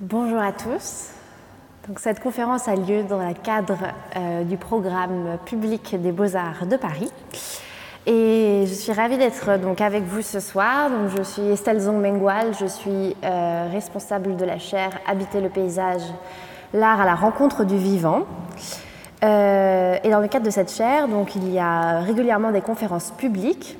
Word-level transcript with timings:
Bonjour 0.00 0.38
à 0.38 0.52
tous. 0.52 1.10
Cette 1.96 2.20
conférence 2.20 2.66
a 2.66 2.76
lieu 2.76 3.02
dans 3.02 3.18
le 3.18 3.34
cadre 3.34 3.78
euh, 4.16 4.44
du 4.44 4.56
programme 4.56 5.36
public 5.44 6.00
des 6.00 6.12
Beaux-Arts 6.12 6.66
de 6.66 6.76
Paris. 6.76 7.10
Et 8.10 8.64
je 8.66 8.72
suis 8.72 8.92
ravie 8.92 9.18
d'être 9.18 9.58
donc 9.58 9.82
avec 9.82 10.02
vous 10.04 10.22
ce 10.22 10.40
soir. 10.40 10.88
Donc, 10.88 11.10
je 11.14 11.22
suis 11.22 11.42
Estelle 11.42 11.78
Zong-Mengual, 11.78 12.54
je 12.58 12.64
suis 12.64 13.14
euh, 13.22 13.68
responsable 13.70 14.36
de 14.36 14.46
la 14.46 14.58
chaire 14.58 14.98
Habiter 15.06 15.42
le 15.42 15.50
paysage, 15.50 16.00
l'art 16.72 17.02
à 17.02 17.04
la 17.04 17.14
rencontre 17.14 17.64
du 17.64 17.76
vivant. 17.76 18.22
Euh, 19.22 19.98
et 20.02 20.08
dans 20.08 20.20
le 20.20 20.28
cadre 20.28 20.46
de 20.46 20.50
cette 20.50 20.72
chaire, 20.72 21.06
donc, 21.06 21.36
il 21.36 21.52
y 21.52 21.58
a 21.58 22.00
régulièrement 22.00 22.50
des 22.50 22.62
conférences 22.62 23.10
publiques 23.10 23.76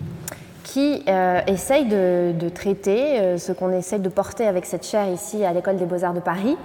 qui 0.69 1.03
euh, 1.09 1.41
essaye 1.47 1.87
de, 1.87 2.49
traiter 2.51 3.19
euh, 3.19 3.39
ce 3.39 3.53
qu'on 3.53 3.73
essaye 3.73 4.01
de 4.01 4.11
porter 4.11 4.47
avec 4.47 4.67
cette 4.67 4.87
chaire 4.87 5.09
ici 5.09 5.43
à 5.43 5.53
l'École 5.55 5.77
des 5.77 5.87
beaux-arts 5.87 6.13
de 6.13 6.21
Paris, 6.21 6.59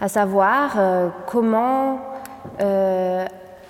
à 0.00 0.08
savoir 0.08 0.76
euh, 0.78 1.08
comment 1.26 2.00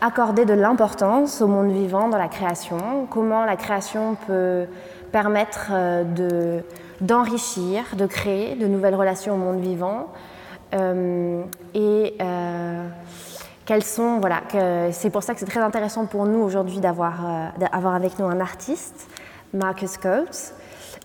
accorder 0.01 0.45
de 0.45 0.55
l'importance 0.55 1.41
au 1.41 1.47
monde 1.47 1.71
vivant 1.71 2.09
dans 2.09 2.19
la 2.19 2.29
création, 2.29 3.07
comment 3.11 3.45
la 3.45 3.57
création 3.57 4.17
peut 4.27 4.67
permettre 5.13 5.71
de, 6.15 6.63
d'enrichir, 7.01 7.85
de 7.97 8.07
créer 8.07 8.55
de 8.55 8.67
nouvelles 8.67 8.95
relations 8.95 9.35
au 9.35 9.39
monde 9.39 9.61
vivant, 9.61 10.09
et 10.73 12.17
quelles 13.65 13.85
sont, 13.85 14.19
voilà, 14.21 14.43
c'est 14.93 15.11
pour 15.11 15.23
ça 15.23 15.33
que 15.33 15.41
c'est 15.41 15.47
très 15.47 15.61
intéressant 15.61 16.07
pour 16.07 16.27
nous 16.27 16.41
aujourd'hui 16.41 16.81
d'avoir, 16.81 17.53
d'avoir 17.59 17.95
avec 17.95 18.19
nous 18.19 18.27
un 18.27 18.41
artiste 18.41 19.09
Marcus 19.55 19.97
Coates, 19.97 20.55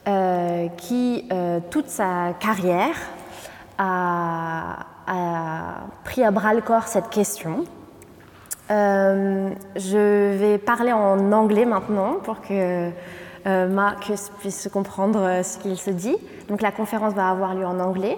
euh, 0.06 0.67
qui 0.76 1.30
euh, 1.32 1.60
toute 1.70 1.88
sa 1.88 2.34
carrière 2.39 2.95
a, 3.78 4.80
pris 6.04 6.23
à 6.23 6.32
bras 6.32 6.54
le 6.54 6.62
corps 6.62 6.88
cette 6.88 7.10
question. 7.10 7.64
Euh, 8.72 9.50
je 9.75 10.38
vais 10.38 10.58
parler 10.58 10.92
en 10.94 11.31
anglais 11.31 11.66
maintenant 11.66 12.16
pour 12.23 12.42
que 12.42 12.89
Marcus 13.45 14.31
puisse 14.39 14.70
comprendre 14.72 15.42
ce 15.44 15.58
qu'il 15.58 15.78
se 15.78 15.92
dit. 15.92 16.16
Donc 16.47 16.61
la 16.61 16.72
conférence 16.72 17.14
va 17.14 17.30
avoir 17.30 17.55
lieu 17.55 17.66
en 17.66 17.80
anglais. 17.80 18.17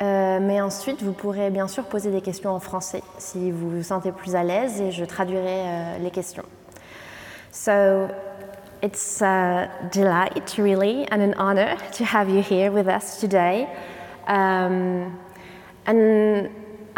mais 0.00 0.60
ensuite, 0.60 1.02
vous 1.02 1.12
pourrez 1.12 1.50
bien 1.50 1.68
sûr 1.68 1.84
poser 1.84 2.10
des 2.10 2.20
questions 2.20 2.50
en 2.50 2.60
français 2.60 3.02
si 3.18 3.52
vous 3.52 3.70
vous 3.70 3.82
sentez 3.82 4.10
plus 4.10 4.34
à 4.34 4.42
l'aise 4.42 4.80
et 4.80 4.90
je 4.90 5.04
traduirai 5.04 5.98
les 6.00 6.10
questions. 6.10 6.44
So, 7.52 8.08
It's 8.80 9.20
a 9.22 9.68
delight, 9.90 10.56
really, 10.56 11.04
and 11.08 11.20
an 11.20 11.34
honor 11.34 11.76
to 11.94 12.04
have 12.04 12.28
you 12.28 12.40
here 12.40 12.70
with 12.70 12.86
us 12.86 13.18
today. 13.18 13.68
Um, 14.28 15.18
and 15.84 16.48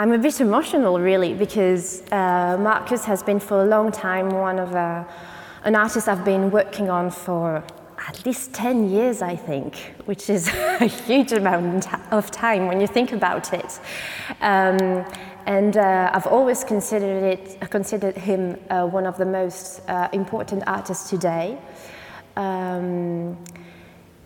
I'm 0.01 0.13
a 0.13 0.19
bit 0.19 0.41
emotional, 0.41 0.99
really, 0.99 1.35
because 1.35 2.03
uh, 2.11 2.57
Marcus 2.59 3.05
has 3.05 3.23
been 3.23 3.39
for 3.39 3.61
a 3.61 3.67
long 3.67 3.93
time 3.93 4.31
one 4.31 4.59
of 4.59 4.75
uh, 4.75 5.05
an 5.65 5.77
artist 5.77 6.09
I've 6.09 6.25
been 6.25 6.51
working 6.51 6.89
on 6.89 7.11
for 7.11 7.63
at 8.09 8.25
least 8.25 8.55
10 8.55 8.89
years, 8.89 9.21
I 9.21 9.37
think, 9.37 9.77
which 10.07 10.31
is 10.31 10.49
a 10.81 10.87
huge 10.87 11.33
amount 11.33 11.87
of 12.11 12.31
time 12.31 12.67
when 12.67 12.81
you 12.81 12.87
think 12.87 13.13
about 13.13 13.53
it. 13.53 13.79
Um, 14.41 15.05
and 15.45 15.77
uh, 15.77 16.11
I've 16.15 16.27
always 16.27 16.65
considered, 16.65 17.23
it, 17.23 17.61
considered 17.69 18.17
him 18.17 18.57
uh, 18.71 18.87
one 18.87 19.05
of 19.05 19.19
the 19.19 19.27
most 19.27 19.83
uh, 19.87 20.09
important 20.15 20.63
artists 20.67 21.11
today. 21.11 21.59
Um, 22.39 23.37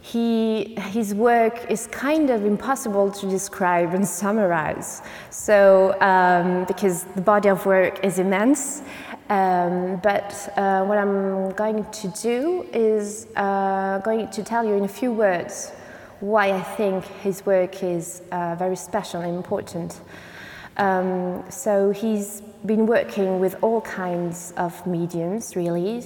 he, 0.05 0.75
his 0.93 1.15
work 1.15 1.71
is 1.71 1.87
kind 1.87 2.29
of 2.29 2.45
impossible 2.45 3.11
to 3.11 3.27
describe 3.27 3.95
and 3.95 4.07
summarize. 4.07 5.01
So, 5.31 5.99
um, 6.03 6.67
because 6.67 7.05
the 7.15 7.23
body 7.23 7.49
of 7.49 7.65
work 7.65 8.05
is 8.05 8.19
immense, 8.19 8.83
um, 9.31 9.97
but 10.03 10.53
uh, 10.59 10.85
what 10.85 10.99
I'm 10.99 11.53
going 11.53 11.91
to 11.91 12.09
do 12.21 12.67
is 12.75 13.29
uh, 13.35 14.01
going 14.01 14.29
to 14.29 14.43
tell 14.43 14.63
you 14.63 14.75
in 14.75 14.85
a 14.85 14.89
few 14.89 15.11
words 15.11 15.73
why 16.21 16.53
I 16.53 16.61
think 16.61 17.07
his 17.23 17.47
work 17.47 17.83
is 17.83 18.21
uh, 18.31 18.57
very 18.57 18.77
special 18.77 19.23
and 19.23 19.35
important. 19.35 20.03
Um, 20.77 21.45
so 21.49 21.93
he's 21.93 22.43
been 22.67 22.87
working 22.87 23.41
with 23.41 23.57
all 23.63 23.81
kinds 23.81 24.53
of 24.59 24.87
mediums, 24.87 25.57
really, 25.57 26.03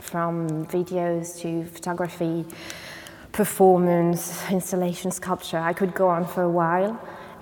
from 0.00 0.64
videos 0.68 1.38
to 1.40 1.66
photography, 1.66 2.46
performance, 3.32 4.50
installation, 4.50 5.10
sculpture. 5.10 5.58
I 5.58 5.72
could 5.72 5.94
go 5.94 6.08
on 6.08 6.26
for 6.26 6.42
a 6.42 6.50
while. 6.50 7.00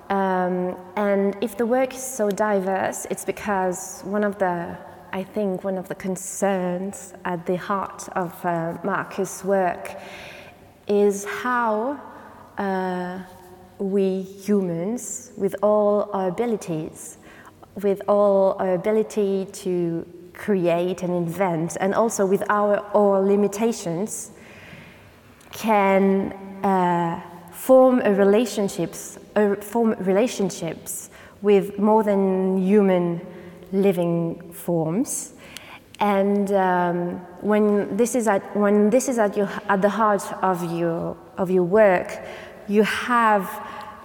Um, 0.09 0.77
and 0.97 1.37
if 1.41 1.57
the 1.57 1.67
work 1.67 1.95
is 1.95 2.03
so 2.03 2.31
diverse, 2.31 3.07
it's 3.11 3.25
because 3.25 4.03
one 4.03 4.25
of 4.25 4.39
the, 4.39 4.77
I 5.13 5.23
think, 5.23 5.63
one 5.63 5.79
of 5.79 5.89
the 5.89 5.95
concerns 5.95 7.15
at 7.25 7.47
the 7.47 7.57
heart 7.57 8.09
of 8.17 8.45
uh, 8.45 8.79
Marcus' 8.83 9.45
work 9.45 9.97
is 10.89 11.25
how 11.25 12.01
uh, 12.59 13.21
we 13.79 14.23
humans, 14.23 15.33
with 15.37 15.55
all 15.63 16.11
our 16.13 16.29
abilities, 16.29 17.19
with 17.83 18.03
all 18.09 18.57
our 18.59 18.75
ability 18.75 19.47
to 19.53 20.07
create 20.35 21.03
and 21.03 21.15
invent, 21.15 21.77
and 21.81 21.95
also 21.95 22.27
with 22.27 22.43
our, 22.51 22.79
our 22.95 23.21
limitations, 23.21 24.33
can 25.61 26.33
uh, 26.65 27.21
form 27.53 27.99
relationships, 27.99 29.19
uh, 29.37 29.55
form 29.57 29.95
relationships 30.01 31.11
with 31.43 31.79
more 31.79 32.03
than 32.03 32.57
human 32.57 33.21
living 33.73 34.53
forms. 34.53 35.35
And 36.01 36.51
um, 36.53 37.17
when 37.43 37.95
this 37.95 38.15
is 38.15 38.27
at 38.27 38.43
when 38.57 38.89
this 38.89 39.07
is 39.09 39.19
at 39.19 39.37
your 39.37 39.51
at 39.69 39.83
the 39.83 39.91
heart 39.91 40.25
of 40.43 40.59
your 40.73 41.15
of 41.37 41.51
your 41.51 41.65
work, 41.65 42.19
you 42.67 42.83
have 42.85 43.47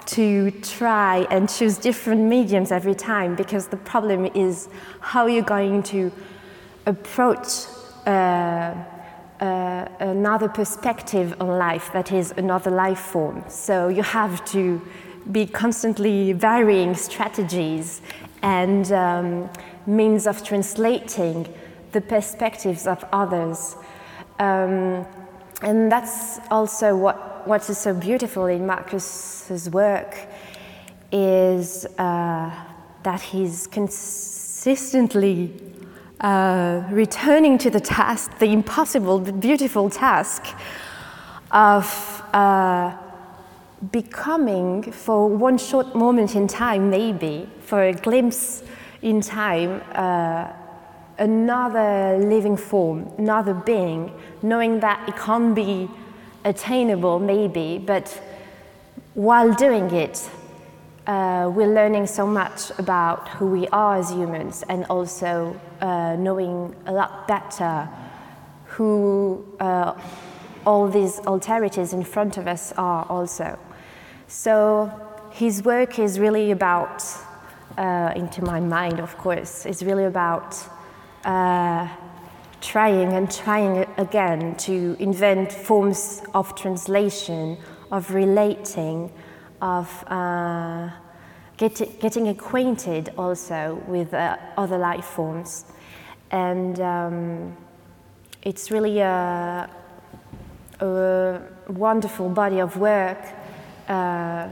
to 0.08 0.52
try 0.62 1.26
and 1.32 1.50
choose 1.50 1.78
different 1.78 2.22
mediums 2.22 2.72
every 2.72 2.96
time 2.96 3.36
because 3.36 3.68
the 3.68 3.78
problem 3.78 4.26
is 4.36 4.68
how 5.00 5.26
you're 5.26 5.52
going 5.58 5.82
to 5.84 6.12
approach 6.86 7.48
uh, 8.06 8.74
uh, 9.40 9.88
another 10.00 10.48
perspective 10.48 11.36
on 11.40 11.48
life 11.48 11.92
that 11.94 12.12
is 12.12 12.34
another 12.38 12.72
life 12.72 13.00
form. 13.00 13.44
So 13.48 13.88
you 13.88 14.04
have 14.04 14.44
to 14.46 14.82
be 15.32 15.46
constantly 15.46 16.34
varying 16.34 16.96
strategies 16.96 18.02
and 18.42 18.92
um, 18.92 19.50
means 19.86 20.28
of 20.28 20.44
translating 20.44 21.48
the 21.92 22.02
perspectives 22.02 22.88
of 22.88 23.04
others. 23.12 23.76
Um, 24.40 25.06
and 25.62 25.92
that's 25.92 26.40
also 26.52 26.96
what 26.96 27.36
what 27.48 27.70
is 27.70 27.78
so 27.78 27.94
beautiful 27.94 28.48
in 28.48 28.66
Marcus's 28.66 29.70
work 29.70 30.18
is 31.12 31.86
uh, 31.98 32.52
that 33.04 33.22
he's 33.22 33.68
consistently 33.68 35.54
uh, 36.22 36.84
returning 36.92 37.58
to 37.58 37.70
the 37.70 37.80
task, 37.80 38.38
the 38.40 38.48
impossible 38.48 39.20
but 39.20 39.40
beautiful 39.40 39.90
task 39.90 40.46
of 41.52 42.24
uh, 42.34 42.96
becoming, 43.92 44.92
for 44.92 45.28
one 45.28 45.58
short 45.58 45.96
moment 45.96 46.36
in 46.36 46.48
time, 46.48 46.90
maybe, 46.90 47.50
for 47.62 47.84
a 47.84 47.94
glimpse 47.94 48.64
in 49.02 49.22
time, 49.22 49.82
uh, 49.94 50.52
another 51.18 52.18
living 52.18 52.58
form, 52.58 53.12
another 53.18 53.54
being, 53.54 54.12
knowing 54.42 54.80
that 54.80 55.08
it 55.08 55.16
can't 55.16 55.54
be 55.56 55.90
attainable, 56.44 57.20
maybe, 57.20 57.78
but 57.78 58.22
while 59.14 59.54
doing 59.54 59.90
it, 59.92 60.30
uh, 61.08 61.52
we're 61.54 61.74
learning 61.74 62.08
so 62.08 62.26
much 62.26 62.72
about 62.80 63.30
who 63.30 63.46
we 63.46 63.68
are 63.68 63.98
as 63.98 64.10
humans 64.12 64.64
and 64.70 64.86
also 64.86 65.60
uh, 65.82 66.16
knowing 66.18 66.76
a 66.88 66.92
lot 66.92 67.28
better 67.28 67.88
who 68.66 69.46
uh, 69.60 69.94
all 70.66 70.88
these 70.88 71.20
alterities 71.22 71.94
in 71.94 72.04
front 72.04 72.38
of 72.38 72.48
us 72.48 72.74
are 72.74 73.06
also. 73.08 73.58
So 74.28 74.92
his 75.32 75.64
work 75.64 76.00
is 76.00 76.20
really 76.20 76.52
about, 76.52 77.04
uh, 77.78 78.14
into 78.16 78.44
my 78.44 78.60
mind, 78.60 79.00
of 79.00 79.16
course, 79.18 79.66
is 79.66 79.84
really 79.84 80.06
about 80.06 80.58
uh, 81.24 81.88
trying 82.62 83.14
and 83.14 83.32
trying 83.32 83.86
again 83.98 84.56
to 84.56 84.96
invent 85.00 85.52
forms 85.52 86.24
of 86.34 86.56
translation, 86.56 87.58
of 87.92 88.12
relating, 88.12 89.12
of 89.66 90.04
uh, 90.08 90.92
get, 91.58 92.00
getting 92.00 92.28
acquainted 92.28 93.12
also 93.18 93.82
with 93.88 94.14
uh, 94.14 94.38
other 94.58 94.78
life 94.78 95.06
forms. 95.06 95.66
And 96.30 96.80
um, 96.80 97.58
it's 98.44 98.70
really 98.70 99.00
a, 99.00 99.70
a, 100.80 101.42
wonderful 101.68 102.30
body 102.30 102.60
of 102.62 102.78
work 102.78 103.18
uh, 103.88 104.48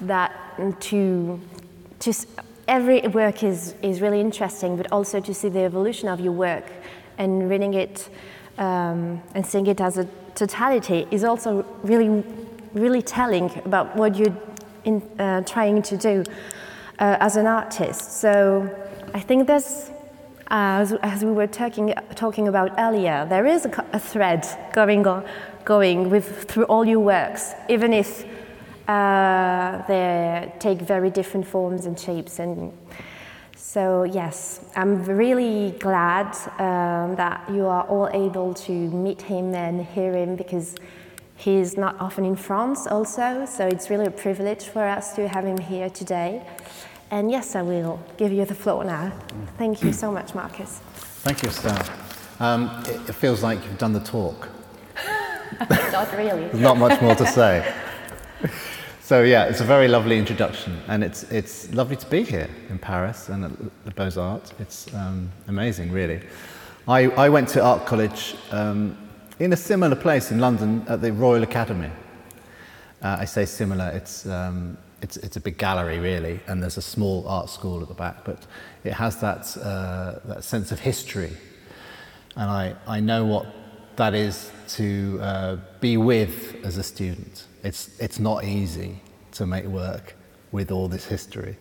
that 0.00 0.32
to, 0.80 1.38
to 1.98 2.12
every 2.66 3.00
work 3.08 3.42
is, 3.42 3.74
is 3.82 4.00
really 4.00 4.20
interesting, 4.20 4.76
but 4.78 4.90
also 4.90 5.20
to 5.20 5.34
see 5.34 5.50
the 5.50 5.60
evolution 5.60 6.08
of 6.08 6.18
your 6.18 6.32
work 6.32 6.64
and 7.18 7.50
reading 7.50 7.74
it 7.74 8.08
um, 8.56 9.22
and 9.34 9.44
seeing 9.44 9.66
it 9.66 9.82
as 9.82 9.98
a 9.98 10.08
totality 10.34 11.06
is 11.10 11.24
also 11.24 11.66
really, 11.82 12.24
really 12.72 13.02
telling 13.02 13.50
about 13.64 13.96
what 13.96 14.16
you're 14.16 14.36
in, 14.84 15.02
uh, 15.18 15.42
trying 15.42 15.82
to 15.82 15.96
do 15.96 16.24
uh, 16.98 17.16
as 17.20 17.36
an 17.36 17.46
artist. 17.46 18.20
So 18.20 18.68
I 19.14 19.20
think 19.20 19.46
there's, 19.46 19.90
as, 20.48 20.92
as, 21.02 21.24
we 21.24 21.32
were 21.32 21.46
talking, 21.46 21.94
talking 22.14 22.48
about 22.48 22.72
earlier, 22.78 23.26
there 23.28 23.46
is 23.46 23.66
a, 23.66 23.84
a 23.92 23.98
thread 23.98 24.46
going, 24.72 25.06
on, 25.06 25.24
going 25.64 26.10
with, 26.10 26.44
through 26.44 26.64
all 26.64 26.84
your 26.84 27.00
works, 27.00 27.54
even 27.68 27.92
if 27.92 28.24
uh, 28.88 29.82
they 29.88 30.52
take 30.58 30.80
very 30.80 31.10
different 31.10 31.46
forms 31.46 31.86
and 31.86 31.98
shapes. 31.98 32.38
And 32.38 32.72
so, 33.56 34.04
yes, 34.04 34.60
I'm 34.76 35.04
really 35.04 35.72
glad 35.80 36.28
um, 36.58 37.16
that 37.16 37.44
you 37.50 37.66
are 37.66 37.82
all 37.84 38.08
able 38.12 38.54
to 38.54 38.72
meet 38.72 39.22
him 39.22 39.54
and 39.54 39.84
hear 39.84 40.14
him 40.14 40.36
because 40.36 40.76
he's 41.36 41.76
not 41.76 41.96
often 42.00 42.24
in 42.24 42.36
France, 42.36 42.86
also. 42.86 43.46
So, 43.46 43.66
it's 43.66 43.90
really 43.90 44.06
a 44.06 44.10
privilege 44.10 44.64
for 44.64 44.84
us 44.84 45.14
to 45.14 45.28
have 45.28 45.44
him 45.44 45.58
here 45.58 45.90
today. 45.90 46.46
And 47.10 47.30
yes, 47.30 47.54
I 47.54 47.62
will 47.62 48.00
give 48.16 48.32
you 48.32 48.44
the 48.44 48.54
floor 48.54 48.84
now. 48.84 49.12
Thank 49.58 49.82
you 49.82 49.92
so 49.92 50.10
much, 50.10 50.34
Marcus. 50.34 50.80
Thank 51.22 51.42
you, 51.42 51.48
Estelle. 51.48 51.84
Um, 52.40 52.82
it, 52.86 53.08
it 53.08 53.14
feels 53.14 53.42
like 53.42 53.62
you've 53.64 53.78
done 53.78 53.92
the 53.92 54.00
talk. 54.00 54.48
not 55.70 56.12
really. 56.16 56.48
There's 56.48 56.60
not 56.60 56.78
much 56.78 57.00
more 57.00 57.14
to 57.14 57.26
say. 57.26 57.72
So 59.06 59.22
yeah, 59.22 59.44
it's 59.44 59.60
a 59.60 59.64
very 59.64 59.86
lovely 59.86 60.18
introduction, 60.18 60.80
and 60.88 61.04
it's 61.04 61.22
it's 61.30 61.72
lovely 61.72 61.94
to 61.94 62.06
be 62.06 62.24
here 62.24 62.48
in 62.68 62.76
Paris 62.76 63.28
and 63.28 63.44
at 63.44 63.52
the 63.84 63.92
Beaux 63.92 64.20
Arts. 64.20 64.52
It's 64.58 64.92
um, 64.94 65.30
amazing, 65.46 65.92
really. 65.92 66.20
I, 66.88 67.04
I 67.10 67.28
went 67.28 67.48
to 67.50 67.62
art 67.62 67.86
college 67.86 68.34
um, 68.50 68.98
in 69.38 69.52
a 69.52 69.56
similar 69.56 69.96
place 69.96 70.30
in 70.30 70.38
London 70.38 70.84
at 70.88 71.00
the 71.00 71.12
Royal 71.12 71.42
Academy. 71.42 71.90
Uh, 73.02 73.18
I 73.20 73.24
say 73.24 73.44
similar. 73.44 73.90
It's 73.94 74.26
um, 74.26 74.78
it's 75.02 75.16
it's 75.18 75.36
a 75.36 75.40
big 75.40 75.58
gallery 75.58 75.98
really, 75.98 76.40
and 76.46 76.62
there's 76.62 76.78
a 76.78 76.82
small 76.82 77.26
art 77.28 77.50
school 77.50 77.82
at 77.82 77.88
the 77.88 77.94
back, 77.94 78.24
but 78.24 78.46
it 78.84 78.92
has 78.92 79.20
that 79.20 79.56
uh, 79.58 80.18
that 80.24 80.44
sense 80.44 80.72
of 80.72 80.80
history, 80.80 81.32
and 82.36 82.50
I 82.50 82.74
I 82.86 83.00
know 83.00 83.24
what 83.24 83.46
that 83.96 84.14
is 84.14 84.50
to 84.68 85.18
uh, 85.20 85.56
be 85.80 85.96
with 85.96 86.56
as 86.64 86.76
a 86.76 86.82
student. 86.82 87.46
It's, 87.64 87.98
it's 87.98 88.18
not 88.18 88.44
easy 88.44 89.00
to 89.32 89.46
make 89.46 89.64
work 89.64 90.14
with 90.52 90.70
all 90.70 90.88
this 90.88 91.06
history. 91.06 91.56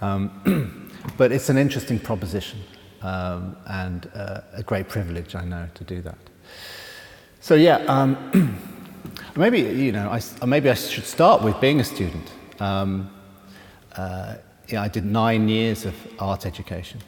Um, 0.00 0.90
but 1.16 1.32
it's 1.32 1.48
an 1.48 1.56
interesting 1.56 1.98
proposition 1.98 2.60
um, 3.00 3.56
and 3.66 4.10
uh, 4.14 4.40
a 4.52 4.62
great 4.62 4.88
privilege, 4.88 5.34
I 5.34 5.44
know, 5.44 5.68
to 5.74 5.84
do 5.84 6.02
that. 6.02 6.18
So, 7.42 7.56
yeah, 7.56 7.78
um, 7.88 8.56
maybe, 9.36 9.62
you 9.62 9.90
know, 9.90 10.08
I, 10.08 10.46
maybe 10.46 10.70
I 10.70 10.74
should 10.74 11.04
start 11.04 11.42
with 11.42 11.60
being 11.60 11.80
a 11.80 11.84
student. 11.84 12.30
Um, 12.60 13.10
uh, 13.96 14.36
yeah, 14.68 14.80
I 14.80 14.86
did 14.86 15.04
nine 15.04 15.48
years 15.48 15.84
of 15.84 15.92
art 16.20 16.46
education. 16.46 17.00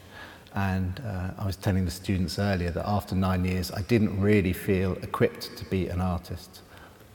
And 0.53 1.01
uh, 1.05 1.41
I 1.41 1.45
was 1.45 1.55
telling 1.55 1.85
the 1.85 1.91
students 1.91 2.37
earlier 2.37 2.69
that 2.71 2.85
after 2.85 3.15
nine 3.15 3.45
years, 3.45 3.71
I 3.71 3.81
didn't 3.83 4.19
really 4.19 4.51
feel 4.51 4.97
equipped 5.03 5.55
to 5.55 5.63
be 5.69 5.87
an 5.87 6.01
artist. 6.01 6.59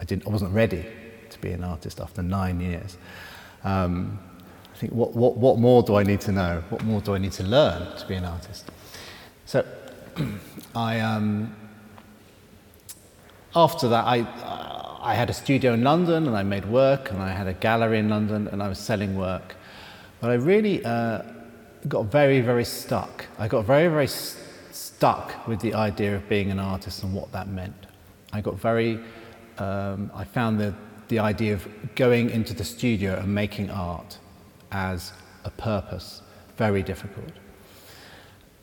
I, 0.01 0.05
didn't, 0.05 0.27
I 0.27 0.31
wasn't 0.31 0.55
ready 0.55 0.87
to 1.29 1.39
be 1.41 1.51
an 1.51 1.63
artist 1.63 2.01
after 2.01 2.23
nine 2.23 2.59
years. 2.59 2.97
Um, 3.65 4.19
I 4.75 4.79
think, 4.79 4.95
what, 4.95 5.15
what, 5.15 5.37
what 5.37 5.59
more 5.59 5.83
do 5.83 5.97
I 5.97 6.05
need 6.05 6.23
to 6.23 6.33
know? 6.33 6.65
What 6.71 6.85
more 6.85 7.03
do 7.03 7.15
I 7.15 7.19
need 7.19 7.33
to 7.33 7.43
learn 7.43 7.99
to 7.99 8.07
be 8.07 8.15
an 8.15 8.25
artist? 8.25 8.71
So, 9.45 9.63
I, 10.75 11.01
um, 11.01 11.55
after 13.55 13.89
that, 13.89 14.05
I, 14.05 14.27
I 15.01 15.15
had 15.15 15.31
a 15.31 15.33
studio 15.33 15.73
in 15.73 15.83
London 15.83 16.27
and 16.27 16.37
I 16.37 16.43
made 16.43 16.67
work, 16.67 17.11
and 17.11 17.21
I 17.21 17.31
had 17.31 17.47
a 17.47 17.55
gallery 17.55 17.99
in 17.99 18.09
London 18.09 18.49
and 18.49 18.63
I 18.63 18.69
was 18.69 18.79
selling 18.79 19.17
work. 19.17 19.57
But 20.21 20.31
I 20.31 20.35
really 20.35 20.85
uh, 20.85 21.23
got 21.89 22.07
very, 22.07 22.41
very 22.41 22.65
stuck. 22.65 23.27
I 23.39 23.49
got 23.49 23.65
very, 23.65 23.89
very 23.89 24.07
st- 24.07 24.45
stuck 24.73 25.47
with 25.49 25.61
the 25.61 25.75
idea 25.75 26.15
of 26.15 26.29
being 26.29 26.51
an 26.51 26.59
artist 26.59 27.03
and 27.03 27.15
what 27.15 27.33
that 27.33 27.49
meant. 27.49 27.87
I 28.33 28.41
got 28.41 28.59
very, 28.59 29.01
um, 29.59 30.11
I 30.15 30.25
found 30.25 30.61
the, 30.61 30.75
the 31.09 31.19
idea 31.19 31.55
of 31.55 31.67
going 31.97 32.31
into 32.31 32.55
the 32.55 32.65
studio 32.65 33.19
and 33.19 33.35
making 33.35 33.71
art 33.71 34.19
as 34.71 35.13
a 35.45 35.51
purpose 35.51 36.23
very 36.57 36.83
difficult. 36.83 37.33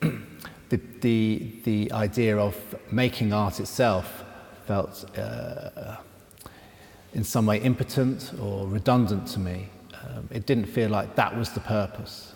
the, 0.00 0.80
the, 1.00 1.52
the 1.64 1.92
idea 1.92 2.38
of 2.38 2.54
making 2.92 3.32
art 3.32 3.58
itself 3.58 4.24
felt 4.68 4.94
uh, 5.18 5.96
in 7.14 7.24
some 7.24 7.46
way 7.46 7.58
impotent 7.60 8.32
or 8.40 8.66
redundant 8.68 9.26
to 9.34 9.40
me. 9.40 9.68
Um, 10.04 10.28
it 10.30 10.46
didn't 10.46 10.66
feel 10.66 10.90
like 10.90 11.16
that 11.16 11.36
was 11.36 11.50
the 11.50 11.60
purpose 11.60 12.34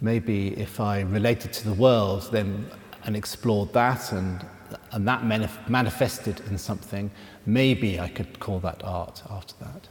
maybe 0.00 0.48
if 0.58 0.80
I 0.80 1.00
related 1.00 1.52
to 1.54 1.64
the 1.64 1.74
world 1.74 2.28
then 2.32 2.66
and 3.04 3.16
explored 3.16 3.72
that 3.72 4.12
and, 4.12 4.44
and 4.92 5.06
that 5.06 5.22
manif- 5.22 5.68
manifested 5.68 6.40
in 6.50 6.58
something, 6.58 7.10
maybe 7.46 8.00
I 8.00 8.08
could 8.08 8.40
call 8.40 8.58
that 8.60 8.82
art 8.84 9.22
after 9.30 9.54
that. 9.60 9.88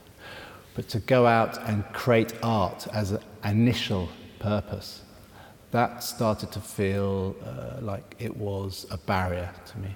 But 0.74 0.88
to 0.90 1.00
go 1.00 1.26
out 1.26 1.58
and 1.66 1.84
create 1.94 2.34
art 2.42 2.86
as 2.92 3.12
an 3.12 3.22
initial 3.44 4.08
purpose, 4.38 5.02
that 5.70 6.04
started 6.04 6.52
to 6.52 6.60
feel 6.60 7.34
uh, 7.44 7.80
like 7.80 8.16
it 8.18 8.36
was 8.36 8.86
a 8.90 8.98
barrier 8.98 9.50
to 9.66 9.78
me. 9.78 9.94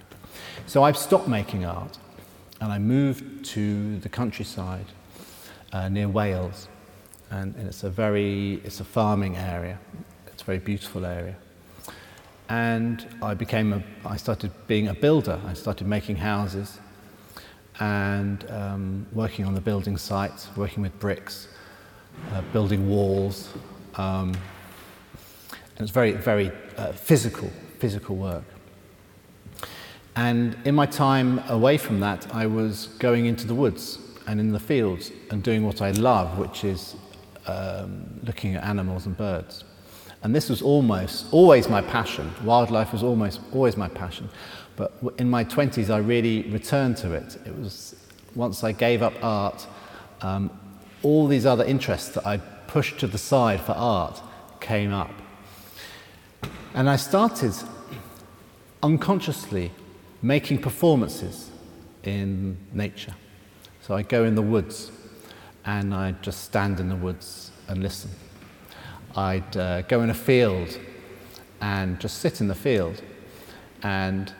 So 0.66 0.82
I've 0.82 0.96
stopped 0.96 1.28
making 1.28 1.64
art 1.64 1.98
and 2.60 2.72
I 2.72 2.78
moved 2.78 3.44
to 3.46 3.98
the 3.98 4.08
countryside 4.08 4.86
uh, 5.72 5.88
near 5.88 6.08
Wales 6.08 6.68
and, 7.30 7.54
and 7.56 7.68
it's 7.68 7.84
a 7.84 7.90
very 7.90 8.60
it's 8.64 8.80
a 8.80 8.84
farming 8.84 9.36
area. 9.36 9.78
It's 10.26 10.42
a 10.42 10.44
very 10.44 10.58
beautiful 10.58 11.06
area. 11.06 11.36
And 12.48 13.06
I 13.22 13.34
became 13.34 13.72
a 13.72 13.82
I 14.04 14.16
started 14.16 14.50
being 14.66 14.88
a 14.88 14.94
builder. 14.94 15.40
I 15.46 15.54
started 15.54 15.86
making 15.86 16.16
houses 16.16 16.78
and 17.78 18.48
um, 18.50 19.06
working 19.12 19.46
on 19.46 19.54
the 19.54 19.60
building 19.60 19.96
sites, 19.96 20.48
working 20.56 20.82
with 20.82 20.98
bricks, 20.98 21.48
uh, 22.32 22.42
building 22.52 22.90
walls. 22.90 23.48
Um, 23.94 24.34
and 25.52 25.80
it's 25.80 25.90
very 25.90 26.12
very 26.12 26.50
uh, 26.76 26.92
physical 26.92 27.50
physical 27.78 28.16
work. 28.16 28.44
And 30.16 30.56
in 30.64 30.74
my 30.74 30.86
time 30.86 31.38
away 31.48 31.76
from 31.78 32.00
that, 32.00 32.34
I 32.34 32.46
was 32.46 32.88
going 32.98 33.26
into 33.26 33.46
the 33.46 33.54
woods 33.54 33.98
and 34.26 34.40
in 34.40 34.52
the 34.52 34.60
fields 34.60 35.12
and 35.30 35.42
doing 35.42 35.64
what 35.64 35.80
I 35.80 35.92
love, 35.92 36.38
which 36.38 36.64
is 36.64 36.96
um, 37.46 38.20
looking 38.22 38.54
at 38.56 38.64
animals 38.64 39.06
and 39.06 39.16
birds. 39.16 39.64
And 40.22 40.34
this 40.34 40.48
was 40.48 40.60
almost 40.60 41.26
always 41.32 41.68
my 41.68 41.80
passion. 41.80 42.30
Wildlife 42.44 42.92
was 42.92 43.02
almost 43.02 43.40
always 43.52 43.76
my 43.76 43.88
passion. 43.88 44.28
But 44.76 44.92
in 45.18 45.28
my 45.30 45.44
20s, 45.44 45.90
I 45.90 45.98
really 45.98 46.42
returned 46.50 46.96
to 46.98 47.12
it. 47.12 47.38
It 47.46 47.56
was 47.56 47.94
once 48.34 48.62
I 48.62 48.72
gave 48.72 49.02
up 49.02 49.14
art, 49.22 49.66
um, 50.20 50.50
all 51.02 51.26
these 51.26 51.46
other 51.46 51.64
interests 51.64 52.10
that 52.10 52.26
I'd 52.26 52.42
pushed 52.66 53.00
to 53.00 53.06
the 53.06 53.18
side 53.18 53.60
for 53.60 53.72
art 53.72 54.20
came 54.60 54.92
up. 54.92 55.12
And 56.74 56.88
I 56.88 56.96
started 56.96 57.52
unconsciously 58.82 59.72
making 60.22 60.58
performances 60.58 61.50
in 62.02 62.56
nature. 62.72 63.14
So 63.80 63.94
I 63.94 64.02
go 64.02 64.24
in 64.24 64.34
the 64.34 64.42
woods 64.42 64.90
and 65.64 65.94
I'd 65.94 66.22
just 66.22 66.44
stand 66.44 66.80
in 66.80 66.88
the 66.88 66.96
woods 66.96 67.50
and 67.68 67.82
listen. 67.82 68.10
I'd 69.16 69.56
uh, 69.56 69.82
go 69.82 70.02
in 70.02 70.10
a 70.10 70.14
field 70.14 70.78
and 71.60 71.98
just 72.00 72.18
sit 72.18 72.40
in 72.40 72.48
the 72.48 72.54
field 72.54 73.02
and 73.82 74.32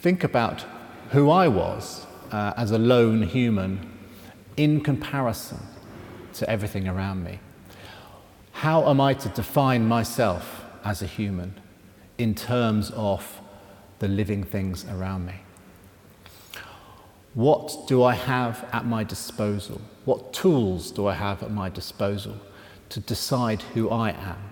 think 0.00 0.24
about 0.24 0.64
who 1.10 1.30
I 1.30 1.48
was 1.48 2.06
uh, 2.30 2.52
as 2.56 2.70
a 2.70 2.78
lone 2.78 3.22
human 3.22 3.90
in 4.56 4.80
comparison 4.80 5.58
to 6.34 6.48
everything 6.48 6.88
around 6.88 7.24
me. 7.24 7.40
How 8.52 8.88
am 8.88 9.00
I 9.00 9.14
to 9.14 9.28
define 9.28 9.86
myself 9.86 10.64
as 10.84 11.02
a 11.02 11.06
human 11.06 11.54
in 12.18 12.34
terms 12.34 12.90
of 12.92 13.41
the 14.02 14.08
living 14.08 14.42
things 14.42 14.84
around 14.86 15.24
me? 15.24 15.36
What 17.34 17.86
do 17.86 18.02
I 18.02 18.14
have 18.14 18.68
at 18.72 18.84
my 18.84 19.04
disposal? 19.04 19.80
What 20.04 20.32
tools 20.32 20.90
do 20.90 21.06
I 21.06 21.14
have 21.14 21.40
at 21.44 21.52
my 21.52 21.68
disposal 21.68 22.34
to 22.88 22.98
decide 22.98 23.62
who 23.74 23.90
I 23.90 24.10
am, 24.10 24.50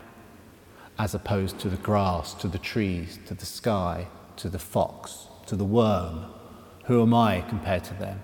as 1.01 1.15
opposed 1.17 1.59
to 1.59 1.69
the 1.69 1.79
grass, 1.79 2.33
to 2.35 2.47
the 2.47 2.59
trees, 2.59 3.19
to 3.27 3.35
the 3.35 3.45
sky, 3.45 4.07
to 4.37 4.49
the 4.49 4.61
fox, 4.61 5.27
to 5.47 5.57
the 5.57 5.65
worm? 5.65 6.27
Who 6.85 7.03
am 7.03 7.13
I 7.13 7.41
compared 7.41 7.83
to 7.85 7.95
them? 7.95 8.23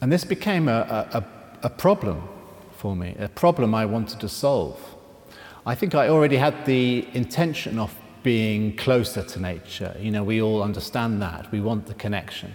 And 0.00 0.12
this 0.12 0.24
became 0.24 0.68
a, 0.68 1.08
a, 1.12 1.24
a 1.64 1.70
problem 1.70 2.22
for 2.70 2.94
me, 2.94 3.16
a 3.18 3.28
problem 3.28 3.74
I 3.74 3.84
wanted 3.84 4.20
to 4.20 4.28
solve. 4.28 4.78
I 5.66 5.74
think 5.74 5.96
I 5.96 6.08
already 6.08 6.36
had 6.36 6.66
the 6.66 7.04
intention 7.14 7.80
of 7.80 7.92
being 8.22 8.76
closer 8.76 9.22
to 9.22 9.40
nature. 9.40 9.96
You 9.98 10.10
know, 10.10 10.24
we 10.24 10.42
all 10.42 10.62
understand 10.62 11.22
that. 11.22 11.50
We 11.52 11.60
want 11.60 11.86
the 11.86 11.94
connection. 11.94 12.52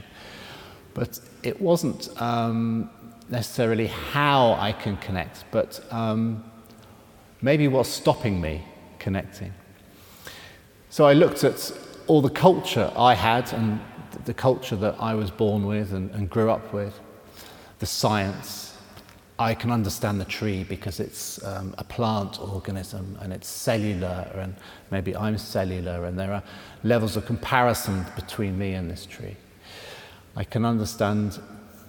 But 0.94 1.20
it 1.42 1.60
wasn't 1.60 2.10
um, 2.22 2.90
necessarily 3.30 3.88
how 3.88 4.54
I 4.54 4.72
can 4.72 4.98
connect, 4.98 5.46
but 5.52 5.84
um, 5.92 6.44
maybe 7.42 7.68
what's 7.68 7.90
stopping 7.90 8.40
me 8.40 8.64
connecting. 9.00 9.54
So 10.90 11.06
I 11.06 11.14
looked 11.14 11.44
at 11.44 11.72
all 12.08 12.22
the 12.22 12.30
culture 12.30 12.92
I 12.96 13.16
had 13.16 13.52
and 13.54 13.80
the 14.26 14.34
culture 14.34 14.76
that 14.76 14.96
I 15.00 15.16
was 15.16 15.32
born 15.32 15.66
with 15.66 15.94
and, 15.94 16.12
and 16.12 16.30
grew 16.30 16.52
up 16.52 16.72
with, 16.72 17.00
the 17.80 17.86
science. 17.86 18.63
I 19.44 19.54
can 19.54 19.72
understand 19.72 20.22
the 20.22 20.26
tree 20.26 20.64
because 20.64 21.02
it's 21.02 21.44
um, 21.44 21.76
a 21.78 21.84
plant 21.84 22.40
organism 22.40 23.18
and 23.20 23.34
it's 23.34 23.50
cellular, 23.50 24.26
and 24.36 24.56
maybe 24.90 25.18
I'm 25.18 25.38
cellular, 25.38 26.06
and 26.06 26.18
there 26.18 26.32
are 26.32 26.44
levels 26.86 27.18
of 27.18 27.26
comparison 27.26 28.06
between 28.16 28.58
me 28.58 28.72
and 28.76 28.90
this 28.90 29.06
tree. 29.06 29.36
I 30.38 30.46
can 30.46 30.64
understand 30.64 31.40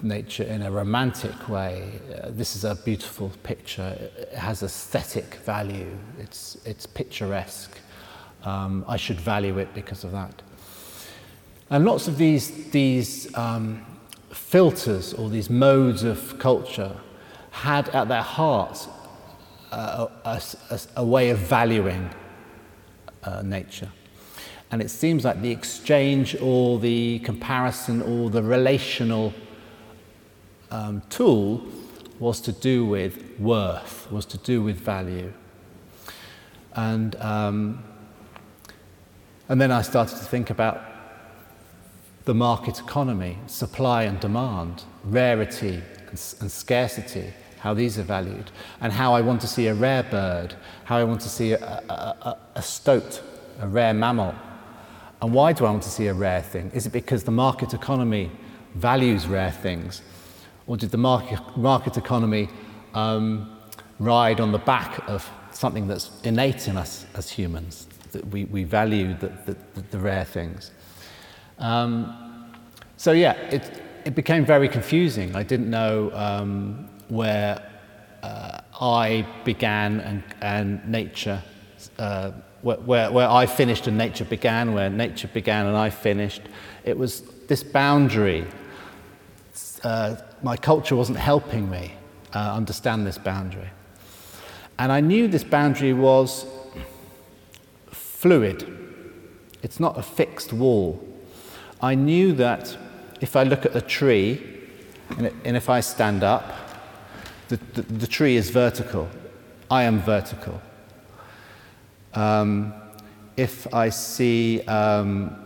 nature 0.02 0.42
in 0.42 0.62
a 0.62 0.70
romantic 0.72 1.48
way. 1.48 1.92
Uh, 2.24 2.30
this 2.30 2.56
is 2.56 2.64
a 2.64 2.74
beautiful 2.74 3.30
picture. 3.44 3.96
It 4.18 4.34
has 4.34 4.64
aesthetic 4.64 5.36
value. 5.46 5.96
It's, 6.18 6.58
it's 6.64 6.86
picturesque. 6.86 7.78
Um, 8.42 8.84
I 8.88 8.96
should 8.96 9.20
value 9.20 9.58
it 9.58 9.72
because 9.74 10.02
of 10.02 10.10
that. 10.10 10.42
And 11.70 11.84
lots 11.84 12.08
of 12.08 12.18
these, 12.18 12.70
these 12.72 13.32
um, 13.36 13.86
filters 14.32 15.14
or 15.14 15.30
these 15.30 15.48
modes 15.48 16.02
of 16.02 16.36
culture 16.40 16.96
had 17.54 17.88
at 17.90 18.08
their 18.08 18.22
heart 18.22 18.88
uh, 19.70 20.08
a, 20.24 20.42
a, 20.70 20.80
a, 20.96 21.04
way 21.04 21.30
of 21.30 21.38
valuing 21.38 22.10
uh, 23.22 23.42
nature. 23.42 23.88
And 24.72 24.82
it 24.82 24.90
seems 24.90 25.24
like 25.24 25.40
the 25.40 25.52
exchange 25.52 26.36
or 26.40 26.80
the 26.80 27.20
comparison 27.20 28.02
or 28.02 28.28
the 28.28 28.42
relational 28.42 29.32
um, 30.72 31.00
tool 31.10 31.64
was 32.18 32.40
to 32.40 32.52
do 32.52 32.84
with 32.84 33.22
worth, 33.38 34.10
was 34.10 34.26
to 34.26 34.38
do 34.38 34.60
with 34.60 34.76
value. 34.76 35.32
And, 36.74 37.14
um, 37.16 37.84
and 39.48 39.60
then 39.60 39.70
I 39.70 39.82
started 39.82 40.18
to 40.18 40.24
think 40.24 40.50
about 40.50 40.82
the 42.24 42.34
market 42.34 42.80
economy, 42.80 43.38
supply 43.46 44.02
and 44.02 44.18
demand, 44.18 44.82
rarity 45.04 45.82
and, 46.08 46.34
and 46.40 46.50
scarcity, 46.50 47.32
how 47.64 47.72
these 47.72 47.98
are 47.98 48.02
valued, 48.02 48.50
and 48.82 48.92
how 48.92 49.14
I 49.14 49.22
want 49.22 49.40
to 49.40 49.46
see 49.46 49.68
a 49.68 49.74
rare 49.74 50.02
bird, 50.02 50.54
how 50.84 50.98
I 50.98 51.04
want 51.04 51.22
to 51.22 51.30
see 51.30 51.52
a, 51.52 51.58
a, 51.88 51.92
a, 52.28 52.36
a 52.56 52.62
stoat, 52.62 53.22
a 53.58 53.66
rare 53.66 53.94
mammal, 53.94 54.34
and 55.22 55.32
why 55.32 55.54
do 55.54 55.64
I 55.64 55.70
want 55.70 55.82
to 55.84 55.88
see 55.88 56.08
a 56.08 56.12
rare 56.12 56.42
thing? 56.42 56.70
Is 56.74 56.84
it 56.84 56.92
because 56.92 57.24
the 57.24 57.30
market 57.30 57.72
economy 57.72 58.30
values 58.74 59.26
rare 59.26 59.50
things? 59.50 60.02
Or 60.66 60.76
did 60.76 60.90
the 60.90 60.98
market, 60.98 61.40
market 61.56 61.96
economy 61.96 62.50
um, 62.92 63.50
ride 63.98 64.40
on 64.40 64.52
the 64.52 64.58
back 64.58 65.08
of 65.08 65.26
something 65.50 65.88
that's 65.88 66.10
innate 66.22 66.68
in 66.68 66.76
us 66.76 67.06
as 67.14 67.30
humans, 67.30 67.86
that 68.12 68.26
we, 68.26 68.44
we 68.44 68.64
value 68.64 69.14
the, 69.14 69.32
the, 69.46 69.56
the 69.90 69.98
rare 69.98 70.26
things? 70.26 70.70
Um, 71.58 72.52
so, 72.98 73.12
yeah, 73.12 73.32
it, 73.48 73.80
it 74.04 74.14
became 74.14 74.44
very 74.44 74.68
confusing. 74.68 75.34
I 75.34 75.42
didn't 75.42 75.70
know 75.70 76.10
um, 76.12 76.90
where 77.14 77.62
uh, 78.22 78.60
I 78.80 79.26
began 79.44 80.00
and, 80.00 80.22
and 80.40 80.88
nature 80.88 81.42
uh, 81.98 82.32
where, 82.62 82.78
where, 82.78 83.12
where 83.12 83.28
I 83.28 83.46
finished 83.46 83.86
and 83.86 83.98
nature 83.98 84.24
began, 84.24 84.72
where 84.72 84.88
nature 84.88 85.28
began 85.28 85.66
and 85.66 85.76
I 85.76 85.90
finished. 85.90 86.42
It 86.84 86.96
was 86.96 87.20
this 87.46 87.62
boundary. 87.62 88.46
Uh, 89.82 90.16
my 90.42 90.56
culture 90.56 90.96
wasn't 90.96 91.18
helping 91.18 91.70
me 91.70 91.92
uh, 92.34 92.54
understand 92.54 93.06
this 93.06 93.18
boundary. 93.18 93.68
And 94.78 94.90
I 94.90 95.00
knew 95.00 95.28
this 95.28 95.44
boundary 95.44 95.92
was 95.92 96.46
fluid, 97.90 98.66
it's 99.62 99.78
not 99.78 99.98
a 99.98 100.02
fixed 100.02 100.52
wall. 100.52 101.06
I 101.82 101.94
knew 101.94 102.32
that 102.34 102.76
if 103.20 103.36
I 103.36 103.42
look 103.42 103.66
at 103.66 103.76
a 103.76 103.82
tree 103.82 104.42
and, 105.18 105.56
if 105.56 105.68
I 105.68 105.80
stand 105.80 106.22
up, 106.22 106.63
the, 107.54 107.82
the, 107.82 107.92
the 107.94 108.06
tree 108.06 108.36
is 108.36 108.50
vertical. 108.50 109.08
I 109.70 109.84
am 109.84 110.00
vertical. 110.00 110.60
Um, 112.14 112.74
if 113.36 113.72
I 113.72 113.88
see, 113.90 114.62
um, 114.62 115.36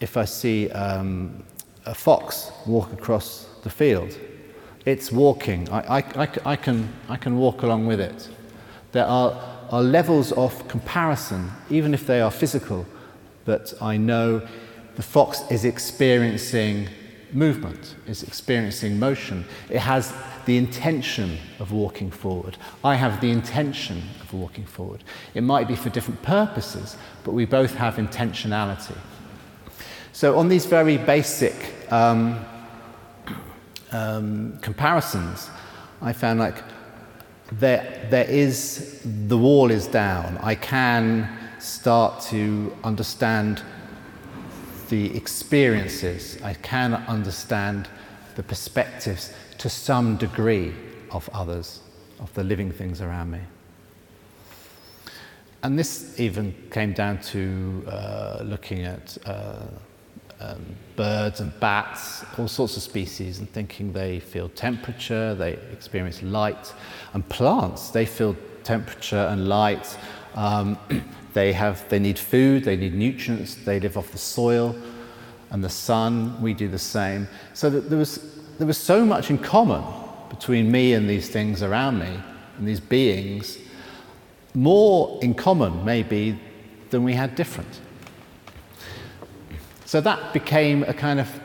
if 0.00 0.16
I 0.16 0.24
see 0.24 0.70
um, 0.70 1.42
a 1.86 1.94
fox 1.94 2.50
walk 2.66 2.92
across 2.92 3.48
the 3.62 3.70
field, 3.70 4.16
it's 4.84 5.10
walking. 5.10 5.68
I, 5.70 5.98
I, 5.98 5.98
I, 5.98 6.28
I, 6.44 6.56
can, 6.56 6.92
I 7.08 7.16
can 7.16 7.36
walk 7.38 7.62
along 7.62 7.86
with 7.86 8.00
it. 8.00 8.28
There 8.92 9.06
are, 9.06 9.38
are 9.70 9.82
levels 9.82 10.32
of 10.32 10.66
comparison, 10.68 11.50
even 11.70 11.94
if 11.94 12.06
they 12.06 12.20
are 12.20 12.30
physical, 12.30 12.86
that 13.44 13.72
I 13.80 13.96
know 13.96 14.46
the 14.96 15.02
fox 15.02 15.42
is 15.50 15.64
experiencing 15.64 16.88
movement, 17.32 17.96
is 18.06 18.22
experiencing 18.22 18.98
motion. 18.98 19.44
It 19.68 19.80
has 19.80 20.14
the 20.46 20.56
intention 20.56 21.38
of 21.58 21.72
walking 21.72 22.10
forward. 22.10 22.56
I 22.82 22.94
have 22.94 23.20
the 23.20 23.30
intention 23.30 24.02
of 24.20 24.32
walking 24.32 24.64
forward. 24.64 25.02
It 25.34 25.42
might 25.42 25.68
be 25.68 25.74
for 25.74 25.90
different 25.90 26.22
purposes, 26.22 26.96
but 27.24 27.32
we 27.32 27.44
both 27.44 27.74
have 27.74 27.96
intentionality. 27.96 28.96
So, 30.12 30.38
on 30.38 30.48
these 30.48 30.64
very 30.64 30.96
basic 30.96 31.54
um, 31.92 32.42
um, 33.92 34.58
comparisons, 34.62 35.50
I 36.00 36.12
found 36.12 36.38
like 36.38 36.62
there, 37.52 38.06
there 38.10 38.28
is, 38.28 39.02
the 39.04 39.36
wall 39.36 39.70
is 39.70 39.86
down. 39.88 40.38
I 40.38 40.54
can 40.54 41.28
start 41.58 42.20
to 42.30 42.74
understand 42.84 43.62
the 44.88 45.16
experiences, 45.16 46.40
I 46.42 46.54
can 46.54 46.94
understand 46.94 47.88
the 48.36 48.42
perspectives 48.44 49.32
to 49.58 49.68
some 49.68 50.16
degree 50.16 50.74
of 51.10 51.28
others, 51.32 51.80
of 52.20 52.32
the 52.34 52.44
living 52.44 52.70
things 52.70 53.00
around 53.00 53.30
me. 53.30 53.40
And 55.62 55.78
this 55.78 56.20
even 56.20 56.54
came 56.70 56.92
down 56.92 57.20
to 57.22 57.84
uh, 57.88 58.42
looking 58.44 58.84
at 58.84 59.18
uh, 59.26 59.62
um, 60.40 60.64
birds 60.96 61.40
and 61.40 61.58
bats, 61.60 62.24
all 62.38 62.48
sorts 62.48 62.76
of 62.76 62.82
species, 62.82 63.38
and 63.38 63.50
thinking 63.50 63.92
they 63.92 64.20
feel 64.20 64.48
temperature, 64.50 65.34
they 65.34 65.54
experience 65.72 66.22
light, 66.22 66.72
and 67.14 67.28
plants, 67.28 67.90
they 67.90 68.06
feel 68.06 68.36
temperature 68.62 69.28
and 69.30 69.48
light. 69.48 69.96
Um, 70.34 70.78
they, 71.32 71.52
have, 71.52 71.88
they 71.88 71.98
need 71.98 72.18
food, 72.18 72.64
they 72.64 72.76
need 72.76 72.94
nutrients, 72.94 73.54
they 73.54 73.80
live 73.80 73.96
off 73.96 74.12
the 74.12 74.18
soil 74.18 74.76
and 75.50 75.64
the 75.64 75.70
sun. 75.70 76.40
We 76.42 76.54
do 76.54 76.68
the 76.68 76.78
same. 76.78 77.28
So 77.54 77.70
that 77.70 77.88
there 77.88 77.98
was 77.98 78.35
there 78.58 78.66
was 78.66 78.78
so 78.78 79.04
much 79.04 79.30
in 79.30 79.38
common 79.38 79.82
between 80.30 80.70
me 80.70 80.94
and 80.94 81.08
these 81.08 81.28
things 81.28 81.62
around 81.62 81.98
me 81.98 82.20
and 82.58 82.66
these 82.66 82.80
beings, 82.80 83.58
more 84.54 85.18
in 85.22 85.34
common 85.34 85.84
maybe 85.84 86.38
than 86.90 87.04
we 87.04 87.12
had 87.12 87.34
different. 87.34 87.80
So 89.84 90.00
that 90.00 90.32
became 90.32 90.82
a 90.84 90.94
kind 90.94 91.20
of 91.20 91.40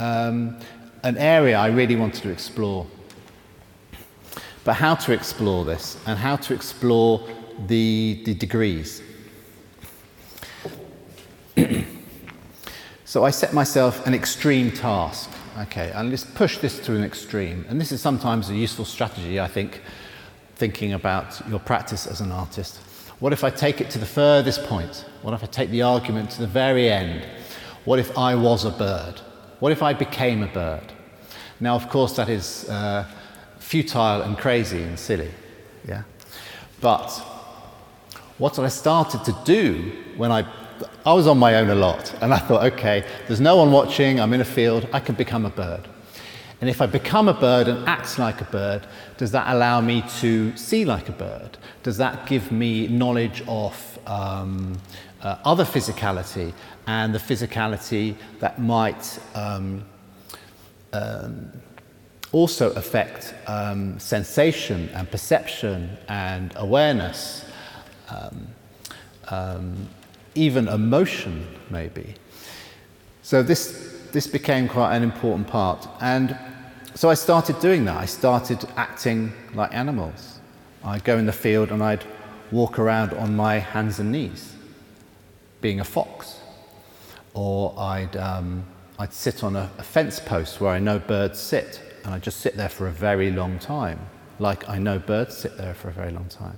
um, 0.00 0.58
an 1.02 1.16
area 1.18 1.58
I 1.58 1.68
really 1.68 1.96
wanted 1.96 2.22
to 2.22 2.30
explore. 2.30 2.86
But 4.64 4.74
how 4.74 4.94
to 4.94 5.12
explore 5.12 5.64
this 5.64 5.96
and 6.06 6.18
how 6.18 6.36
to 6.36 6.54
explore 6.54 7.26
the, 7.66 8.22
the 8.24 8.34
degrees. 8.34 9.02
so 13.04 13.24
I 13.24 13.30
set 13.30 13.52
myself 13.52 14.06
an 14.06 14.14
extreme 14.14 14.70
task. 14.70 15.30
Okay, 15.58 15.92
and 15.94 16.08
let's 16.08 16.24
push 16.24 16.58
this 16.58 16.78
to 16.86 16.96
an 16.96 17.04
extreme. 17.04 17.66
And 17.68 17.78
this 17.78 17.92
is 17.92 18.00
sometimes 18.00 18.48
a 18.48 18.54
useful 18.54 18.86
strategy, 18.86 19.38
I 19.38 19.48
think, 19.48 19.82
thinking 20.56 20.94
about 20.94 21.46
your 21.48 21.58
practice 21.58 22.06
as 22.06 22.22
an 22.22 22.32
artist. 22.32 22.78
What 23.20 23.34
if 23.34 23.44
I 23.44 23.50
take 23.50 23.80
it 23.80 23.90
to 23.90 23.98
the 23.98 24.06
furthest 24.06 24.64
point? 24.64 25.04
What 25.20 25.34
if 25.34 25.42
I 25.44 25.46
take 25.46 25.70
the 25.70 25.82
argument 25.82 26.30
to 26.30 26.40
the 26.40 26.46
very 26.46 26.88
end? 26.90 27.26
What 27.84 27.98
if 27.98 28.16
I 28.16 28.34
was 28.34 28.64
a 28.64 28.70
bird? 28.70 29.20
What 29.60 29.72
if 29.72 29.82
I 29.82 29.92
became 29.92 30.42
a 30.42 30.46
bird? 30.46 30.92
Now, 31.60 31.74
of 31.74 31.88
course, 31.88 32.16
that 32.16 32.28
is 32.28 32.68
uh, 32.68 33.06
futile 33.58 34.22
and 34.22 34.38
crazy 34.38 34.82
and 34.82 34.98
silly, 34.98 35.30
yeah? 35.86 36.02
But 36.80 37.10
what 38.38 38.58
I 38.58 38.68
started 38.68 39.24
to 39.24 39.36
do 39.44 39.92
when 40.16 40.32
I, 40.32 40.42
I 41.04 41.12
was 41.12 41.26
on 41.26 41.38
my 41.38 41.56
own 41.56 41.70
a 41.70 41.74
lot, 41.74 42.14
and 42.20 42.32
I 42.32 42.38
thought, 42.38 42.62
okay, 42.74 43.04
there's 43.26 43.40
no 43.40 43.56
one 43.56 43.72
watching, 43.72 44.20
I'm 44.20 44.32
in 44.32 44.40
a 44.40 44.44
field, 44.44 44.88
I 44.92 45.00
can 45.00 45.14
become 45.14 45.44
a 45.46 45.50
bird. 45.50 45.88
And 46.60 46.70
if 46.70 46.80
I 46.80 46.86
become 46.86 47.28
a 47.28 47.34
bird 47.34 47.66
and 47.66 47.88
act 47.88 48.18
like 48.18 48.40
a 48.40 48.44
bird, 48.44 48.86
does 49.16 49.32
that 49.32 49.52
allow 49.52 49.80
me 49.80 50.04
to 50.20 50.56
see 50.56 50.84
like 50.84 51.08
a 51.08 51.12
bird? 51.12 51.58
Does 51.82 51.96
that 51.96 52.26
give 52.26 52.52
me 52.52 52.86
knowledge 52.86 53.42
of 53.48 53.98
um, 54.06 54.78
uh, 55.22 55.38
other 55.44 55.64
physicality 55.64 56.52
and 56.86 57.14
the 57.14 57.18
physicality 57.18 58.14
that 58.38 58.60
might 58.60 59.18
um, 59.34 59.84
um, 60.92 61.50
also 62.32 62.70
affect 62.72 63.34
um, 63.46 63.98
sensation 63.98 64.88
and 64.94 65.10
perception 65.10 65.96
and 66.08 66.52
awareness, 66.56 67.44
um, 68.08 68.46
um, 69.28 69.88
even 70.34 70.68
emotion, 70.68 71.46
maybe? 71.70 72.14
So 73.22 73.42
this, 73.42 74.08
this 74.12 74.26
became 74.26 74.68
quite 74.68 74.96
an 74.96 75.02
important 75.02 75.46
part. 75.46 75.88
And 76.00 76.36
so 76.94 77.08
I 77.08 77.14
started 77.14 77.58
doing 77.60 77.84
that. 77.86 77.96
I 77.96 78.06
started 78.06 78.64
acting 78.76 79.32
like 79.54 79.72
animals. 79.74 80.40
I'd 80.84 81.04
go 81.04 81.18
in 81.18 81.26
the 81.26 81.32
field 81.32 81.70
and 81.70 81.82
I'd 81.82 82.04
walk 82.50 82.78
around 82.78 83.14
on 83.14 83.36
my 83.36 83.58
hands 83.58 83.98
and 83.98 84.12
knees, 84.12 84.54
being 85.60 85.80
a 85.80 85.84
fox. 85.84 86.40
Or 87.34 87.74
I'd, 87.78 88.16
um, 88.16 88.64
I'd 88.98 89.12
sit 89.12 89.42
on 89.42 89.56
a, 89.56 89.70
a 89.78 89.82
fence 89.82 90.20
post 90.20 90.60
where 90.60 90.70
I 90.70 90.78
know 90.78 90.98
birds 90.98 91.38
sit, 91.38 91.80
and 92.04 92.12
I'd 92.12 92.22
just 92.22 92.40
sit 92.40 92.56
there 92.56 92.68
for 92.68 92.88
a 92.88 92.90
very 92.90 93.30
long 93.30 93.58
time, 93.58 93.98
like 94.38 94.68
I 94.68 94.78
know 94.78 94.98
birds 94.98 95.36
sit 95.36 95.56
there 95.56 95.72
for 95.72 95.88
a 95.88 95.92
very 95.92 96.10
long 96.10 96.26
time. 96.26 96.56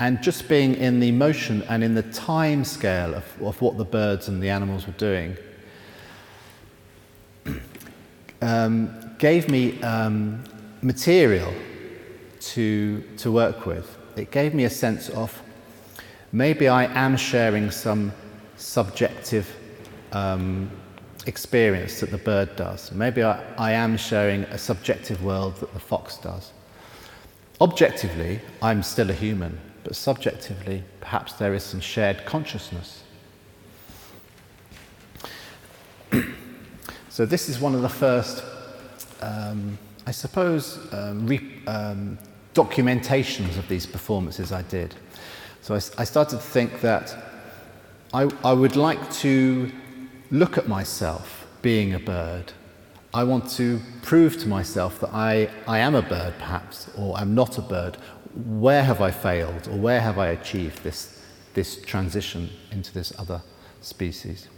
And 0.00 0.22
just 0.22 0.48
being 0.48 0.74
in 0.74 1.00
the 1.00 1.10
motion 1.10 1.62
and 1.68 1.82
in 1.82 1.94
the 1.94 2.04
time 2.04 2.64
scale 2.64 3.14
of, 3.14 3.24
of 3.42 3.60
what 3.60 3.76
the 3.78 3.84
birds 3.84 4.28
and 4.28 4.40
the 4.42 4.48
animals 4.48 4.86
were 4.86 4.92
doing 4.92 5.36
um, 8.42 9.14
gave 9.18 9.48
me 9.48 9.80
um, 9.82 10.44
material 10.82 11.52
to, 12.40 13.02
to 13.16 13.32
work 13.32 13.66
with. 13.66 13.98
It 14.16 14.30
gave 14.30 14.54
me 14.54 14.64
a 14.64 14.70
sense 14.70 15.08
of 15.10 15.42
maybe 16.32 16.68
I 16.68 16.84
am 16.84 17.16
sharing 17.16 17.70
some 17.70 18.12
subjective 18.56 19.54
um, 20.12 20.70
experience 21.26 22.00
that 22.00 22.10
the 22.10 22.18
bird 22.18 22.54
does. 22.56 22.92
Maybe 22.92 23.22
I, 23.22 23.42
I 23.56 23.72
am 23.72 23.96
sharing 23.96 24.44
a 24.44 24.58
subjective 24.58 25.22
world 25.22 25.56
that 25.56 25.72
the 25.74 25.80
fox 25.80 26.16
does. 26.18 26.52
Objectively, 27.60 28.40
I'm 28.62 28.82
still 28.82 29.10
a 29.10 29.14
human, 29.14 29.60
but 29.88 29.96
subjectively, 29.96 30.84
perhaps 31.00 31.32
there 31.32 31.54
is 31.54 31.64
some 31.64 31.80
shared 31.80 32.26
consciousness. 32.26 33.02
so, 37.08 37.24
this 37.24 37.48
is 37.48 37.58
one 37.58 37.74
of 37.74 37.80
the 37.80 37.88
first 37.88 38.44
um, 39.22 39.78
I 40.06 40.10
suppose, 40.10 40.78
um, 40.92 41.26
re- 41.26 41.62
um, 41.66 42.18
documentations 42.54 43.58
of 43.58 43.68
these 43.68 43.86
performances 43.86 44.52
I 44.52 44.62
did. 44.62 44.94
So 45.60 45.74
I, 45.74 45.78
I 45.98 46.04
started 46.04 46.36
to 46.36 46.42
think 46.42 46.80
that 46.80 47.14
I, 48.14 48.28
I 48.44 48.52
would 48.52 48.76
like 48.76 49.10
to 49.14 49.70
look 50.30 50.56
at 50.56 50.66
myself 50.66 51.46
being 51.62 51.94
a 51.94 51.98
bird. 51.98 52.52
I 53.12 53.24
want 53.24 53.50
to 53.52 53.80
prove 54.02 54.38
to 54.38 54.48
myself 54.48 55.00
that 55.00 55.10
I, 55.12 55.50
I 55.66 55.78
am 55.78 55.94
a 55.94 56.02
bird, 56.02 56.34
perhaps, 56.38 56.90
or 56.96 57.16
I'm 57.16 57.34
not 57.34 57.58
a 57.58 57.62
bird. 57.62 57.98
Where 58.46 58.84
have 58.84 59.00
I 59.00 59.10
failed, 59.10 59.68
or 59.68 59.76
where 59.76 60.00
have 60.00 60.18
I 60.18 60.28
achieved 60.28 60.82
this, 60.82 61.20
this 61.54 61.82
transition 61.82 62.50
into 62.70 62.94
this 62.94 63.12
other 63.18 63.42
species? 63.80 64.48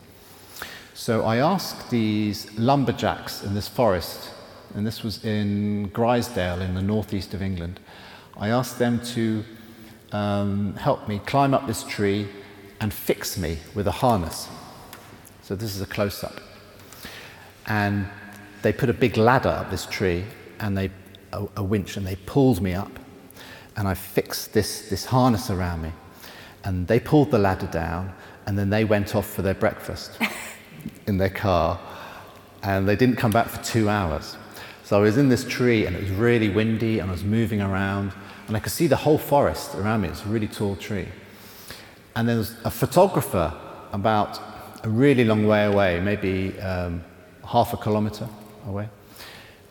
So 0.94 1.24
I 1.24 1.36
asked 1.36 1.90
these 1.90 2.58
lumberjacks 2.58 3.42
in 3.42 3.54
this 3.54 3.68
forest 3.68 4.30
and 4.74 4.86
this 4.86 5.02
was 5.02 5.24
in 5.24 5.90
Grizedale 5.90 6.60
in 6.60 6.74
the 6.74 6.82
northeast 6.82 7.34
of 7.34 7.42
England. 7.42 7.80
I 8.36 8.48
asked 8.50 8.78
them 8.78 9.00
to 9.14 9.44
um, 10.12 10.74
help 10.74 11.08
me 11.08 11.20
climb 11.26 11.54
up 11.54 11.66
this 11.66 11.82
tree 11.84 12.28
and 12.80 12.92
fix 12.92 13.36
me 13.36 13.58
with 13.74 13.86
a 13.86 13.92
harness. 13.92 14.48
So 15.42 15.56
this 15.56 15.74
is 15.74 15.80
a 15.80 15.86
close 15.86 16.22
up. 16.22 16.40
And 17.66 18.08
they 18.62 18.72
put 18.72 18.88
a 18.88 18.94
big 18.94 19.16
ladder 19.16 19.48
up 19.48 19.70
this 19.70 19.86
tree 19.86 20.24
and 20.60 20.76
they, 20.76 20.90
a, 21.32 21.46
a 21.56 21.62
winch, 21.62 21.96
and 21.96 22.06
they 22.06 22.16
pulled 22.16 22.60
me 22.60 22.74
up. 22.74 22.99
And 23.80 23.88
I 23.88 23.94
fixed 23.94 24.52
this, 24.52 24.90
this 24.90 25.06
harness 25.06 25.48
around 25.48 25.80
me. 25.80 25.90
And 26.64 26.86
they 26.86 27.00
pulled 27.00 27.30
the 27.30 27.38
ladder 27.38 27.66
down 27.66 28.12
and 28.44 28.58
then 28.58 28.68
they 28.68 28.84
went 28.84 29.16
off 29.16 29.26
for 29.26 29.40
their 29.40 29.54
breakfast 29.54 30.18
in 31.06 31.16
their 31.16 31.30
car. 31.30 31.80
And 32.62 32.86
they 32.86 32.94
didn't 32.94 33.16
come 33.16 33.30
back 33.30 33.48
for 33.48 33.64
two 33.64 33.88
hours. 33.88 34.36
So 34.84 34.98
I 34.98 35.00
was 35.00 35.16
in 35.16 35.30
this 35.30 35.46
tree 35.46 35.86
and 35.86 35.96
it 35.96 36.02
was 36.02 36.10
really 36.10 36.50
windy 36.50 36.98
and 36.98 37.08
I 37.08 37.12
was 37.12 37.24
moving 37.24 37.62
around 37.62 38.12
and 38.48 38.54
I 38.54 38.60
could 38.60 38.70
see 38.70 38.86
the 38.86 38.96
whole 38.96 39.16
forest 39.16 39.74
around 39.74 40.02
me. 40.02 40.08
It's 40.08 40.26
a 40.26 40.28
really 40.28 40.48
tall 40.48 40.76
tree. 40.76 41.08
And 42.14 42.28
there 42.28 42.36
was 42.36 42.56
a 42.66 42.70
photographer 42.70 43.58
about 43.92 44.38
a 44.84 44.90
really 44.90 45.24
long 45.24 45.46
way 45.46 45.64
away, 45.64 46.00
maybe 46.00 46.60
um, 46.60 47.02
half 47.46 47.72
a 47.72 47.78
kilometre 47.78 48.28
away. 48.66 48.90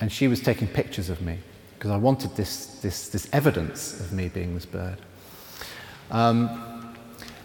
And 0.01 0.11
she 0.11 0.27
was 0.27 0.41
taking 0.41 0.67
pictures 0.67 1.11
of 1.11 1.21
me 1.21 1.37
because 1.79 1.91
I 1.91 1.97
wanted 1.97 2.35
this, 2.35 2.65
this, 2.81 3.07
this 3.07 3.29
evidence 3.31 4.01
of 4.01 4.11
me 4.11 4.27
being 4.27 4.53
this 4.53 4.65
bird. 4.65 4.97
Um, 6.11 6.93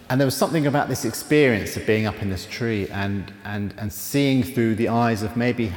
and 0.09 0.19
there 0.19 0.27
was 0.27 0.35
something 0.35 0.67
about 0.67 0.89
this 0.89 1.05
experience 1.05 1.77
of 1.77 1.85
being 1.87 2.05
up 2.05 2.21
in 2.21 2.29
this 2.29 2.45
tree 2.45 2.89
and, 2.89 3.31
and, 3.45 3.73
and 3.77 3.91
seeing 3.93 4.43
through 4.43 4.75
the 4.75 4.89
eyes 4.89 5.23
of 5.23 5.37
maybe 5.37 5.71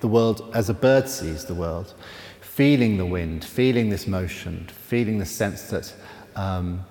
the 0.00 0.08
world 0.08 0.50
as 0.52 0.68
a 0.68 0.74
bird 0.74 1.08
sees 1.08 1.46
the 1.46 1.54
world, 1.54 1.94
feeling 2.42 2.98
the 2.98 3.06
wind, 3.06 3.42
feeling 3.42 3.88
this 3.88 4.06
motion, 4.06 4.68
feeling 4.68 5.18
the 5.18 5.24
sense 5.24 5.70
that 5.70 5.94
um, 6.36 6.84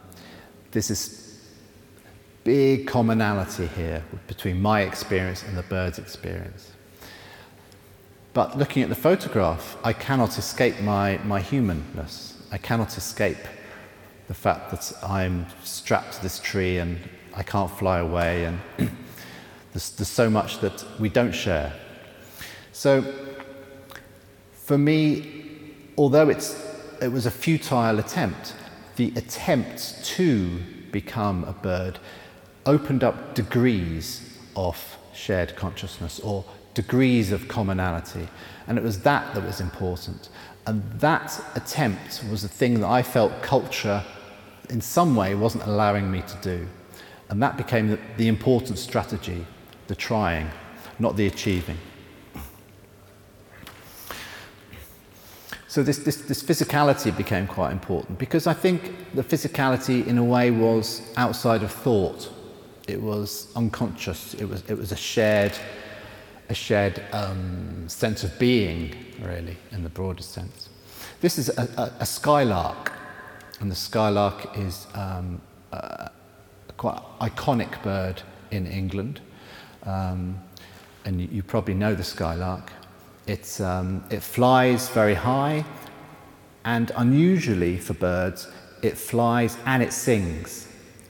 this 0.72 0.90
is 0.90 1.44
big 2.44 2.88
commonality 2.88 3.68
here 3.68 4.04
between 4.26 4.60
my 4.60 4.82
experience 4.82 5.44
and 5.44 5.56
the 5.56 5.64
bird's 5.64 6.00
experience. 6.00 6.73
But 8.34 8.58
looking 8.58 8.82
at 8.82 8.90
the 8.90 8.96
photograph, 8.96 9.78
I 9.84 9.94
cannot 9.94 10.40
escape 10.40 10.80
my, 10.82 11.20
my 11.24 11.40
humanness. 11.40 12.36
I 12.52 12.58
cannot 12.58 12.98
escape 12.98 13.38
the 14.28 14.34
fact 14.34 14.72
that 14.72 14.92
I'm 15.08 15.46
strapped 15.64 16.14
to 16.14 16.24
this 16.24 16.40
tree 16.40 16.80
and 16.80 16.98
I 17.36 17.44
can't 17.44 17.70
fly 17.70 18.00
away, 18.00 18.46
and 18.46 18.60
there's, 19.74 19.92
there's 19.92 20.08
so 20.08 20.30
much 20.30 20.60
that 20.62 20.84
we 21.00 21.10
don't 21.10 21.32
share. 21.32 21.74
So, 22.72 23.04
for 24.54 24.78
me, 24.78 25.46
although 25.98 26.30
it's, 26.30 26.56
it 27.02 27.12
was 27.12 27.26
a 27.26 27.32
futile 27.32 28.00
attempt, 28.00 28.56
the 28.96 29.14
attempt 29.16 30.04
to 30.06 30.60
become 30.92 31.44
a 31.44 31.54
bird 31.54 32.00
opened 32.66 33.04
up 33.04 33.36
degrees 33.36 34.38
of 34.56 34.98
shared 35.14 35.56
consciousness 35.56 36.20
or 36.20 36.46
degrees 36.74 37.32
of 37.32 37.48
commonality. 37.48 38.28
And 38.68 38.78
it 38.78 38.84
was 38.84 39.00
that 39.02 39.34
that 39.36 39.44
was 39.44 39.60
important. 39.60 40.30
And 40.66 40.84
that 41.00 41.44
attempt 41.56 42.24
was 42.32 42.42
the 42.42 42.48
thing 42.48 42.80
that 42.80 42.88
I 42.88 43.04
felt 43.04 43.42
culture, 43.42 44.04
in 44.70 44.82
some 44.82 45.16
way, 45.16 45.36
wasn't 45.36 45.66
allowing 45.66 46.10
me 46.10 46.22
to 46.22 46.38
do. 46.42 46.68
And 47.30 47.42
that 47.42 47.58
became 47.58 47.90
the, 47.90 48.00
the 48.18 48.28
important 48.28 48.78
strategy 48.78 49.46
the 49.88 49.96
trying, 49.96 50.50
not 51.00 51.16
the 51.18 51.28
achieving. 51.28 51.78
So 55.68 55.82
this, 55.82 55.98
this, 55.98 56.18
this 56.18 56.44
physicality 56.44 57.16
became 57.16 57.48
quite 57.48 57.72
important 57.72 58.20
because 58.20 58.46
I 58.46 58.54
think 58.54 58.96
the 59.16 59.24
physicality 59.24 60.06
in 60.06 60.18
a 60.20 60.24
way 60.24 60.52
was 60.52 61.02
outside 61.18 61.64
of 61.64 61.72
thought. 61.72 62.32
It 62.88 63.02
was 63.02 63.52
unconscious. 63.56 64.36
It 64.36 64.46
was, 64.46 64.64
it 64.70 64.78
was 64.78 64.92
a 64.92 64.96
shared, 64.96 65.54
a 66.54 66.56
shared 66.56 67.02
um, 67.14 67.90
sense 67.90 68.24
of 68.24 68.38
being, 68.38 68.96
really, 69.20 69.58
in 69.72 69.82
the 69.82 69.90
broadest 69.90 70.34
sense. 70.34 70.70
This 71.20 71.40
is 71.40 71.50
a, 71.50 71.68
a, 71.78 72.04
a 72.04 72.06
skylark, 72.06 72.92
and 73.60 73.72
the 73.72 73.76
skylark 73.76 74.56
is 74.56 74.86
um, 74.94 75.42
a, 75.72 76.12
a 76.70 76.74
quite 76.78 77.02
iconic 77.22 77.82
bird 77.82 78.22
in 78.52 78.68
England. 78.68 79.20
Um, 79.82 80.40
and 81.06 81.20
you, 81.20 81.28
you 81.32 81.42
probably 81.42 81.74
know 81.74 81.96
the 81.96 82.04
skylark. 82.04 82.72
It's, 83.26 83.60
um, 83.60 84.04
it 84.12 84.22
flies 84.22 84.90
very 84.90 85.16
high, 85.16 85.66
and 86.66 86.92
unusually 86.98 87.80
for 87.80 87.96
birds, 87.96 88.48
it 88.84 88.96
flies 88.96 89.58
and 89.66 89.82
it 89.82 89.92
sings. 89.92 90.68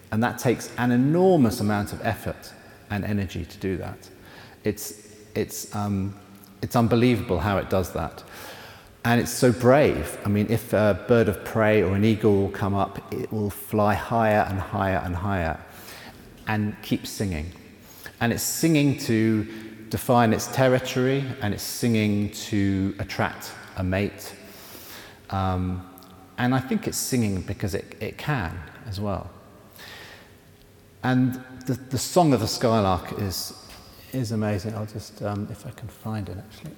And 0.09 0.23
that 0.23 0.39
takes 0.39 0.71
an 0.77 0.91
enormous 0.91 1.59
amount 1.59 1.91
of 1.91 1.99
effort 2.05 2.53
and 2.89 3.03
energy 3.03 3.43
to 3.43 3.57
do 3.57 3.75
that. 3.75 4.09
It's, 4.63 5.02
it's, 5.35 5.73
um, 5.75 6.15
it's 6.61 6.75
unbelievable 6.75 7.39
how 7.39 7.57
it 7.57 7.69
does 7.69 7.93
that. 7.93 8.23
And 9.05 9.19
it's 9.19 9.31
so 9.31 9.51
brave. 9.51 10.17
I 10.23 10.29
mean, 10.29 10.47
if 10.49 10.71
a 10.71 11.03
bird 11.07 11.27
of 11.27 11.43
prey 11.43 11.83
or 11.83 11.93
an 11.95 12.05
eagle 12.05 12.35
will 12.43 12.51
come 12.51 12.73
up, 12.73 13.13
it 13.13 13.31
will 13.31 13.49
fly 13.49 13.93
higher 13.93 14.45
and 14.49 14.59
higher 14.59 15.01
and 15.03 15.15
higher 15.15 15.59
and 16.47 16.75
keep 16.81 17.05
singing. 17.05 17.51
And 18.21 18.31
it's 18.31 18.43
singing 18.43 18.97
to 18.99 19.45
define 19.89 20.31
its 20.31 20.47
territory 20.47 21.23
and 21.41 21.53
it's 21.53 21.63
singing 21.63 22.31
to 22.31 22.95
attract 22.99 23.51
a 23.75 23.83
mate. 23.83 24.33
Um, 25.29 25.89
and 26.37 26.55
I 26.55 26.59
think 26.59 26.87
it's 26.87 26.97
singing 26.97 27.41
because 27.41 27.75
it, 27.75 27.95
it 27.99 28.17
can 28.17 28.57
as 28.87 28.99
well. 28.99 29.29
And 31.03 31.43
the, 31.65 31.73
the 31.73 31.97
song 31.97 32.33
of 32.33 32.39
the 32.39 32.47
skylark 32.47 33.19
is, 33.19 33.53
is 34.13 34.31
amazing. 34.31 34.75
I'll 34.75 34.85
just, 34.85 35.21
um, 35.23 35.47
if 35.51 35.65
I 35.65 35.71
can 35.71 35.87
find 35.87 36.29
it 36.29 36.37
actually. 36.37 36.75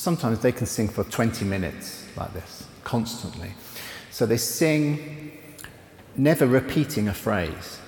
Sometimes 0.00 0.38
they 0.38 0.50
can 0.52 0.66
sing 0.66 0.88
for 0.88 1.04
20 1.04 1.44
minutes 1.44 2.06
like 2.16 2.32
this, 2.32 2.66
constantly. 2.84 3.52
So 4.10 4.24
they 4.24 4.38
sing, 4.38 5.38
never 6.16 6.46
repeating 6.46 7.08
a 7.08 7.12
phrase. 7.12 7.78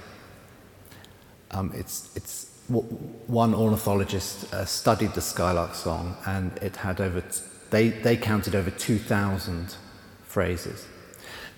Um, 1.53 1.73
it's, 1.75 2.15
it's 2.15 2.51
one 2.69 3.55
ornithologist 3.55 4.53
uh, 4.53 4.67
studied 4.67 5.15
the 5.15 5.23
Skylark 5.23 5.75
song 5.75 6.17
and 6.27 6.57
it 6.59 6.77
had 6.77 7.01
over, 7.01 7.25
they, 7.71 7.89
they 7.89 8.17
counted 8.19 8.55
over 8.55 8.71
2,000 8.71 9.75
phrases. 10.23 10.87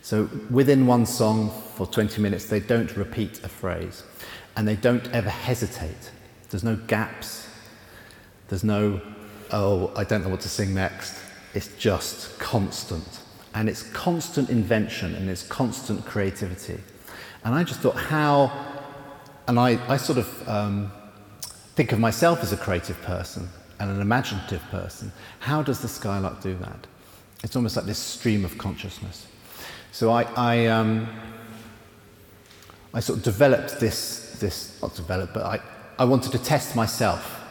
So 0.03 0.29
within 0.51 0.87
one 0.87 1.05
song 1.07 1.51
for 1.75 1.87
20 1.87 2.21
minutes, 2.23 2.47
they 2.47 2.61
don't 2.61 2.97
repeat 2.97 3.43
a 3.43 3.49
phrase 3.49 4.05
and 4.57 4.69
they 4.69 4.77
don't 4.77 5.09
ever 5.09 5.31
hesitate. 5.31 6.13
There's 6.51 6.65
no 6.65 6.77
gaps. 6.77 7.49
There's 8.49 8.63
no 8.63 9.01
oh, 9.55 9.93
I 9.97 10.05
don't 10.05 10.23
know 10.23 10.29
what 10.29 10.41
to 10.41 10.49
sing 10.49 10.75
next. 10.75 11.15
It's 11.55 11.69
just 11.79 12.39
constant. 12.41 13.21
And 13.55 13.69
it's 13.69 13.85
constant 13.93 14.51
invention 14.51 15.15
and 15.15 15.31
it's 15.31 15.47
constant 15.47 16.05
creativity. 16.05 16.81
And 17.45 17.55
I 17.55 17.63
just 17.63 17.81
thought, 17.81 17.95
how, 17.95 18.53
and 19.47 19.59
I, 19.59 19.79
I 19.89 19.97
sort 19.97 20.19
of 20.19 20.49
um, 20.49 20.93
think 21.77 21.93
of 21.93 22.01
myself 22.01 22.43
as 22.43 22.53
a 22.53 22.57
creative 22.57 23.01
person 23.03 23.49
and 23.79 23.91
an 23.91 24.01
imaginative 24.01 24.63
person. 24.71 25.13
How 25.39 25.63
does 25.63 25.81
the 25.81 25.89
skylark 25.89 26.43
do 26.43 26.57
that? 26.57 26.87
It's 27.45 27.55
almost 27.55 27.77
like 27.77 27.87
this 27.87 27.99
stream 27.99 28.45
of 28.45 28.59
consciousness. 28.59 29.27
So 29.93 30.11
I, 30.11 30.23
I, 30.37 30.67
um, 30.67 31.07
I 32.93 32.99
sort 32.99 33.19
of 33.19 33.25
developed 33.25 33.79
this, 33.79 34.37
this, 34.41 34.83
not 34.83 34.97
developed, 34.97 35.33
but 35.33 35.45
I, 35.45 35.61
I 35.97 36.05
wanted 36.07 36.33
to 36.33 36.39
test 36.39 36.75
myself 36.75 37.44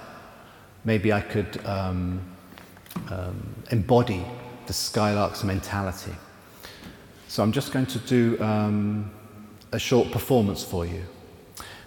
maybe 0.86 1.14
I 1.14 1.22
could 1.22 1.66
um, 1.66 2.22
um, 3.10 3.56
embody 3.72 4.26
the 4.68 4.74
Skylark's 4.74 5.44
mentality. 5.44 6.14
So 7.28 7.42
I'm 7.44 7.52
just 7.52 7.74
going 7.74 7.88
to 7.88 8.00
do 8.00 8.42
um, 8.42 9.12
a 9.72 9.80
short 9.80 10.12
performance 10.12 10.64
for 10.64 10.86
you. 10.86 11.04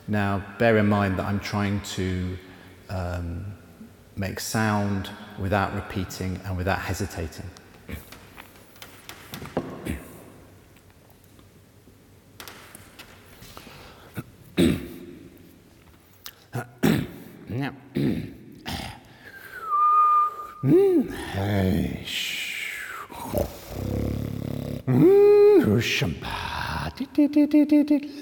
Now, 0.08 0.44
bear 0.58 0.78
in 0.78 0.86
mind 0.86 1.18
that 1.18 1.26
I'm 1.26 1.40
trying 1.40 1.80
to 1.80 2.38
um, 2.88 3.44
make 4.16 4.40
sound 4.40 5.10
without 5.38 5.74
repeating 5.74 6.40
and 6.44 6.56
without 6.56 6.80
hesitating. 6.80 7.50
now, 17.48 17.72
음, 20.66 21.08
에이씨. 21.38 22.36
음, 24.88 25.76
으쌰바. 25.76 26.90
디디디디디디. 26.96 28.20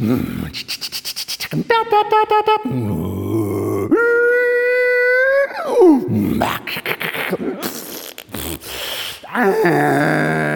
음, 0.00 0.44
빠빠빠빠빠. 1.68 2.56
음, 2.66 3.88
막. 6.38 6.64
아. 9.34 10.51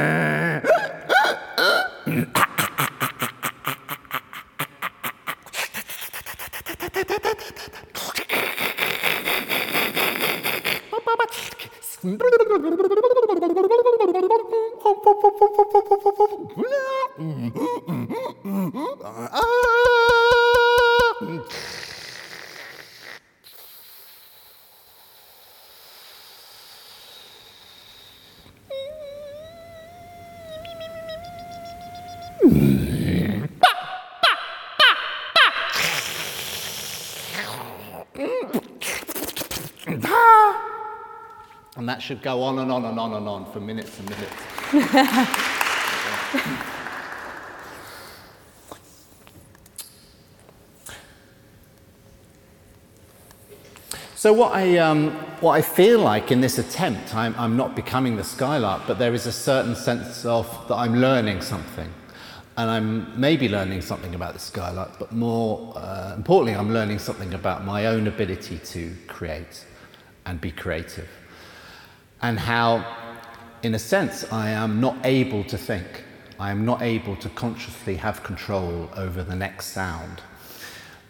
Should 42.06 42.22
go 42.22 42.40
on 42.40 42.60
and 42.60 42.70
on 42.70 42.84
and 42.84 43.00
on 43.00 43.14
and 43.14 43.26
on 43.26 43.50
for 43.50 43.58
minutes 43.58 43.98
and 43.98 44.08
minutes. 44.08 44.30
so 54.14 54.32
what 54.32 54.52
I, 54.52 54.78
um, 54.78 55.10
what 55.40 55.54
I 55.54 55.62
feel 55.62 55.98
like 55.98 56.30
in 56.30 56.40
this 56.40 56.58
attempt, 56.58 57.12
I'm, 57.12 57.34
I'm 57.36 57.56
not 57.56 57.74
becoming 57.74 58.14
the 58.14 58.22
skylark, 58.22 58.82
but 58.86 59.00
there 59.00 59.12
is 59.12 59.26
a 59.26 59.32
certain 59.32 59.74
sense 59.74 60.24
of 60.24 60.46
that 60.68 60.76
I'm 60.76 61.00
learning 61.00 61.40
something. 61.40 61.92
And 62.56 62.70
I'm 62.70 63.20
maybe 63.20 63.48
learning 63.48 63.82
something 63.82 64.14
about 64.14 64.34
the 64.34 64.38
skylark, 64.38 65.00
but 65.00 65.10
more 65.10 65.76
uh, 65.76 66.14
importantly, 66.16 66.54
I'm 66.54 66.72
learning 66.72 67.00
something 67.00 67.34
about 67.34 67.64
my 67.64 67.86
own 67.86 68.06
ability 68.06 68.58
to 68.58 68.94
create 69.08 69.66
and 70.24 70.40
be 70.40 70.52
creative 70.52 71.08
and 72.22 72.38
how, 72.38 72.84
in 73.62 73.74
a 73.74 73.78
sense, 73.78 74.30
I 74.32 74.50
am 74.50 74.80
not 74.80 74.96
able 75.04 75.44
to 75.44 75.58
think. 75.58 76.04
I 76.38 76.50
am 76.50 76.64
not 76.64 76.82
able 76.82 77.16
to 77.16 77.28
consciously 77.30 77.96
have 77.96 78.22
control 78.22 78.90
over 78.94 79.22
the 79.22 79.34
next 79.34 79.66
sound. 79.66 80.22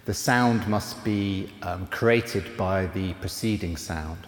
The 0.05 0.15
sound 0.15 0.69
must 0.69 1.05
be 1.05 1.53
um, 1.63 1.89
created 1.89 2.57
by 2.57 2.87
the 2.87 3.15
preceding 3.15 3.77
sound. 3.77 4.27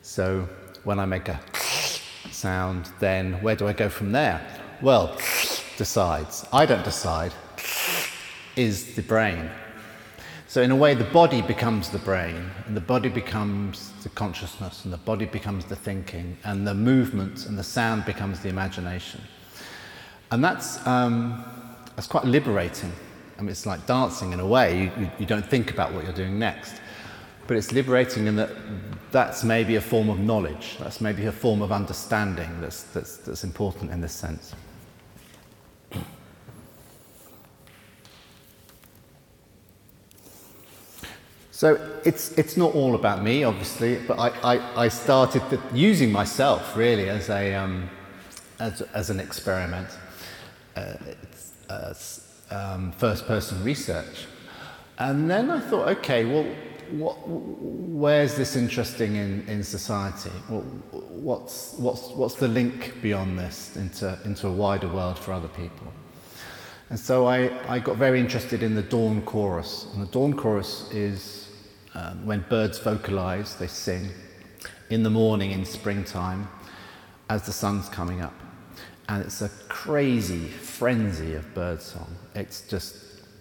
So 0.00 0.48
when 0.84 0.98
I 0.98 1.04
make 1.04 1.28
a 1.28 1.40
sound, 2.30 2.90
then 2.98 3.34
where 3.42 3.54
do 3.54 3.66
I 3.66 3.74
go 3.74 3.90
from 3.90 4.12
there? 4.12 4.40
Well, 4.80 5.14
decides. 5.76 6.46
I 6.52 6.64
don't 6.64 6.84
decide, 6.84 7.32
is 8.56 8.94
the 8.94 9.02
brain. 9.02 9.50
So, 10.48 10.62
in 10.62 10.70
a 10.70 10.76
way, 10.76 10.94
the 10.94 11.04
body 11.04 11.42
becomes 11.42 11.90
the 11.90 11.98
brain, 11.98 12.50
and 12.64 12.74
the 12.74 12.80
body 12.80 13.10
becomes 13.10 13.92
the 14.02 14.08
consciousness, 14.08 14.84
and 14.84 14.92
the 14.92 14.96
body 14.96 15.26
becomes 15.26 15.66
the 15.66 15.76
thinking, 15.76 16.38
and 16.42 16.66
the 16.66 16.72
movement 16.72 17.44
and 17.44 17.58
the 17.58 17.62
sound 17.62 18.06
becomes 18.06 18.40
the 18.40 18.48
imagination. 18.48 19.20
And 20.30 20.42
that's, 20.42 20.84
um, 20.86 21.44
that's 21.94 22.06
quite 22.06 22.24
liberating. 22.24 22.90
I 23.36 23.42
mean, 23.42 23.50
it's 23.50 23.66
like 23.66 23.86
dancing 23.86 24.32
in 24.32 24.40
a 24.40 24.46
way. 24.46 24.84
You, 24.84 24.92
you, 24.98 25.10
you 25.18 25.26
don't 25.26 25.44
think 25.44 25.70
about 25.70 25.92
what 25.92 26.04
you're 26.04 26.14
doing 26.14 26.38
next. 26.38 26.80
But 27.46 27.58
it's 27.58 27.70
liberating 27.70 28.26
in 28.26 28.36
that 28.36 28.50
that's 29.10 29.44
maybe 29.44 29.76
a 29.76 29.82
form 29.82 30.08
of 30.08 30.18
knowledge, 30.18 30.76
that's 30.78 31.02
maybe 31.02 31.26
a 31.26 31.32
form 31.32 31.60
of 31.60 31.72
understanding 31.72 32.58
that's, 32.62 32.84
that's, 32.84 33.18
that's 33.18 33.44
important 33.44 33.90
in 33.90 34.00
this 34.00 34.14
sense. 34.14 34.54
So 41.58 41.76
it's, 42.04 42.38
it's 42.38 42.56
not 42.56 42.76
all 42.76 42.94
about 42.94 43.24
me, 43.24 43.42
obviously, 43.42 43.96
but 44.06 44.16
I, 44.16 44.28
I, 44.54 44.84
I 44.84 44.88
started 44.88 45.42
using 45.74 46.12
myself 46.12 46.76
really 46.76 47.08
as, 47.08 47.30
a, 47.30 47.52
um, 47.52 47.90
as, 48.60 48.80
as 48.94 49.10
an 49.10 49.18
experiment, 49.18 49.88
uh, 50.76 50.94
it's, 51.68 52.44
um, 52.52 52.92
first 52.92 53.26
person 53.26 53.64
research. 53.64 54.26
And 54.98 55.28
then 55.28 55.50
I 55.50 55.58
thought, 55.58 55.88
okay, 55.98 56.24
well, 56.26 56.46
what, 56.92 57.16
where's 57.26 58.36
this 58.36 58.54
interesting 58.54 59.16
in, 59.16 59.44
in 59.48 59.64
society? 59.64 60.30
Well, 60.48 60.60
What's, 60.92 61.74
what's, 61.76 62.10
what's 62.10 62.36
the 62.36 62.46
link 62.46 63.02
beyond 63.02 63.36
this 63.36 63.76
into, 63.76 64.16
into 64.24 64.46
a 64.46 64.52
wider 64.52 64.86
world 64.86 65.18
for 65.18 65.32
other 65.32 65.48
people? 65.48 65.92
And 66.90 67.00
so 67.00 67.26
I, 67.26 67.50
I 67.68 67.80
got 67.80 67.96
very 67.96 68.20
interested 68.20 68.62
in 68.62 68.76
the 68.76 68.82
dawn 68.82 69.22
chorus. 69.22 69.88
And 69.92 70.06
the 70.06 70.10
dawn 70.12 70.34
chorus 70.34 70.88
is 70.92 71.47
um, 71.98 72.24
when 72.24 72.44
birds 72.48 72.78
vocalize, 72.78 73.56
they 73.56 73.66
sing 73.66 74.10
in 74.88 75.02
the 75.02 75.10
morning 75.10 75.50
in 75.50 75.64
springtime 75.64 76.48
as 77.28 77.42
the 77.42 77.52
sun's 77.52 77.88
coming 77.88 78.20
up. 78.20 78.34
And 79.08 79.24
it's 79.24 79.42
a 79.42 79.48
crazy 79.68 80.46
frenzy 80.46 81.34
of 81.34 81.52
birdsong. 81.54 82.14
It's 82.34 82.60
just 82.68 82.94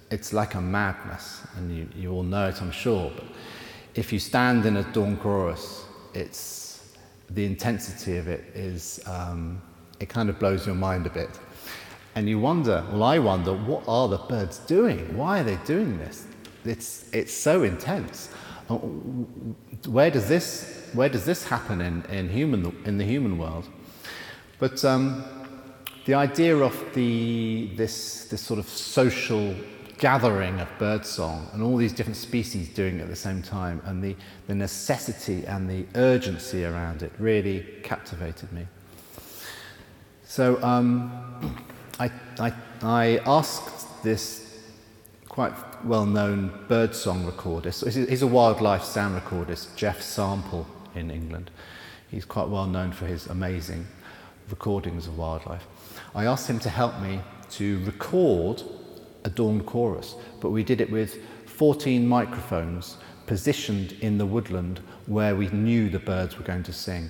it's 0.09 0.31
like 0.33 0.55
a 0.55 0.61
madness, 0.61 1.45
and 1.57 1.75
you, 1.75 1.89
you 1.95 2.11
all 2.13 2.23
know 2.23 2.47
it, 2.47 2.61
I'm 2.61 2.71
sure. 2.71 3.11
But 3.13 3.25
if 3.95 4.13
you 4.13 4.19
stand 4.19 4.65
in 4.65 4.77
a 4.77 4.83
dawn 4.93 5.17
chorus, 5.17 5.83
it's 6.13 6.95
the 7.29 7.45
intensity 7.45 8.17
of 8.17 8.27
it 8.29 8.45
is 8.55 9.01
um, 9.05 9.61
it 9.99 10.07
kind 10.07 10.29
of 10.29 10.39
blows 10.39 10.65
your 10.65 10.75
mind 10.75 11.05
a 11.05 11.09
bit, 11.09 11.29
and 12.15 12.27
you 12.27 12.39
wonder. 12.39 12.83
Well, 12.91 13.03
I 13.03 13.19
wonder 13.19 13.53
what 13.53 13.83
are 13.87 14.07
the 14.07 14.17
birds 14.17 14.59
doing? 14.59 15.15
Why 15.15 15.41
are 15.41 15.43
they 15.43 15.57
doing 15.65 15.97
this? 15.99 16.25
It's 16.63 17.13
it's 17.13 17.33
so 17.33 17.63
intense. 17.63 18.29
Uh, 18.69 18.75
where 19.87 20.11
does 20.11 20.27
this 20.27 20.89
where 20.93 21.09
does 21.09 21.25
this 21.25 21.47
happen 21.47 21.81
in, 21.81 22.03
in 22.05 22.29
human 22.29 22.75
in 22.85 22.97
the 22.97 23.05
human 23.05 23.37
world? 23.37 23.67
But 24.59 24.83
um, 24.83 25.23
the 26.05 26.15
idea 26.15 26.57
of 26.57 26.75
the 26.93 27.71
this 27.75 28.25
this 28.25 28.41
sort 28.41 28.59
of 28.59 28.67
social 28.67 29.55
gathering 29.97 30.59
of 30.59 30.69
birdsong 30.77 31.49
and 31.53 31.63
all 31.63 31.75
these 31.75 31.91
different 31.91 32.17
species 32.17 32.69
doing 32.69 32.99
it 32.99 33.03
at 33.03 33.09
the 33.09 33.15
same 33.15 33.41
time 33.41 33.81
and 33.85 34.03
the, 34.03 34.15
the 34.47 34.53
necessity 34.53 35.43
and 35.45 35.69
the 35.69 35.85
urgency 35.95 36.65
around 36.65 37.01
it 37.01 37.11
really 37.17 37.65
captivated 37.83 38.51
me. 38.53 38.67
So 40.23 40.61
um, 40.63 41.11
I, 41.99 42.11
I, 42.39 42.53
I 42.83 43.21
asked 43.25 44.03
this 44.03 44.61
quite 45.29 45.53
well-known 45.83 46.65
birdsong 46.67 47.25
recordist, 47.25 47.91
he's 48.09 48.21
a 48.21 48.27
wildlife 48.27 48.83
sound 48.83 49.19
recordist, 49.21 49.75
Geoff 49.75 50.01
Sample 50.01 50.67
in 50.95 51.11
England. 51.11 51.51
He's 52.09 52.25
quite 52.25 52.47
well 52.47 52.67
known 52.67 52.91
for 52.91 53.05
his 53.05 53.27
amazing 53.27 53.87
recordings 54.49 55.07
of 55.07 55.17
wildlife. 55.17 55.65
I 56.15 56.25
asked 56.25 56.49
him 56.49 56.59
to 56.59 56.69
help 56.69 56.99
me 56.99 57.19
to 57.51 57.83
record 57.85 58.63
a 59.23 59.29
dawn 59.29 59.63
chorus, 59.63 60.15
but 60.39 60.51
we 60.51 60.63
did 60.63 60.81
it 60.81 60.89
with 60.89 61.19
14 61.45 62.07
microphones 62.07 62.97
positioned 63.25 63.91
in 64.01 64.17
the 64.17 64.25
woodland 64.25 64.79
where 65.05 65.35
we 65.35 65.47
knew 65.49 65.89
the 65.89 65.99
birds 65.99 66.37
were 66.37 66.45
going 66.45 66.63
to 66.63 66.73
sing. 66.73 67.09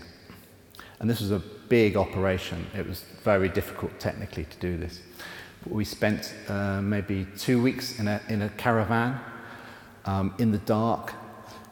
And 0.99 1.10
this 1.10 1.21
was 1.21 1.32
a 1.32 1.41
big 1.69 1.95
operation. 1.95 2.65
It 2.75 2.88
was 2.88 3.03
very 3.23 3.49
difficult 3.49 3.99
technically 3.99 4.45
to 4.45 4.58
do 4.58 4.77
this. 4.77 5.01
We 5.65 5.86
spent 5.86 6.34
uh, 6.48 6.82
maybe 6.82 7.28
two 7.38 7.62
weeks 7.62 8.00
in 8.00 8.08
a, 8.08 8.22
in 8.30 8.41
a 8.41 8.50
caravan 8.50 9.20
um, 10.06 10.34
in 10.38 10.52
the 10.52 10.60
dark 10.60 11.13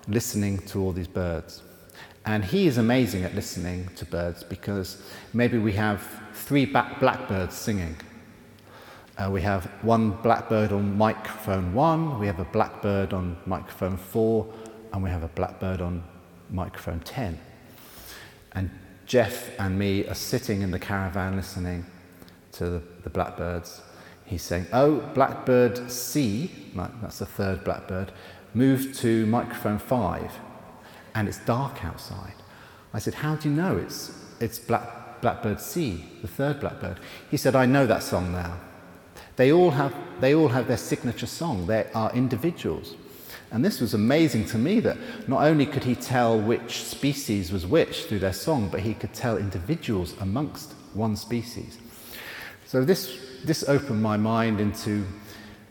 listening 0.08 0.60
to 0.67 0.82
all 0.82 0.91
these 0.91 1.08
birds. 1.08 1.62
And 2.26 2.43
he 2.43 2.67
is 2.67 2.78
amazing 2.78 3.24
at 3.24 3.36
listening 3.36 3.89
to 3.95 4.06
birds 4.06 4.43
because 4.43 5.02
maybe 5.34 5.58
we 5.58 5.74
have 5.74 6.06
three 6.34 6.65
blackbirds 6.65 7.56
singing 7.56 7.95
uh, 9.17 9.30
we 9.32 9.41
have 9.41 9.65
one 9.82 10.12
blackbird 10.21 10.74
on 10.74 10.98
microphone 10.98 11.74
one, 11.74 12.19
we 12.19 12.28
have 12.28 12.39
a 12.39 12.45
blackbird 12.45 13.13
on 13.13 13.38
microphone 13.45 13.95
four, 13.95 14.45
and 14.91 15.02
we 15.02 15.10
have 15.10 15.24
a 15.24 15.30
blackbird 15.30 15.80
on 15.80 16.04
microphone 16.50 17.00
10. 17.00 17.39
And 18.54 18.69
Geoff 19.06 19.52
and 19.58 19.80
me 19.80 20.06
are 20.08 20.15
sitting 20.15 20.62
in 20.62 20.71
the 20.71 20.80
caravan 20.80 21.38
listening 21.38 21.86
to 22.56 22.65
the, 22.65 22.82
the 23.04 23.10
blackbirds. 23.10 23.82
He's 24.26 24.41
saying, 24.41 24.68
Oh, 24.74 25.00
blackbird 25.13 25.91
C, 25.91 26.52
that's 27.02 27.20
the 27.20 27.26
third 27.26 27.63
blackbird, 27.63 28.12
move 28.54 28.96
to 28.98 29.26
microphone 29.28 29.80
five, 29.80 30.32
and 31.13 31.28
it's 31.28 31.39
dark 31.39 31.84
outside. 31.86 32.34
I 32.94 33.00
said, 33.00 33.15
How 33.15 33.36
do 33.36 33.50
you 33.50 33.56
know 33.56 33.78
it's, 33.78 34.12
it's 34.39 34.58
black, 34.58 35.22
blackbird 35.22 35.62
C, 35.62 36.06
the 36.22 36.28
third 36.28 36.60
blackbird? 36.60 37.00
He 37.30 37.38
said, 37.38 37.56
I 37.56 37.65
know 37.65 37.86
that 37.86 38.04
song 38.04 38.32
now. 38.32 38.58
They 39.36 39.52
all 39.52 39.72
have, 39.72 39.94
they 40.22 40.34
all 40.34 40.48
have 40.48 40.68
their 40.68 40.78
signature 40.78 41.26
song. 41.26 41.68
They 41.68 41.88
are 41.94 42.12
individuals. 42.13 42.96
And 43.52 43.63
this 43.63 43.80
was 43.80 43.94
amazing 43.94 44.46
to 44.48 44.58
me 44.58 44.80
that 44.82 44.98
not 45.28 45.44
only 45.44 45.65
could 45.65 45.84
he 45.84 45.96
tell 45.96 46.39
which 46.39 46.84
species 46.84 47.52
was 47.52 47.65
which 47.65 48.06
through 48.06 48.20
their 48.20 48.34
song, 48.34 48.70
but 48.70 48.80
he 48.80 48.94
could 48.94 49.13
tell 49.13 49.38
individuals 49.38 50.15
amongst 50.20 50.74
one 50.94 51.15
species. 51.15 51.78
So 52.75 52.83
this, 52.83 53.17
this 53.45 53.63
opened 53.69 54.03
my 54.03 54.17
mind 54.17 54.59
into 54.59 55.05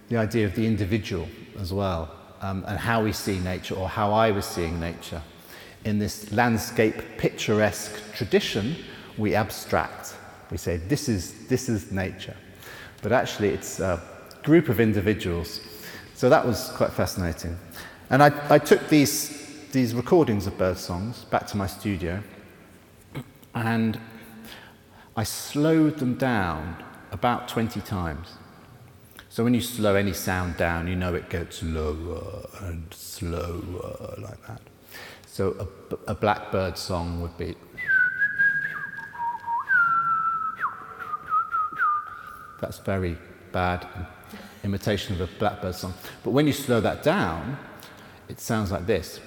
the 0.09 0.17
idea 0.17 0.47
of 0.47 0.55
the 0.55 0.67
individual 0.67 1.29
as 1.61 1.71
well, 1.71 2.11
um, 2.41 2.65
and 2.67 2.79
how 2.79 3.05
we 3.05 3.13
see 3.13 3.39
nature, 3.41 3.75
or 3.75 3.91
how 3.91 4.11
I 4.15 4.31
was 4.31 4.47
seeing 4.47 4.81
nature. 4.81 5.21
In 5.85 5.99
this 5.99 6.33
landscape 6.33 6.95
picturesque 7.19 7.93
tradition, 8.15 8.75
we 9.19 9.35
abstract. 9.35 10.15
We 10.51 10.57
say, 10.57 10.79
this 10.79 11.11
is, 11.11 11.47
this 11.47 11.69
is 11.69 11.93
nature 11.93 12.37
but 13.05 13.13
actually 13.13 13.51
it's 13.51 13.81
a 13.81 14.01
group 14.43 14.71
of 14.71 14.81
individuals. 14.81 15.61
So 16.15 16.31
that 16.31 16.47
was 16.47 16.71
quite 16.71 16.91
fascinating. 16.91 17.59
And 18.09 18.23
I, 18.23 18.33
I 18.49 18.59
took 18.59 18.89
these, 18.89 19.69
these 19.73 19.95
recordings 19.95 20.47
of 20.47 20.57
bird 20.57 20.79
songs 20.79 21.27
back 21.27 21.47
to 21.49 21.59
my 21.59 21.67
studio 21.67 22.23
and 23.55 24.01
I 25.15 25.25
slowed 25.25 25.99
them 25.99 26.15
down 26.15 26.83
about 27.15 27.49
20 27.49 27.81
times. 27.81 28.35
So 29.31 29.43
when 29.43 29.55
you 29.55 29.63
slow 29.63 29.95
any 29.95 30.13
sound 30.13 30.59
down, 30.59 30.87
you 30.87 30.97
know 30.97 31.15
it 31.15 31.31
gets 31.31 31.63
lower 31.63 32.47
and 32.61 32.93
slower 32.93 34.15
like 34.19 34.47
that. 34.47 34.61
So 35.27 35.57
a, 36.07 36.13
a 36.13 36.15
blackbird 36.15 36.77
song 36.77 37.23
would 37.23 37.37
be 37.39 37.57
That's 42.61 42.79
very 42.79 43.19
bad 43.53 43.87
imitation 44.63 45.15
of 45.15 45.21
a 45.21 45.27
blackbird 45.39 45.75
song. 45.75 45.93
But 46.23 46.31
when 46.31 46.47
you 46.47 46.55
slow 46.55 46.81
that 46.81 47.03
down, 47.03 47.59
it 48.29 48.41
sounds 48.41 48.73
like 48.73 48.87
this. 48.87 49.21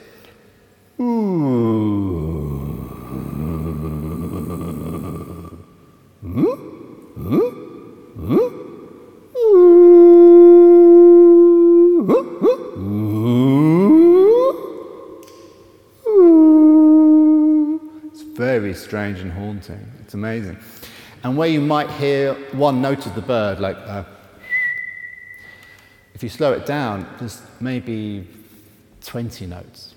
It's 18.08 18.22
very 18.36 18.67
strange 18.78 19.20
and 19.20 19.32
haunting. 19.32 19.92
It's 20.02 20.14
amazing. 20.14 20.58
And 21.24 21.36
where 21.36 21.50
you 21.50 21.62
might 21.62 21.90
hear 21.92 22.34
one 22.54 22.82
note 22.82 23.06
of 23.06 23.16
the 23.16 23.22
bird, 23.22 23.60
like 23.60 23.78
uh, 23.78 24.04
if 26.14 26.24
you 26.24 26.30
slow 26.30 26.54
it 26.54 26.66
down, 26.66 27.08
there's 27.20 27.42
maybe 27.60 28.28
20 29.02 29.46
notes. 29.48 29.94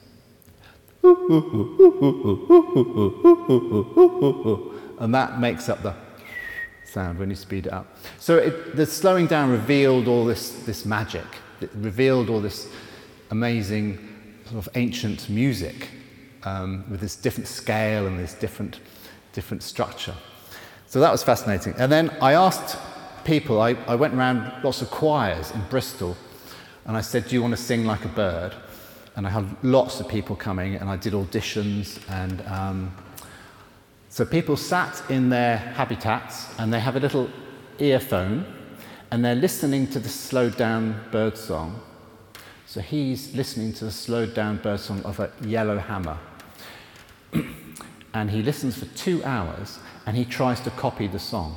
And 5.01 5.15
that 5.15 5.41
makes 5.41 5.69
up 5.69 5.83
the 5.83 5.95
sound 6.85 7.19
when 7.19 7.31
you 7.31 7.37
speed 7.37 7.67
it 7.67 7.73
up. 7.73 7.97
So 8.19 8.37
it, 8.37 8.77
the 8.77 8.85
slowing 8.85 9.27
down 9.27 9.51
revealed 9.51 10.09
all 10.09 10.25
this, 10.25 10.51
this 10.65 10.85
magic. 10.85 11.25
It 11.61 11.71
revealed 11.75 12.29
all 12.29 12.41
this 12.41 12.69
amazing 13.31 13.99
sort 14.45 14.67
of 14.67 14.69
ancient 14.75 15.29
music 15.31 15.89
um, 16.45 16.85
with 16.91 17.01
this 17.01 17.17
different 17.17 17.49
scale 17.49 18.07
and 18.07 18.19
this 18.19 18.35
different, 18.35 18.81
different 19.33 19.63
structure. 19.63 20.15
So 20.87 21.01
that 21.01 21.13
was 21.13 21.23
fascinating. 21.23 21.75
And 21.79 21.91
then 21.91 22.11
I 22.21 22.33
asked 22.33 22.77
people, 23.25 23.61
I, 23.61 23.77
I 23.87 23.95
went 23.95 24.15
around 24.15 24.65
lots 24.65 24.83
of 24.83 24.91
choirs 24.91 25.53
in 25.53 25.63
Bristol, 25.71 26.17
and 26.85 26.97
I 26.97 27.01
said, 27.01 27.29
Do 27.29 27.35
you 27.37 27.43
want 27.43 27.53
to 27.53 27.63
sing 27.63 27.85
like 27.85 28.05
a 28.05 28.09
bird? 28.09 28.55
And 29.17 29.27
I 29.27 29.31
had 29.31 29.47
lots 29.63 30.01
of 30.01 30.09
people 30.09 30.35
coming, 30.35 30.77
and 30.77 30.89
I 30.89 30.97
did 30.97 31.13
auditions. 31.13 32.01
And 32.09 32.43
um, 32.49 32.95
so 34.09 34.25
people 34.25 34.57
sat 34.57 35.03
in 35.11 35.29
their 35.29 35.59
habitats, 35.59 36.49
and 36.59 36.73
they 36.73 36.81
have 36.81 36.97
a 36.97 37.01
little 37.01 37.31
earphone, 37.79 38.45
and 39.11 39.25
they're 39.25 39.35
listening 39.35 39.87
to 39.89 40.01
the 40.01 40.09
slowed 40.09 40.57
down 40.57 41.01
bird 41.11 41.37
song. 41.37 41.81
So 42.67 42.81
he's 42.81 43.35
listening 43.35 43.73
to 43.75 43.85
the 43.85 43.91
slowed 43.91 44.35
down 44.35 44.59
bird 44.59 44.81
song 44.81 45.03
of 45.03 45.21
a 45.21 45.31
yellow 45.43 45.79
hammer. 45.79 46.19
And 48.15 48.31
he 48.31 48.43
listens 48.43 48.79
for 48.79 48.87
two 48.97 49.23
hours 49.25 49.79
and 50.07 50.17
he 50.17 50.25
tries 50.25 50.61
to 50.61 50.71
copy 50.71 51.07
the 51.07 51.19
song. 51.19 51.57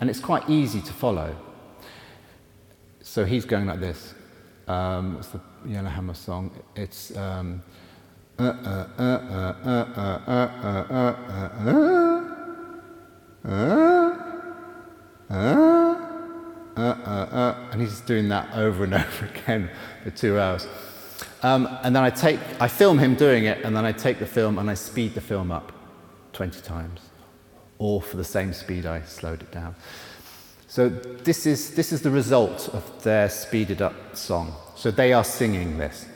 And 0.00 0.10
it's 0.10 0.20
quite 0.20 0.48
easy 0.48 0.80
to 0.80 0.92
follow. 0.92 1.36
So 3.00 3.24
he's 3.24 3.44
going 3.44 3.66
like 3.66 3.80
this. 3.80 4.14
Um, 4.66 5.16
it's 5.18 5.28
the 5.28 5.40
Yellow 5.66 5.90
Hammer 5.90 6.14
song. 6.14 6.50
It's. 6.74 7.16
Um, 7.16 7.62
and 8.36 8.50
he's 17.80 18.00
doing 18.00 18.28
that 18.28 18.52
over 18.54 18.84
and 18.84 18.94
over 18.94 19.26
again 19.26 19.70
for 20.02 20.10
two 20.10 20.38
hours. 20.38 20.66
Um, 21.44 21.68
and 21.82 21.94
then 21.94 22.02
I 22.02 22.08
take, 22.08 22.40
I 22.58 22.68
film 22.68 22.98
him 22.98 23.16
doing 23.16 23.44
it, 23.44 23.62
and 23.66 23.76
then 23.76 23.84
I 23.84 23.92
take 23.92 24.18
the 24.18 24.24
film 24.24 24.58
and 24.58 24.70
I 24.70 24.72
speed 24.72 25.12
the 25.14 25.20
film 25.20 25.52
up 25.52 25.72
20 26.32 26.62
times, 26.62 27.00
or 27.76 28.00
for 28.00 28.16
the 28.16 28.24
same 28.24 28.54
speed 28.54 28.86
I 28.86 29.02
slowed 29.02 29.42
it 29.42 29.52
down. 29.52 29.74
So 30.68 30.88
this 30.88 31.44
is, 31.44 31.74
this 31.74 31.92
is 31.92 32.00
the 32.00 32.10
result 32.10 32.70
of 32.72 33.02
their 33.02 33.28
speeded 33.28 33.82
up 33.82 34.16
song. 34.16 34.54
So 34.74 34.90
they 34.90 35.12
are 35.12 35.22
singing 35.22 35.76
this. 35.76 36.06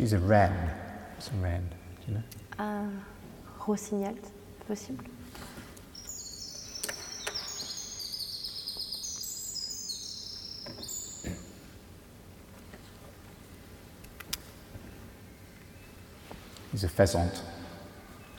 She's 0.00 0.14
a 0.14 0.18
wren. 0.18 0.50
It's 1.18 1.28
a 1.28 1.32
wren, 1.42 1.68
you 2.08 2.14
know? 2.14 2.22
Un 2.58 3.04
rossignol, 3.66 4.16
possible? 4.66 5.04
He's 16.72 16.84
a 16.84 16.88
pheasant. 16.88 17.42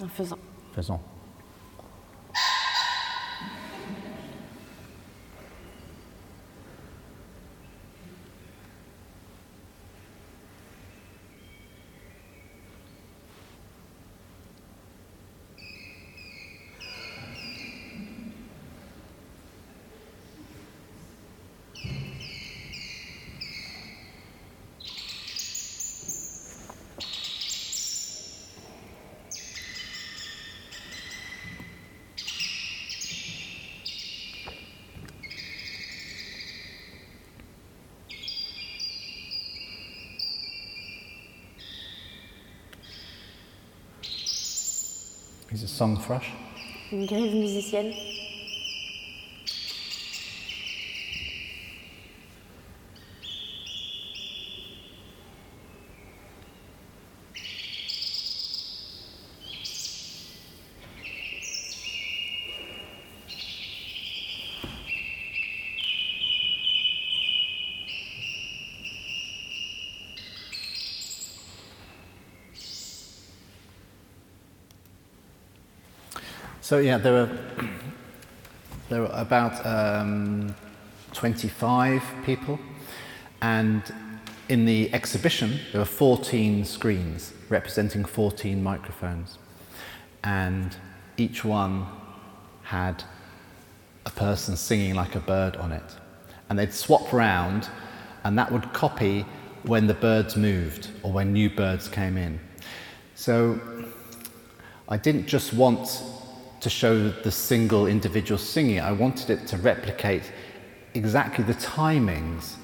Un 0.01 0.09
faisan. 0.09 0.39
Pheasant. 0.73 1.01
He's 45.49 45.63
a 45.63 45.67
Une 46.91 47.05
grive 47.05 47.35
musicienne. 47.35 47.91
So 76.63 76.77
yeah, 76.77 76.99
there 76.99 77.13
were 77.13 77.37
there 78.87 79.01
were 79.01 79.11
about 79.13 79.65
um, 79.65 80.53
25 81.11 82.03
people, 82.23 82.59
and 83.41 83.81
in 84.47 84.65
the 84.65 84.93
exhibition 84.93 85.59
there 85.71 85.81
were 85.81 85.85
14 85.85 86.63
screens 86.65 87.33
representing 87.49 88.05
14 88.05 88.61
microphones, 88.61 89.39
and 90.23 90.77
each 91.17 91.43
one 91.43 91.87
had 92.61 93.03
a 94.05 94.11
person 94.11 94.55
singing 94.55 94.93
like 94.93 95.15
a 95.15 95.19
bird 95.19 95.55
on 95.55 95.71
it, 95.71 95.95
and 96.47 96.59
they'd 96.59 96.75
swap 96.75 97.11
round, 97.11 97.69
and 98.23 98.37
that 98.37 98.51
would 98.51 98.71
copy 98.71 99.25
when 99.63 99.87
the 99.87 99.95
birds 99.95 100.35
moved 100.35 100.89
or 101.01 101.11
when 101.11 101.33
new 101.33 101.49
birds 101.49 101.87
came 101.87 102.17
in. 102.17 102.39
So 103.15 103.59
I 104.87 104.97
didn't 104.97 105.25
just 105.25 105.53
want 105.53 106.03
to 106.61 106.69
show 106.69 107.09
the 107.09 107.31
single 107.31 107.87
individual 107.87 108.37
singing. 108.37 108.79
I 108.79 108.91
wanted 108.91 109.29
it 109.29 109.47
to 109.47 109.57
replicate 109.57 110.23
exactly 110.93 111.43
the 111.43 111.55
timings 111.55 112.55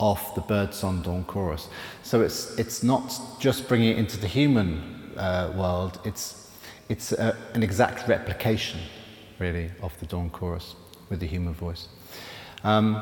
of 0.00 0.20
the 0.34 0.40
birdsong 0.40 1.02
dawn 1.02 1.24
chorus. 1.24 1.68
So 2.02 2.22
it's, 2.22 2.58
it's 2.58 2.82
not 2.82 3.12
just 3.38 3.68
bringing 3.68 3.90
it 3.90 3.98
into 3.98 4.18
the 4.18 4.26
human 4.26 5.12
uh, 5.16 5.52
world, 5.54 6.00
it's, 6.04 6.50
it's 6.88 7.12
uh, 7.12 7.36
an 7.54 7.62
exact 7.62 8.08
replication, 8.08 8.80
really, 9.38 9.70
of 9.82 9.98
the 10.00 10.06
dawn 10.06 10.30
chorus 10.30 10.74
with 11.08 11.20
the 11.20 11.26
human 11.26 11.54
voice. 11.54 11.88
Um, 12.64 13.00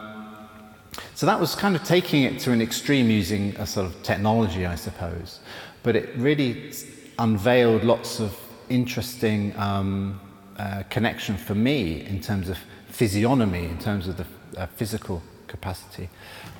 so 1.14 1.26
that 1.26 1.38
was 1.38 1.54
kind 1.54 1.76
of 1.76 1.84
taking 1.84 2.24
it 2.24 2.40
to 2.40 2.52
an 2.52 2.60
extreme 2.60 3.08
using 3.08 3.54
a 3.56 3.66
sort 3.66 3.86
of 3.86 4.02
technology, 4.02 4.66
I 4.66 4.74
suppose. 4.74 5.40
But 5.82 5.96
it 5.96 6.10
really 6.16 6.72
unveiled 7.18 7.84
lots 7.84 8.20
of 8.20 8.36
interesting 8.68 9.56
um, 9.56 10.20
uh, 10.60 10.82
connection 10.90 11.38
for 11.38 11.54
me 11.54 12.04
in 12.04 12.20
terms 12.20 12.50
of 12.50 12.58
physiognomy, 12.88 13.64
in 13.64 13.78
terms 13.78 14.06
of 14.08 14.18
the 14.18 14.26
uh, 14.58 14.66
physical 14.66 15.22
capacity. 15.46 16.10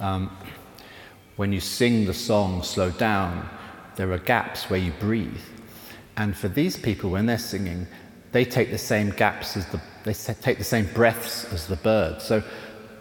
Um, 0.01 0.35
when 1.37 1.53
you 1.53 1.61
sing 1.61 2.07
the 2.07 2.15
song 2.15 2.63
slow 2.63 2.91
down, 2.93 3.47
there 3.97 4.11
are 4.13 4.19
gaps 4.19 4.71
where 4.71 4.81
you 4.81 4.93
breathe. 5.01 5.45
And 6.17 6.35
for 6.35 6.49
these 6.49 6.79
people, 6.79 7.11
when 7.11 7.27
they're 7.27 7.37
singing, 7.37 7.87
they 8.33 8.47
take 8.47 8.71
the 8.71 8.79
same 8.79 9.11
gaps 9.11 9.55
as 9.59 9.67
the, 9.67 9.79
they 10.05 10.15
take 10.15 10.57
the 10.57 10.65
same 10.65 10.87
breaths 10.95 11.53
as 11.53 11.67
the 11.67 11.77
bird. 11.77 12.23
So 12.23 12.43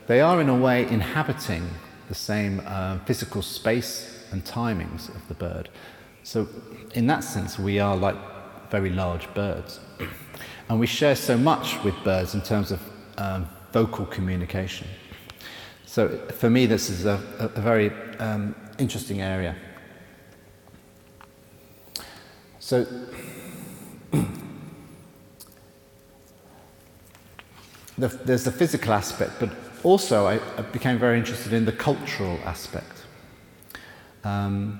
they 0.08 0.20
are, 0.20 0.41
in 0.41 0.50
a 0.50 0.58
way, 0.58 0.86
inhabiting 0.89 1.66
the 2.10 2.16
same 2.16 2.62
uh, 2.66 3.00
physical 3.06 3.41
space 3.41 4.26
and 4.32 4.43
timings 4.43 5.16
of 5.16 5.26
the 5.30 5.36
bird. 5.36 5.70
So, 6.24 6.50
in 6.93 7.08
that 7.08 7.24
sense, 7.24 7.58
we 7.58 7.80
are 7.80 7.95
like 7.95 8.18
very 8.70 8.89
large 8.89 9.34
birds. 9.34 9.80
And 10.70 10.80
we 10.80 10.86
share 10.86 11.16
so 11.16 11.36
much 11.36 11.84
with 11.84 11.96
birds 12.04 12.36
in 12.36 12.42
terms 12.42 12.72
of 12.72 12.80
um, 13.18 13.50
vocal 13.74 14.06
communication. 14.06 14.88
So 15.86 16.08
for 16.38 16.50
me, 16.50 16.68
this 16.68 16.90
is 16.92 17.06
a, 17.06 17.20
a, 17.40 17.60
very 17.60 17.92
um, 18.20 18.56
interesting 18.78 19.22
area. 19.22 19.56
So 22.60 22.84
the, 27.98 28.08
there's 28.24 28.44
the 28.44 28.52
physical 28.52 28.94
aspect, 28.94 29.32
but 29.40 29.50
also 29.82 30.28
I, 30.28 30.36
I, 30.58 30.62
became 30.62 31.00
very 31.00 31.18
interested 31.18 31.52
in 31.52 31.66
the 31.66 31.72
cultural 31.72 32.38
aspect. 32.46 33.06
Um, 34.24 34.80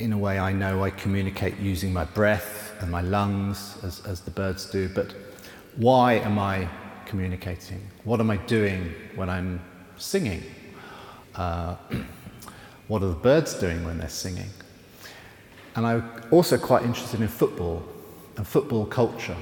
in 0.00 0.12
a 0.12 0.18
way, 0.18 0.40
I 0.40 0.52
know 0.52 0.82
I 0.82 0.90
communicate 0.90 1.56
using 1.58 1.92
my 1.92 2.04
breath 2.04 2.65
and 2.80 2.90
my 2.90 3.00
lungs 3.00 3.78
as, 3.82 4.04
as 4.06 4.20
the 4.20 4.30
birds 4.30 4.66
do, 4.70 4.88
but 4.88 5.14
why 5.76 6.14
am 6.14 6.38
I 6.38 6.68
communicating? 7.04 7.80
What 8.04 8.20
am 8.20 8.30
I 8.30 8.36
doing 8.36 8.94
when 9.14 9.30
I'm 9.30 9.60
singing? 9.96 10.42
Uh, 11.34 11.76
what 12.88 13.02
are 13.02 13.08
the 13.08 13.14
birds 13.14 13.54
doing 13.54 13.84
when 13.84 13.98
they're 13.98 14.08
singing? 14.08 14.50
And 15.74 15.86
I'm 15.86 16.10
also 16.30 16.56
quite 16.56 16.84
interested 16.84 17.20
in 17.20 17.28
football 17.28 17.82
and 18.36 18.46
football 18.46 18.86
culture. 18.86 19.36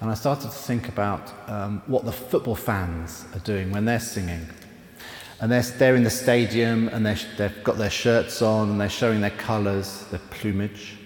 And 0.00 0.10
I 0.10 0.14
started 0.14 0.50
to 0.50 0.56
think 0.56 0.88
about 0.88 1.32
um, 1.48 1.82
what 1.86 2.04
the 2.04 2.12
football 2.12 2.54
fans 2.54 3.26
are 3.34 3.40
doing 3.40 3.70
when 3.70 3.84
they're 3.84 4.00
singing. 4.00 4.46
And 5.40 5.50
they're, 5.50 5.62
they're 5.62 5.96
in 5.96 6.04
the 6.04 6.10
stadium 6.10 6.88
and 6.88 7.04
they've 7.04 7.64
got 7.64 7.76
their 7.76 7.90
shirts 7.90 8.40
on 8.40 8.70
and 8.70 8.80
they're 8.80 8.88
showing 8.88 9.20
their 9.20 9.30
colours, 9.30 10.06
their 10.10 10.20
plumage. 10.30 10.96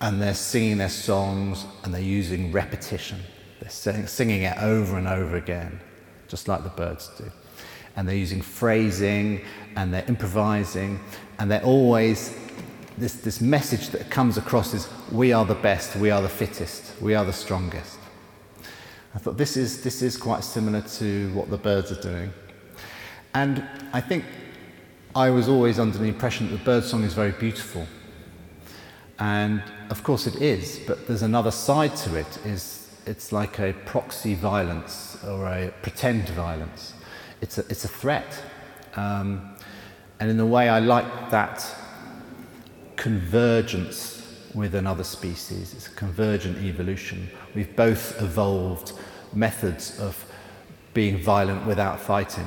And 0.00 0.20
they're 0.20 0.34
singing 0.34 0.78
their 0.78 0.88
songs 0.88 1.66
and 1.84 1.92
they're 1.92 2.00
using 2.00 2.52
repetition. 2.52 3.20
They're 3.60 4.06
singing 4.06 4.42
it 4.42 4.56
over 4.62 4.96
and 4.96 5.06
over 5.06 5.36
again, 5.36 5.80
just 6.28 6.48
like 6.48 6.62
the 6.62 6.70
birds 6.70 7.10
do. 7.18 7.30
And 7.96 8.08
they're 8.08 8.16
using 8.16 8.40
phrasing 8.40 9.44
and 9.76 9.92
they're 9.92 10.06
improvising 10.08 11.00
and 11.38 11.50
they're 11.50 11.64
always 11.64 12.34
this, 12.96 13.14
this 13.14 13.40
message 13.40 13.88
that 13.90 14.10
comes 14.10 14.36
across 14.36 14.74
is 14.74 14.88
we 15.10 15.32
are 15.32 15.44
the 15.44 15.54
best, 15.54 15.96
we 15.96 16.10
are 16.10 16.20
the 16.20 16.28
fittest, 16.28 17.00
we 17.00 17.14
are 17.14 17.24
the 17.24 17.32
strongest. 17.32 17.98
I 19.14 19.18
thought 19.18 19.36
this 19.36 19.56
is, 19.56 19.82
this 19.82 20.02
is 20.02 20.16
quite 20.16 20.44
similar 20.44 20.82
to 20.82 21.32
what 21.32 21.50
the 21.50 21.56
birds 21.56 21.90
are 21.90 22.00
doing. 22.00 22.32
And 23.34 23.64
I 23.92 24.00
think 24.00 24.24
I 25.14 25.30
was 25.30 25.48
always 25.48 25.78
under 25.78 25.98
the 25.98 26.04
impression 26.04 26.50
that 26.50 26.58
the 26.58 26.64
bird 26.64 26.84
song 26.84 27.02
is 27.02 27.14
very 27.14 27.32
beautiful. 27.32 27.86
And 29.20 29.62
of 29.90 30.02
course 30.02 30.26
it 30.26 30.36
is, 30.36 30.80
but 30.86 31.06
there's 31.06 31.22
another 31.22 31.50
side 31.50 31.94
to 31.96 32.16
it, 32.16 32.38
is 32.44 32.88
it's 33.06 33.32
like 33.32 33.58
a 33.58 33.74
proxy 33.84 34.34
violence 34.34 35.22
or 35.24 35.46
a 35.46 35.72
pretend 35.82 36.28
violence. 36.30 36.94
It's 37.40 37.58
a, 37.58 37.60
it's 37.68 37.84
a 37.84 37.88
threat. 37.88 38.42
Um, 38.96 39.56
and 40.18 40.30
in 40.30 40.40
a 40.40 40.46
way 40.46 40.68
I 40.68 40.80
like 40.80 41.30
that 41.30 41.64
convergence 42.96 44.20
with 44.54 44.74
another 44.74 45.04
species. 45.04 45.74
It's 45.74 45.86
a 45.86 45.90
convergent 45.90 46.58
evolution. 46.58 47.28
We've 47.54 47.74
both 47.76 48.20
evolved 48.20 48.92
methods 49.32 49.98
of 50.00 50.24
being 50.92 51.22
violent 51.22 51.66
without 51.66 52.00
fighting. 52.00 52.46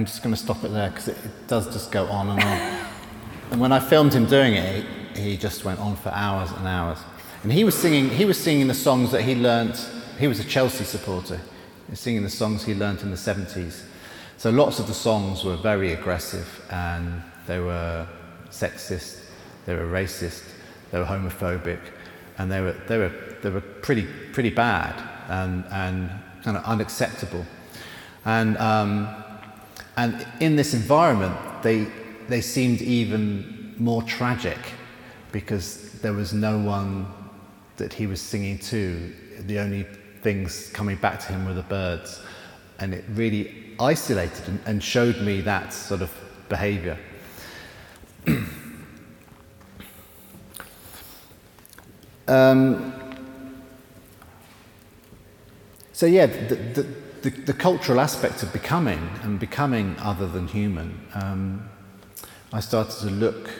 I'm 0.00 0.06
just 0.06 0.22
going 0.22 0.34
to 0.34 0.40
stop 0.40 0.64
it 0.64 0.68
there 0.68 0.88
because 0.88 1.08
it, 1.08 1.16
it, 1.26 1.46
does 1.46 1.70
just 1.70 1.92
go 1.92 2.06
on 2.06 2.30
and 2.30 2.42
on. 2.42 2.86
and 3.50 3.60
when 3.60 3.70
I 3.70 3.80
filmed 3.80 4.14
him 4.14 4.24
doing 4.24 4.54
it, 4.54 4.86
he, 5.14 5.36
just 5.36 5.62
went 5.62 5.78
on 5.78 5.94
for 5.94 6.08
hours 6.08 6.50
and 6.52 6.66
hours. 6.66 6.96
And 7.42 7.52
he 7.52 7.64
was 7.64 7.74
singing, 7.74 8.08
he 8.08 8.24
was 8.24 8.42
singing 8.42 8.66
the 8.66 8.72
songs 8.72 9.10
that 9.12 9.20
he 9.20 9.34
learnt. 9.34 9.76
He 10.18 10.26
was 10.26 10.40
a 10.40 10.44
Chelsea 10.44 10.84
supporter. 10.84 11.36
He 11.36 11.90
was 11.90 12.00
singing 12.00 12.22
the 12.22 12.30
songs 12.30 12.64
he 12.64 12.74
learnt 12.74 13.02
in 13.02 13.10
the 13.10 13.16
70s. 13.18 13.82
So 14.38 14.48
lots 14.48 14.78
of 14.78 14.86
the 14.86 14.94
songs 14.94 15.44
were 15.44 15.58
very 15.58 15.92
aggressive 15.92 16.64
and 16.70 17.22
they 17.46 17.60
were 17.60 18.08
sexist, 18.50 19.22
they 19.66 19.74
were 19.74 19.86
racist, 19.86 20.44
they 20.92 20.98
were 20.98 21.04
homophobic, 21.04 21.80
and 22.38 22.50
they 22.50 22.62
were, 22.62 22.72
they 22.88 22.96
were, 22.96 23.12
they 23.42 23.50
were 23.50 23.60
pretty, 23.60 24.06
pretty 24.32 24.48
bad 24.48 24.94
and, 25.28 25.62
and 25.70 26.08
kind 26.42 26.56
of 26.56 26.64
unacceptable. 26.64 27.44
And 28.24 28.56
um, 28.56 29.24
and 29.96 30.26
in 30.40 30.56
this 30.56 30.74
environment, 30.74 31.36
they, 31.62 31.86
they 32.28 32.40
seemed 32.40 32.80
even 32.82 33.74
more 33.78 34.02
tragic 34.02 34.58
because 35.32 35.92
there 36.00 36.12
was 36.12 36.32
no 36.32 36.58
one 36.58 37.06
that 37.76 37.92
he 37.92 38.06
was 38.06 38.20
singing 38.20 38.58
to. 38.58 39.12
The 39.40 39.58
only 39.58 39.86
things 40.22 40.68
coming 40.70 40.96
back 40.96 41.18
to 41.20 41.26
him 41.32 41.46
were 41.46 41.54
the 41.54 41.62
birds. 41.62 42.22
And 42.78 42.94
it 42.94 43.04
really 43.10 43.74
isolated 43.78 44.48
and, 44.48 44.60
and 44.66 44.82
showed 44.82 45.20
me 45.20 45.40
that 45.42 45.72
sort 45.72 46.02
of 46.02 46.12
behavior. 46.48 46.98
um, 52.28 52.92
so, 55.92 56.06
yeah, 56.06 56.26
the, 56.26 56.54
the, 56.54 56.86
the, 57.22 57.30
the 57.30 57.52
cultural 57.52 58.00
aspect 58.00 58.42
of 58.42 58.52
becoming 58.52 59.10
and 59.22 59.38
becoming 59.38 59.96
other 59.98 60.26
than 60.26 60.46
human, 60.46 61.00
um, 61.14 61.68
I 62.52 62.60
started 62.60 62.98
to 63.00 63.10
look 63.10 63.50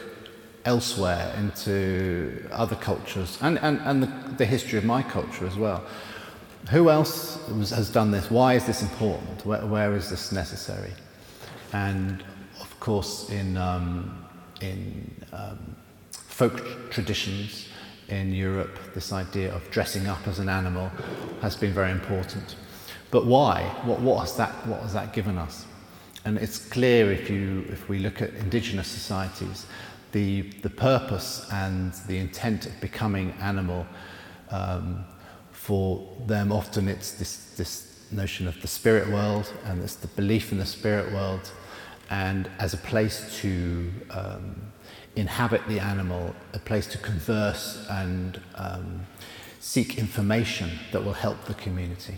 elsewhere 0.65 1.33
into 1.37 2.47
other 2.51 2.75
cultures 2.75 3.37
and, 3.41 3.57
and, 3.59 3.79
and 3.79 4.03
the, 4.03 4.35
the 4.37 4.45
history 4.45 4.77
of 4.77 4.85
my 4.85 5.01
culture 5.01 5.45
as 5.45 5.55
well. 5.55 5.83
Who 6.69 6.89
else 6.89 7.39
was, 7.49 7.71
has 7.71 7.89
done 7.89 8.11
this? 8.11 8.29
Why 8.29 8.53
is 8.53 8.65
this 8.65 8.81
important? 8.81 9.45
Where, 9.45 9.65
where 9.65 9.95
is 9.95 10.09
this 10.09 10.31
necessary? 10.31 10.93
And 11.73 12.23
of 12.59 12.79
course, 12.79 13.29
in, 13.29 13.57
um, 13.57 14.25
in 14.61 15.11
um, 15.33 15.75
folk 16.11 16.91
traditions 16.91 17.67
in 18.09 18.33
Europe, 18.33 18.77
this 18.93 19.13
idea 19.13 19.53
of 19.55 19.69
dressing 19.71 20.07
up 20.07 20.27
as 20.27 20.39
an 20.39 20.49
animal 20.49 20.91
has 21.41 21.55
been 21.55 21.73
very 21.73 21.91
important. 21.91 22.55
But 23.11 23.25
why? 23.25 23.63
What, 23.83 23.99
what, 23.99 24.21
has 24.21 24.35
that, 24.37 24.51
what 24.65 24.81
has 24.81 24.93
that 24.93 25.13
given 25.13 25.37
us? 25.37 25.65
And 26.23 26.37
it's 26.37 26.57
clear 26.57 27.11
if, 27.11 27.29
you, 27.29 27.65
if 27.69 27.89
we 27.89 27.99
look 27.99 28.21
at 28.21 28.33
indigenous 28.35 28.87
societies, 28.87 29.65
the, 30.11 30.41
the 30.61 30.69
purpose 30.69 31.47
and 31.51 31.93
the 32.07 32.17
intent 32.17 32.65
of 32.65 32.79
becoming 32.79 33.31
animal, 33.41 33.85
um, 34.49 35.05
for 35.51 36.07
them 36.25 36.51
often 36.51 36.87
it's 36.87 37.13
this, 37.13 37.53
this 37.55 38.05
notion 38.11 38.47
of 38.47 38.61
the 38.61 38.67
spirit 38.67 39.07
world 39.09 39.51
and 39.65 39.81
it's 39.83 39.95
the 39.95 40.07
belief 40.07 40.51
in 40.51 40.57
the 40.57 40.65
spirit 40.65 41.11
world 41.13 41.51
and 42.09 42.49
as 42.59 42.73
a 42.73 42.77
place 42.77 43.39
to 43.41 43.89
um, 44.09 44.61
inhabit 45.15 45.65
the 45.67 45.79
animal, 45.79 46.35
a 46.53 46.59
place 46.59 46.87
to 46.87 46.97
converse 46.97 47.85
and 47.89 48.41
um, 48.55 49.05
seek 49.59 49.97
information 49.97 50.69
that 50.91 51.03
will 51.03 51.13
help 51.13 51.45
the 51.45 51.53
community. 51.53 52.17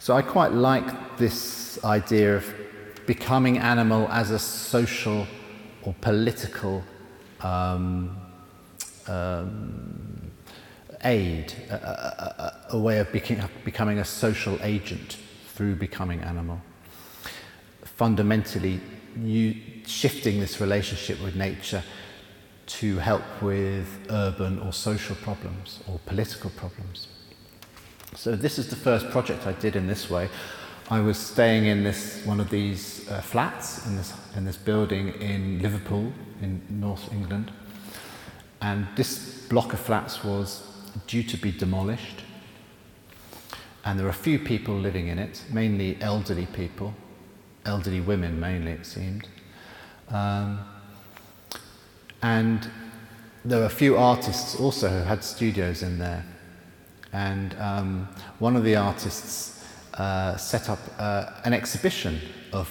So 0.00 0.14
I 0.14 0.22
quite 0.22 0.52
like 0.52 1.18
this 1.18 1.82
idea 1.84 2.36
of 2.36 2.54
becoming 3.06 3.58
animal 3.58 4.08
as 4.08 4.30
a 4.30 4.38
social 4.38 5.26
or 5.82 5.94
political 6.00 6.84
um, 7.40 8.16
um, 9.08 10.30
aid, 11.04 11.52
a, 11.70 11.74
a, 11.74 12.66
a, 12.70 12.78
way 12.78 12.98
of 12.98 13.10
becoming 13.64 13.98
a 13.98 14.04
social 14.04 14.58
agent 14.62 15.16
through 15.54 15.74
becoming 15.76 16.20
animal. 16.20 16.60
Fundamentally, 17.84 18.80
you, 19.20 19.54
shifting 19.86 20.38
this 20.38 20.60
relationship 20.60 21.20
with 21.22 21.34
nature 21.34 21.82
to 22.66 22.98
help 22.98 23.22
with 23.40 23.88
urban 24.10 24.58
or 24.60 24.72
social 24.72 25.16
problems 25.16 25.82
or 25.88 25.98
political 26.06 26.50
problems. 26.50 27.08
So 28.18 28.34
this 28.34 28.58
is 28.58 28.66
the 28.66 28.74
first 28.74 29.10
project 29.10 29.46
I 29.46 29.52
did 29.52 29.76
in 29.76 29.86
this 29.86 30.10
way. 30.10 30.28
I 30.90 30.98
was 30.98 31.16
staying 31.16 31.66
in 31.66 31.84
this 31.84 32.20
one 32.26 32.40
of 32.40 32.50
these 32.50 33.08
uh, 33.08 33.20
flats 33.20 33.86
in 33.86 33.96
this 33.96 34.12
in 34.34 34.44
this 34.44 34.56
building 34.56 35.10
in 35.20 35.62
Liverpool 35.62 36.12
in 36.42 36.60
North 36.68 37.12
England, 37.12 37.52
and 38.60 38.88
this 38.96 39.46
block 39.48 39.72
of 39.72 39.78
flats 39.78 40.24
was 40.24 40.66
due 41.06 41.22
to 41.22 41.36
be 41.36 41.52
demolished. 41.52 42.24
And 43.84 43.96
there 43.96 44.04
were 44.04 44.10
a 44.10 44.24
few 44.28 44.40
people 44.40 44.74
living 44.74 45.06
in 45.06 45.20
it, 45.20 45.44
mainly 45.52 45.96
elderly 46.00 46.46
people, 46.46 46.94
elderly 47.64 48.00
women 48.00 48.40
mainly, 48.40 48.72
it 48.72 48.84
seemed. 48.84 49.28
Um, 50.08 50.58
and 52.20 52.68
there 53.44 53.60
were 53.60 53.66
a 53.66 53.80
few 53.84 53.96
artists 53.96 54.56
also 54.56 54.88
who 54.88 55.04
had 55.04 55.22
studios 55.22 55.84
in 55.84 56.00
there. 56.00 56.24
And 57.12 57.54
um, 57.58 58.08
one 58.38 58.56
of 58.56 58.64
the 58.64 58.76
artists 58.76 59.64
uh, 59.94 60.36
set 60.36 60.68
up 60.68 60.78
uh, 60.98 61.30
an 61.44 61.52
exhibition 61.52 62.20
of 62.52 62.70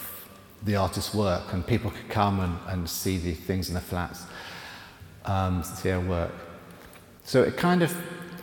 the 0.64 0.76
artist's 0.76 1.14
work, 1.14 1.54
and 1.54 1.66
people 1.66 1.92
could 1.92 2.10
come 2.10 2.40
and, 2.40 2.58
and 2.68 2.90
see 2.90 3.18
the 3.18 3.34
things 3.34 3.70
in 3.70 3.76
the 3.76 3.82
flats, 3.82 4.24
um, 5.26 5.64
see 5.64 5.90
her 5.90 6.00
work. 6.00 6.32
So 7.24 7.44
it 7.44 7.58
kind 7.58 7.84
of, 7.84 7.96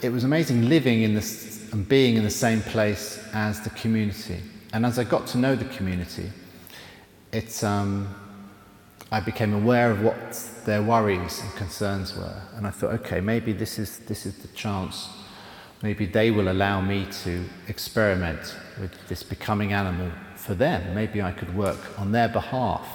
it 0.03 0.11
was 0.11 0.24
amazing 0.24 0.68
living 0.68 1.03
in 1.03 1.14
this 1.14 1.55
and 1.72 1.88
being 1.88 2.16
in 2.16 2.22
the 2.22 2.30
same 2.30 2.61
place 2.61 3.22
as 3.32 3.61
the 3.61 3.70
community. 3.70 4.40
And 4.72 4.86
as 4.86 4.99
I 4.99 5.05
got 5.05 5.26
to 5.28 5.38
know 5.38 5.57
the 5.57 5.64
community, 5.64 6.30
it, 7.32 7.64
um, 7.64 8.14
I 9.11 9.20
became 9.20 9.53
aware 9.53 9.90
of 9.90 10.03
what 10.03 10.32
their 10.66 10.82
worries 10.82 11.40
and 11.40 11.53
concerns 11.55 12.16
were. 12.16 12.40
And 12.55 12.64
I 12.66 12.70
thought, 12.70 12.92
okay, 13.01 13.20
maybe 13.20 13.53
this 13.53 13.78
is, 13.78 13.99
this 14.01 14.24
is 14.24 14.38
the 14.38 14.49
chance. 14.49 15.09
Maybe 15.85 16.07
they 16.07 16.30
will 16.30 16.51
allow 16.51 16.80
me 16.80 17.07
to 17.24 17.45
experiment 17.68 18.57
with 18.80 19.07
this 19.07 19.22
becoming 19.22 19.74
animal 19.74 20.11
for 20.35 20.55
them. 20.55 20.95
Maybe 20.95 21.20
I 21.20 21.30
could 21.30 21.55
work 21.55 21.78
on 21.99 22.11
their 22.11 22.26
behalf. 22.26 22.89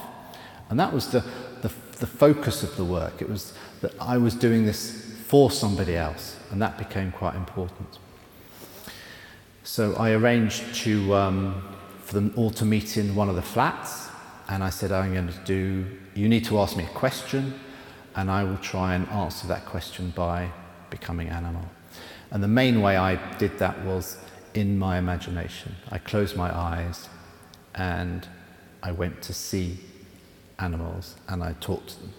And 0.71 0.79
that 0.79 0.91
was 0.91 1.11
the, 1.11 1.23
the, 1.61 1.71
the 1.99 2.07
focus 2.07 2.63
of 2.63 2.75
the 2.77 2.83
work. 2.83 3.21
It 3.21 3.29
was 3.29 3.53
that 3.81 3.93
I 4.01 4.17
was 4.17 4.33
doing 4.33 4.65
this 4.65 5.15
for 5.27 5.51
somebody 5.51 5.95
else, 5.95 6.35
and 6.49 6.59
that 6.63 6.79
became 6.79 7.11
quite 7.11 7.35
important. 7.35 7.99
So 9.63 9.93
I 9.93 10.09
arranged 10.13 10.73
to, 10.83 11.13
um, 11.13 11.61
for 12.03 12.15
them 12.15 12.33
all 12.35 12.49
to 12.49 12.65
meet 12.65 12.97
in 12.97 13.13
one 13.13 13.29
of 13.29 13.35
the 13.35 13.43
flats, 13.43 14.09
and 14.47 14.63
I 14.63 14.71
said, 14.71 14.91
I'm 14.91 15.13
going 15.13 15.27
to 15.27 15.39
do, 15.45 15.85
you 16.15 16.27
need 16.27 16.45
to 16.45 16.57
ask 16.57 16.75
me 16.75 16.85
a 16.85 16.95
question, 16.97 17.53
and 18.15 18.31
I 18.31 18.43
will 18.43 18.57
try 18.57 18.95
and 18.95 19.07
answer 19.09 19.45
that 19.45 19.67
question 19.67 20.11
by 20.15 20.49
becoming 20.89 21.27
animal. 21.27 21.69
And 22.31 22.43
the 22.43 22.47
main 22.47 22.81
way 22.81 22.97
I 22.97 23.15
did 23.37 23.57
that 23.59 23.83
was 23.83 24.17
in 24.53 24.77
my 24.77 24.97
imagination. 24.97 25.75
I 25.91 25.97
closed 25.97 26.35
my 26.35 26.55
eyes 26.55 27.09
and 27.75 28.27
I 28.83 28.91
went 28.91 29.21
to 29.23 29.33
see 29.33 29.79
animals 30.59 31.15
and 31.27 31.43
I 31.43 31.53
talked 31.59 31.89
to 31.89 31.99
them. 32.01 32.13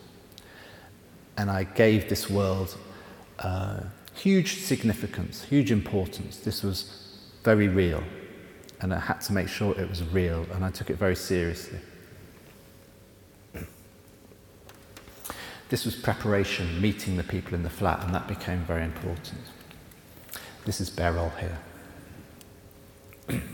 And 1.37 1.51
I 1.51 1.65
gave 1.65 2.09
this 2.09 2.29
world 2.29 2.77
uh, 3.39 3.81
huge 4.15 4.61
significance, 4.61 5.45
huge 5.45 5.71
importance. 5.71 6.39
This 6.39 6.63
was 6.63 7.07
very 7.43 7.69
real, 7.69 8.03
and 8.81 8.93
I 8.93 8.99
had 8.99 9.21
to 9.23 9.33
make 9.33 9.49
sure 9.49 9.79
it 9.79 9.89
was 9.89 10.03
real, 10.03 10.47
and 10.53 10.65
I 10.65 10.71
took 10.71 10.91
it 10.91 10.97
very 10.97 11.17
seriously. 11.17 11.79
This 15.71 15.85
was 15.85 15.95
preparation, 15.95 16.81
meeting 16.81 17.17
the 17.17 17.23
people 17.23 17.55
in 17.55 17.63
the 17.63 17.71
flat, 17.71 18.05
and 18.05 18.15
that 18.15 18.27
became 18.27 18.61
very 18.65 18.85
important. 18.85 19.41
This 20.67 20.81
is 20.81 20.91
Beryl 20.91 21.33
here. 21.41 21.59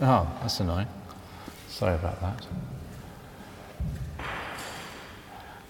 Oh, 0.00 0.28
that's 0.40 0.60
annoying. 0.60 0.86
Sorry 1.68 1.96
about 1.96 2.20
that. 2.20 2.46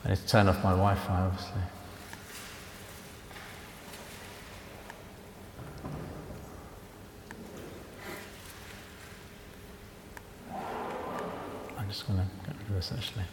I 0.04 0.08
need 0.10 0.16
to 0.16 0.26
turn 0.26 0.48
off 0.48 0.62
my 0.62 0.70
Wi 0.70 0.94
Fi, 0.94 1.20
obviously. 1.20 1.62
I'm 11.78 11.88
just 11.88 12.06
going 12.06 12.18
to 12.18 12.26
get 12.46 12.56
rid 12.58 12.68
of 12.68 12.74
this 12.74 12.92
actually. 12.92 13.24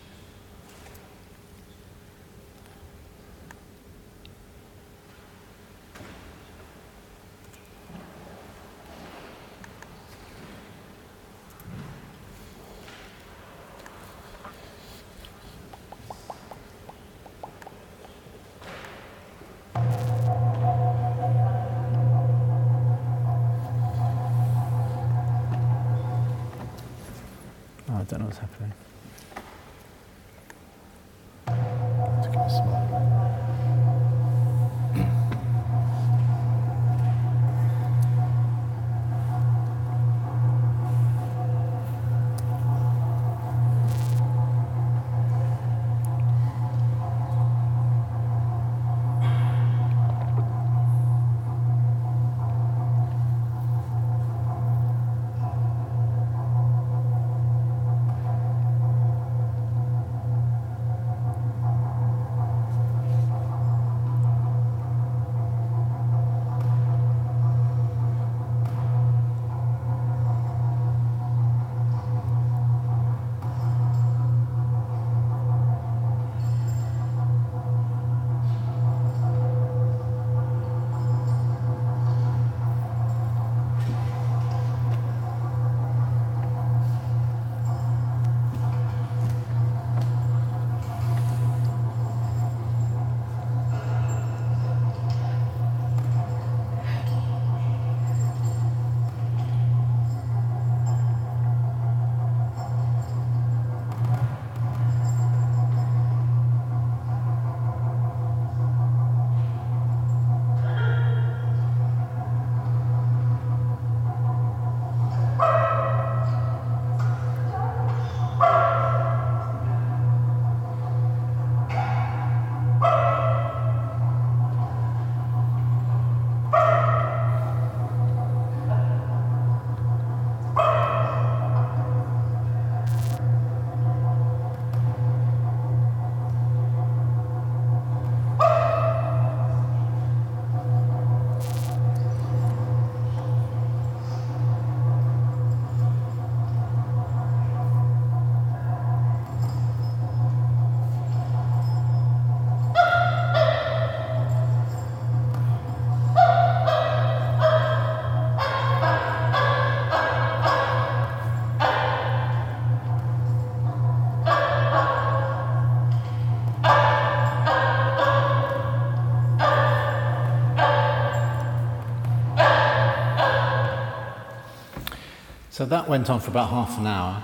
So 175.55 175.63
that 175.63 175.87
went 175.87 176.09
on 176.09 176.19
for 176.19 176.31
about 176.31 176.49
half 176.49 176.77
an 176.77 176.85
hour, 176.85 177.23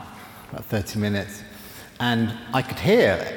about 0.53 0.63
30 0.63 0.99
minutes, 0.99 1.43
and 1.99 2.31
I 2.53 2.61
could 2.61 2.79
hear 2.79 3.27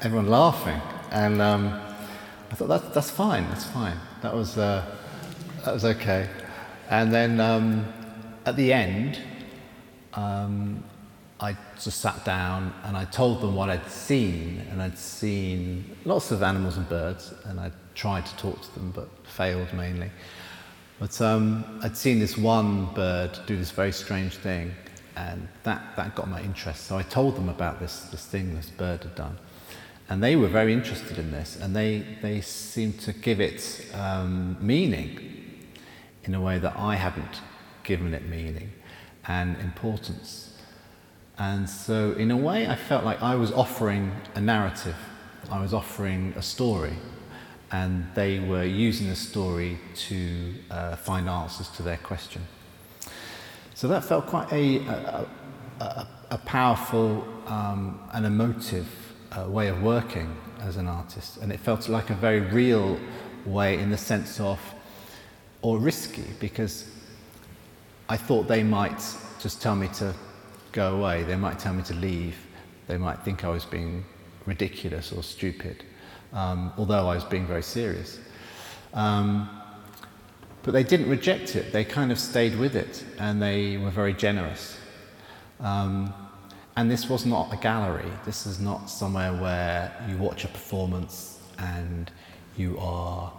everyone 0.00 0.26
laughing, 0.26 0.80
and 1.12 1.40
um, 1.40 1.80
I 2.50 2.56
thought 2.56 2.66
that's, 2.66 2.88
that's 2.88 3.10
fine, 3.12 3.48
that's 3.50 3.66
fine. 3.66 3.96
That 4.22 4.34
was, 4.34 4.58
uh, 4.58 4.84
that 5.64 5.72
was 5.72 5.84
okay. 5.84 6.28
And 6.90 7.14
then 7.14 7.38
um, 7.38 7.86
at 8.46 8.56
the 8.56 8.72
end, 8.72 9.20
um, 10.14 10.82
I 11.38 11.56
just 11.80 12.00
sat 12.00 12.24
down 12.24 12.74
and 12.82 12.96
I 12.96 13.04
told 13.04 13.40
them 13.40 13.54
what 13.54 13.70
I'd 13.70 13.88
seen, 13.88 14.60
and 14.72 14.82
I'd 14.82 14.98
seen 14.98 15.96
lots 16.04 16.32
of 16.32 16.42
animals 16.42 16.78
and 16.78 16.88
birds, 16.88 17.32
and 17.44 17.60
I 17.60 17.70
tried 17.94 18.26
to 18.26 18.36
talk 18.38 18.60
to 18.60 18.74
them, 18.74 18.90
but 18.90 19.08
failed 19.24 19.72
mainly. 19.72 20.10
But 20.98 21.20
um, 21.20 21.80
I'd 21.82 21.96
seen 21.96 22.18
this 22.18 22.36
one 22.36 22.86
bird 22.94 23.38
do 23.46 23.56
this 23.56 23.70
very 23.70 23.92
strange 23.92 24.36
thing, 24.36 24.74
and 25.16 25.46
that, 25.62 25.96
that 25.96 26.14
got 26.16 26.28
my 26.28 26.40
interest. 26.42 26.86
So 26.86 26.96
I 26.96 27.02
told 27.02 27.36
them 27.36 27.48
about 27.48 27.78
this, 27.78 28.00
this 28.10 28.24
thing 28.26 28.54
this 28.54 28.70
bird 28.70 29.04
had 29.04 29.14
done. 29.14 29.38
And 30.08 30.22
they 30.22 30.36
were 30.36 30.48
very 30.48 30.72
interested 30.72 31.18
in 31.18 31.30
this, 31.30 31.56
and 31.56 31.76
they, 31.76 32.04
they 32.22 32.40
seemed 32.40 32.98
to 33.00 33.12
give 33.12 33.40
it 33.40 33.86
um, 33.94 34.56
meaning 34.60 35.66
in 36.24 36.34
a 36.34 36.40
way 36.40 36.58
that 36.58 36.76
I 36.76 36.96
haven't 36.96 37.42
given 37.84 38.12
it 38.12 38.26
meaning 38.28 38.72
and 39.26 39.56
importance. 39.58 40.56
And 41.38 41.68
so, 41.70 42.12
in 42.12 42.32
a 42.32 42.36
way, 42.36 42.66
I 42.66 42.74
felt 42.74 43.04
like 43.04 43.22
I 43.22 43.36
was 43.36 43.52
offering 43.52 44.10
a 44.34 44.40
narrative, 44.40 44.96
I 45.50 45.60
was 45.60 45.72
offering 45.72 46.32
a 46.36 46.42
story, 46.42 46.94
and 47.70 48.06
they 48.14 48.40
were 48.40 48.64
using 48.64 49.08
the 49.08 49.16
story 49.16 49.78
to 49.94 50.54
uh, 50.70 50.96
find 50.96 51.28
answers 51.28 51.68
to 51.68 51.82
their 51.82 51.98
question. 51.98 52.42
So 53.74 53.88
that 53.88 54.04
felt 54.04 54.26
quite 54.26 54.50
a, 54.52 54.78
a, 54.78 55.26
a, 55.80 56.08
a 56.30 56.38
powerful 56.38 57.26
um, 57.46 58.00
and 58.12 58.26
emotive 58.26 58.88
uh, 59.32 59.48
way 59.48 59.68
of 59.68 59.82
working 59.82 60.36
as 60.60 60.76
an 60.76 60.88
artist, 60.88 61.36
and 61.36 61.52
it 61.52 61.60
felt 61.60 61.88
like 61.88 62.10
a 62.10 62.14
very 62.14 62.40
real 62.40 62.98
way 63.44 63.78
in 63.78 63.90
the 63.90 63.98
sense 63.98 64.40
of, 64.40 64.58
or 65.62 65.78
risky, 65.78 66.24
because 66.40 66.90
I 68.08 68.16
thought 68.16 68.48
they 68.48 68.62
might 68.62 69.00
just 69.40 69.62
tell 69.62 69.76
me 69.76 69.88
to 69.94 70.14
go 70.72 70.96
away. 70.96 71.22
They 71.22 71.36
might 71.36 71.58
tell 71.58 71.74
me 71.74 71.82
to 71.84 71.94
leave. 71.94 72.36
They 72.86 72.98
might 72.98 73.20
think 73.20 73.44
I 73.44 73.48
was 73.48 73.64
being 73.64 74.04
ridiculous 74.46 75.12
or 75.12 75.22
stupid, 75.22 75.84
um, 76.32 76.72
although 76.76 77.08
I 77.08 77.14
was 77.14 77.24
being 77.24 77.46
very 77.46 77.62
serious. 77.62 78.18
Um, 78.94 79.48
but 80.62 80.72
they 80.72 80.82
didn't 80.82 81.08
reject 81.08 81.56
it. 81.56 81.72
They 81.72 81.84
kind 81.84 82.12
of 82.12 82.18
stayed 82.18 82.58
with 82.58 82.76
it 82.76 83.04
and 83.18 83.40
they 83.40 83.76
were 83.76 83.90
very 83.90 84.12
generous. 84.12 84.76
Um, 85.60 86.12
and 86.76 86.90
this 86.90 87.08
was 87.08 87.26
not 87.26 87.52
a 87.52 87.56
gallery. 87.56 88.10
This 88.24 88.46
is 88.46 88.60
not 88.60 88.90
somewhere 88.90 89.32
where 89.32 89.92
you 90.08 90.16
watch 90.18 90.44
a 90.44 90.48
performance 90.48 91.40
and 91.58 92.10
you 92.56 92.78
are 92.78 93.32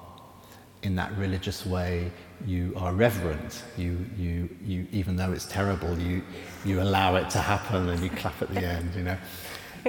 in 0.82 0.96
that 0.96 1.16
religious 1.18 1.66
way, 1.66 2.12
you 2.46 2.74
are 2.78 2.94
reverent. 2.94 3.64
You, 3.78 4.06
you, 4.18 4.50
you, 4.64 4.88
even 4.92 5.16
though 5.16 5.32
it's 5.32 5.46
terrible, 5.46 5.98
you, 6.00 6.24
you 6.64 6.82
allow 6.82 7.16
it 7.16 7.30
to 7.32 7.40
happen 7.40 7.90
and 7.90 8.02
you 8.02 8.10
clap 8.10 8.42
at 8.42 8.54
the 8.54 8.66
end, 8.66 8.96
you 8.96 9.04
know, 9.04 9.18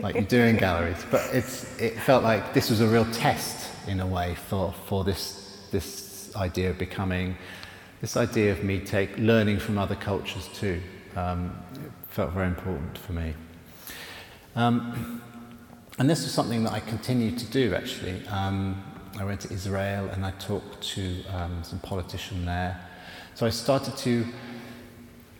like 0.02 0.14
you 0.14 0.22
do 0.22 0.40
in 0.40 0.56
galleries. 0.56 1.04
But 1.10 1.28
it's, 1.32 1.78
it 1.80 1.98
felt 1.98 2.22
like 2.22 2.54
this 2.54 2.70
was 2.70 2.80
a 2.80 2.86
real 2.86 3.06
test, 3.12 3.68
in 3.86 4.00
a 4.00 4.06
way, 4.06 4.36
for, 4.48 4.72
for 4.86 5.04
this, 5.04 5.66
this 5.70 6.34
idea 6.36 6.70
of 6.70 6.78
becoming, 6.78 7.36
this 8.00 8.16
idea 8.16 8.52
of 8.52 8.62
me 8.62 8.80
take, 8.80 9.16
learning 9.18 9.58
from 9.58 9.78
other 9.78 9.96
cultures 9.96 10.48
too. 10.54 10.80
Um, 11.16 11.58
felt 12.08 12.32
very 12.32 12.46
important 12.46 12.98
for 12.98 13.12
me. 13.12 13.34
Um, 14.56 15.22
and 15.98 16.08
this 16.08 16.22
was 16.22 16.32
something 16.32 16.64
that 16.64 16.72
I 16.72 16.80
continued 16.80 17.38
to 17.38 17.46
do, 17.46 17.74
actually. 17.74 18.26
Um, 18.28 18.82
I 19.18 19.24
went 19.24 19.40
to 19.42 19.52
Israel 19.52 20.08
and 20.08 20.24
I 20.24 20.30
talked 20.32 20.80
to 20.94 21.24
um, 21.26 21.62
some 21.62 21.78
politician 21.80 22.46
there. 22.46 22.80
So 23.34 23.46
I 23.46 23.50
started 23.50 23.96
to 23.98 24.26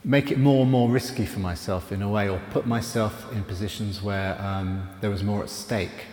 make 0.04 0.30
it 0.30 0.38
more 0.38 0.62
and 0.62 0.70
more 0.70 0.88
risky 0.88 1.26
for 1.26 1.40
myself 1.40 1.92
in 1.92 2.02
a 2.02 2.08
way, 2.08 2.28
or 2.28 2.40
put 2.50 2.66
myself 2.66 3.30
in 3.32 3.44
positions 3.44 4.02
where 4.02 4.40
um, 4.40 4.88
there 5.00 5.10
was 5.10 5.22
more 5.22 5.42
at 5.42 5.50
stake. 5.50 6.06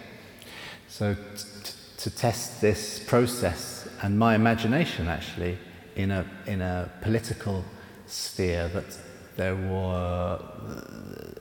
So 0.87 1.13
t- 1.13 1.21
t- 1.63 1.73
to 1.97 2.09
test 2.09 2.61
this 2.61 2.99
process 2.99 3.87
and 4.01 4.17
my 4.17 4.35
imagination 4.35 5.07
actually 5.07 5.57
in 5.95 6.11
a, 6.11 6.25
in 6.45 6.61
a 6.61 6.89
political 7.01 7.65
sphere 8.05 8.67
that 8.69 8.97
there 9.35 9.55
were, 9.55 10.39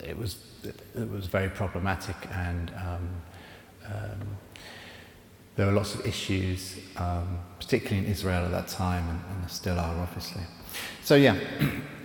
it 0.04 0.16
was, 0.16 0.36
it 0.64 1.10
was 1.10 1.26
very 1.26 1.48
problematic 1.48 2.16
and 2.32 2.70
um, 2.76 3.08
um, 3.86 4.36
there 5.56 5.66
were 5.66 5.72
lots 5.72 5.94
of 5.94 6.06
issues, 6.06 6.78
um, 6.96 7.38
particularly 7.58 8.04
in 8.06 8.12
Israel 8.12 8.44
at 8.44 8.50
that 8.50 8.68
time, 8.68 9.08
and, 9.08 9.20
and 9.30 9.42
there 9.42 9.48
still 9.48 9.78
are, 9.78 9.96
obviously. 9.96 10.42
So, 11.02 11.14
yeah. 11.14 11.38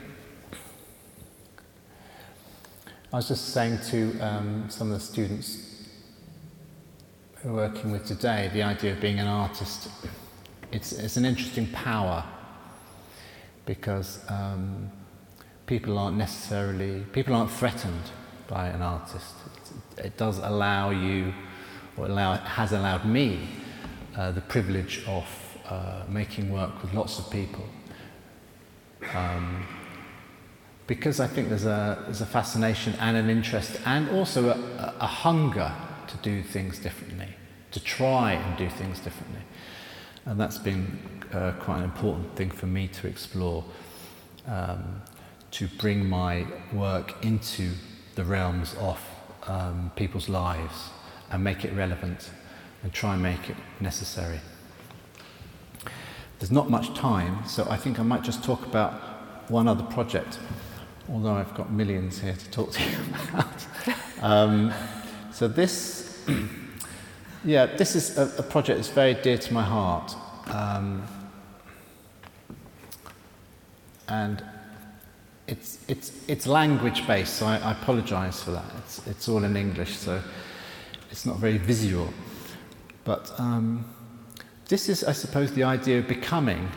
I 3.13 3.17
was 3.17 3.27
just 3.27 3.49
saying 3.49 3.79
to 3.89 4.17
um, 4.21 4.69
some 4.69 4.89
of 4.89 4.97
the 4.97 5.05
students 5.05 5.85
who 7.41 7.49
are 7.49 7.53
working 7.67 7.91
with 7.91 8.05
today 8.05 8.49
the 8.53 8.63
idea 8.63 8.93
of 8.93 9.01
being 9.01 9.19
an 9.19 9.27
artist. 9.27 9.89
It's, 10.71 10.93
it's 10.93 11.17
an 11.17 11.25
interesting 11.25 11.67
power 11.73 12.23
because 13.65 14.23
um, 14.29 14.89
people 15.65 15.97
aren't 15.97 16.15
necessarily, 16.15 17.01
people 17.11 17.35
aren't 17.35 17.51
threatened 17.51 18.11
by 18.47 18.69
an 18.69 18.81
artist. 18.81 19.35
It, 19.97 20.15
does 20.15 20.37
allow 20.37 20.91
you 20.91 21.33
or 21.97 22.05
allow, 22.05 22.37
has 22.37 22.71
allowed 22.71 23.03
me 23.03 23.45
uh, 24.15 24.31
the 24.31 24.41
privilege 24.41 25.03
of 25.05 25.25
uh, 25.67 26.03
making 26.07 26.49
work 26.49 26.81
with 26.81 26.93
lots 26.93 27.19
of 27.19 27.29
people. 27.29 27.65
Um, 29.13 29.65
because 30.87 31.19
I 31.19 31.27
think 31.27 31.49
there's 31.49 31.65
a, 31.65 32.01
there's 32.05 32.21
a 32.21 32.25
fascination 32.25 32.93
and 32.99 33.15
an 33.15 33.29
interest 33.29 33.79
and 33.85 34.09
also 34.09 34.49
a, 34.49 34.95
a 34.99 35.07
hunger 35.07 35.71
to 36.07 36.17
do 36.17 36.43
things 36.43 36.79
differently, 36.79 37.29
to 37.71 37.79
try 37.79 38.33
and 38.33 38.57
do 38.57 38.69
things 38.69 38.99
differently. 38.99 39.41
And 40.25 40.39
that's 40.39 40.57
been 40.57 40.99
uh, 41.33 41.53
quite 41.59 41.77
an 41.77 41.83
important 41.83 42.35
thing 42.35 42.51
for 42.51 42.67
me 42.67 42.87
to 42.89 43.07
explore, 43.07 43.63
um, 44.47 45.01
to 45.51 45.67
bring 45.79 46.07
my 46.07 46.45
work 46.73 47.23
into 47.23 47.71
the 48.15 48.23
realms 48.23 48.75
of 48.79 48.99
um, 49.47 49.91
people's 49.95 50.29
lives 50.29 50.89
and 51.31 51.43
make 51.43 51.65
it 51.65 51.73
relevant 51.73 52.29
and 52.83 52.91
try 52.91 53.13
and 53.13 53.23
make 53.23 53.49
it 53.49 53.55
necessary. 53.79 54.39
There's 56.39 56.51
not 56.51 56.69
much 56.69 56.93
time, 56.95 57.47
so 57.47 57.67
I 57.69 57.77
think 57.77 57.99
I 57.99 58.03
might 58.03 58.23
just 58.23 58.43
talk 58.43 58.65
about 58.65 58.93
one 59.49 59.67
other 59.67 59.83
project, 59.83 60.39
although 61.09 61.33
I've 61.33 61.53
got 61.55 61.71
millions 61.71 62.19
here 62.19 62.33
to 62.33 62.51
talk 62.51 62.71
to 62.71 62.83
you 62.83 62.97
about. 63.29 63.65
um, 64.21 64.73
so 65.31 65.47
this, 65.47 66.23
yeah, 67.43 67.65
this 67.65 67.95
is 67.95 68.17
a, 68.17 68.31
a, 68.37 68.43
project 68.43 68.77
that's 68.77 68.89
very 68.89 69.13
dear 69.15 69.37
to 69.37 69.53
my 69.53 69.63
heart. 69.63 70.15
Um, 70.47 71.03
and 74.07 74.43
it's, 75.47 75.79
it's, 75.87 76.11
it's 76.27 76.47
language 76.47 77.05
based, 77.07 77.35
so 77.35 77.45
I, 77.45 77.57
I 77.57 77.71
apologize 77.71 78.43
for 78.43 78.51
that. 78.51 78.65
It's, 78.79 79.07
it's 79.07 79.29
all 79.29 79.43
in 79.43 79.55
English, 79.55 79.97
so 79.97 80.21
it's 81.09 81.25
not 81.25 81.37
very 81.37 81.57
visual. 81.57 82.09
But 83.03 83.31
um, 83.39 83.85
this 84.67 84.89
is, 84.89 85.03
I 85.03 85.11
suppose, 85.11 85.51
the 85.51 85.63
idea 85.63 85.99
of 85.99 86.07
becoming. 86.07 86.69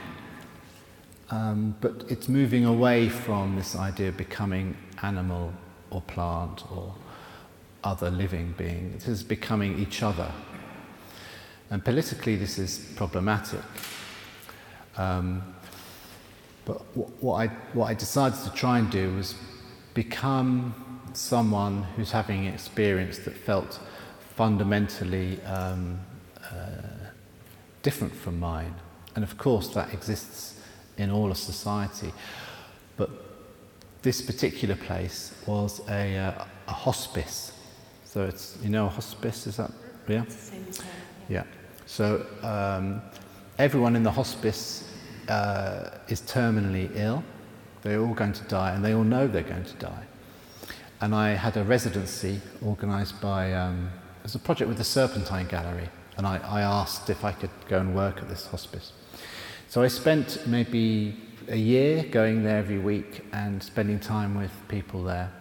Um, 1.34 1.74
but 1.80 2.04
it's 2.08 2.28
moving 2.28 2.64
away 2.64 3.08
from 3.08 3.56
this 3.56 3.74
idea 3.74 4.10
of 4.10 4.16
becoming 4.16 4.76
animal 5.02 5.52
or 5.90 6.00
plant 6.02 6.62
or 6.70 6.94
other 7.82 8.08
living 8.08 8.54
being. 8.56 8.92
It 8.94 9.08
is 9.08 9.24
becoming 9.24 9.76
each 9.80 10.04
other. 10.04 10.30
And 11.70 11.84
politically, 11.84 12.36
this 12.36 12.56
is 12.56 12.78
problematic. 12.94 13.62
Um, 14.96 15.42
but 16.66 16.76
what 17.20 17.34
I, 17.34 17.46
what 17.72 17.86
I 17.86 17.94
decided 17.94 18.38
to 18.44 18.52
try 18.52 18.78
and 18.78 18.88
do 18.88 19.16
was 19.16 19.34
become 19.92 20.72
someone 21.14 21.82
who's 21.96 22.12
having 22.12 22.46
an 22.46 22.54
experience 22.54 23.18
that 23.18 23.36
felt 23.36 23.80
fundamentally 24.36 25.42
um, 25.42 25.98
uh, 26.52 27.10
different 27.82 28.14
from 28.14 28.38
mine. 28.38 28.76
And 29.16 29.24
of 29.24 29.36
course, 29.36 29.66
that 29.74 29.92
exists 29.92 30.60
in 30.98 31.10
all 31.10 31.30
of 31.30 31.36
society. 31.36 32.12
But 32.96 33.10
this 34.02 34.20
particular 34.22 34.76
place 34.76 35.34
was 35.46 35.80
a, 35.88 36.16
uh, 36.16 36.44
a 36.68 36.72
hospice. 36.72 37.52
So 38.04 38.24
it's, 38.24 38.56
you 38.62 38.70
know, 38.70 38.86
a 38.86 38.90
hospice, 38.90 39.46
is 39.46 39.56
that, 39.56 39.72
yeah? 40.08 40.24
Yeah. 41.28 41.44
So 41.86 42.26
um, 42.42 43.02
everyone 43.58 43.96
in 43.96 44.02
the 44.02 44.10
hospice 44.10 44.88
uh, 45.28 45.90
is 46.08 46.20
terminally 46.22 46.90
ill 46.94 47.24
They're 47.82 48.00
all 48.00 48.14
going 48.14 48.32
to 48.32 48.44
die, 48.44 48.72
and 48.74 48.82
they 48.82 48.94
all 48.94 49.04
know 49.04 49.26
they're 49.26 49.42
going 49.42 49.64
to 49.64 49.74
die. 49.74 50.04
And 51.02 51.14
I 51.14 51.30
had 51.30 51.56
a 51.58 51.64
residency 51.64 52.40
organised 52.64 53.20
by, 53.20 53.52
um, 53.52 53.90
it 54.20 54.22
was 54.22 54.34
a 54.34 54.38
project 54.38 54.68
with 54.68 54.78
the 54.78 54.84
Serpentine 54.84 55.46
Gallery, 55.46 55.90
and 56.16 56.26
I, 56.26 56.38
I 56.38 56.62
asked 56.62 57.10
if 57.10 57.24
I 57.24 57.32
could 57.32 57.50
go 57.68 57.78
and 57.78 57.94
work 57.94 58.22
at 58.22 58.28
this 58.28 58.46
hospice. 58.46 58.92
So 59.74 59.82
I 59.82 59.88
spent 59.88 60.46
maybe 60.46 61.16
a 61.48 61.56
year 61.56 62.04
going 62.04 62.44
there 62.44 62.58
every 62.58 62.78
week 62.78 63.24
and 63.32 63.60
spending 63.60 63.98
time 63.98 64.36
with 64.36 64.52
people 64.68 65.02
there. 65.02 65.32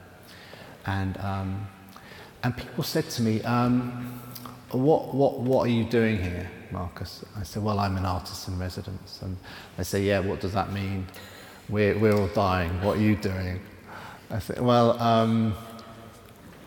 And, 0.88 1.16
um, 1.20 1.68
and 2.42 2.58
people 2.58 2.84
said 2.84 3.12
to 3.12 3.22
me, 3.22 3.44
um, 3.44 4.20
what, 4.72 5.14
what, 5.14 5.42
what 5.42 5.68
are 5.68 5.70
you 5.70 5.84
doing 5.84 6.18
here, 6.18 6.50
Marcus? 6.72 7.24
I 7.38 7.44
said, 7.44 7.62
well, 7.62 7.78
I'm 7.78 7.96
an 7.96 8.08
artist 8.08 8.48
in 8.48 8.58
residence. 8.58 9.22
And 9.22 9.38
they 9.78 9.84
say, 9.84 10.02
yeah, 10.02 10.18
what 10.18 10.40
does 10.40 10.54
that 10.54 10.74
mean? 10.74 11.06
We're, 11.70 11.96
we're 12.00 12.20
all 12.20 12.28
dying. 12.30 12.72
What 12.82 12.98
are 12.98 13.02
you 13.02 13.16
doing? 13.16 13.62
I 14.32 14.40
said, 14.40 14.60
well, 14.60 15.00
um, 15.00 15.54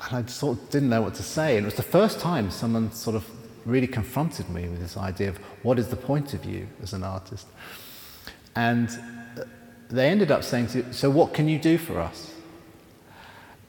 and 0.04 0.24
I 0.24 0.30
sort 0.30 0.56
of 0.56 0.70
didn't 0.70 0.90
know 0.90 1.02
what 1.02 1.14
to 1.14 1.24
say. 1.24 1.56
And 1.56 1.64
it 1.64 1.66
was 1.66 1.74
the 1.74 1.82
first 1.82 2.20
time 2.20 2.48
someone 2.52 2.92
sort 2.92 3.16
of 3.16 3.28
really 3.66 3.86
confronted 3.86 4.48
me 4.48 4.68
with 4.68 4.80
this 4.80 4.96
idea 4.96 5.28
of 5.28 5.36
what 5.62 5.78
is 5.78 5.88
the 5.88 5.96
point 5.96 6.32
of 6.32 6.44
you 6.44 6.66
as 6.82 6.92
an 6.92 7.02
artist? 7.02 7.46
And 8.54 8.88
they 9.90 10.08
ended 10.08 10.30
up 10.30 10.42
saying, 10.42 10.68
to, 10.68 10.92
so 10.92 11.10
what 11.10 11.34
can 11.34 11.48
you 11.48 11.58
do 11.58 11.76
for 11.76 12.00
us? 12.00 12.32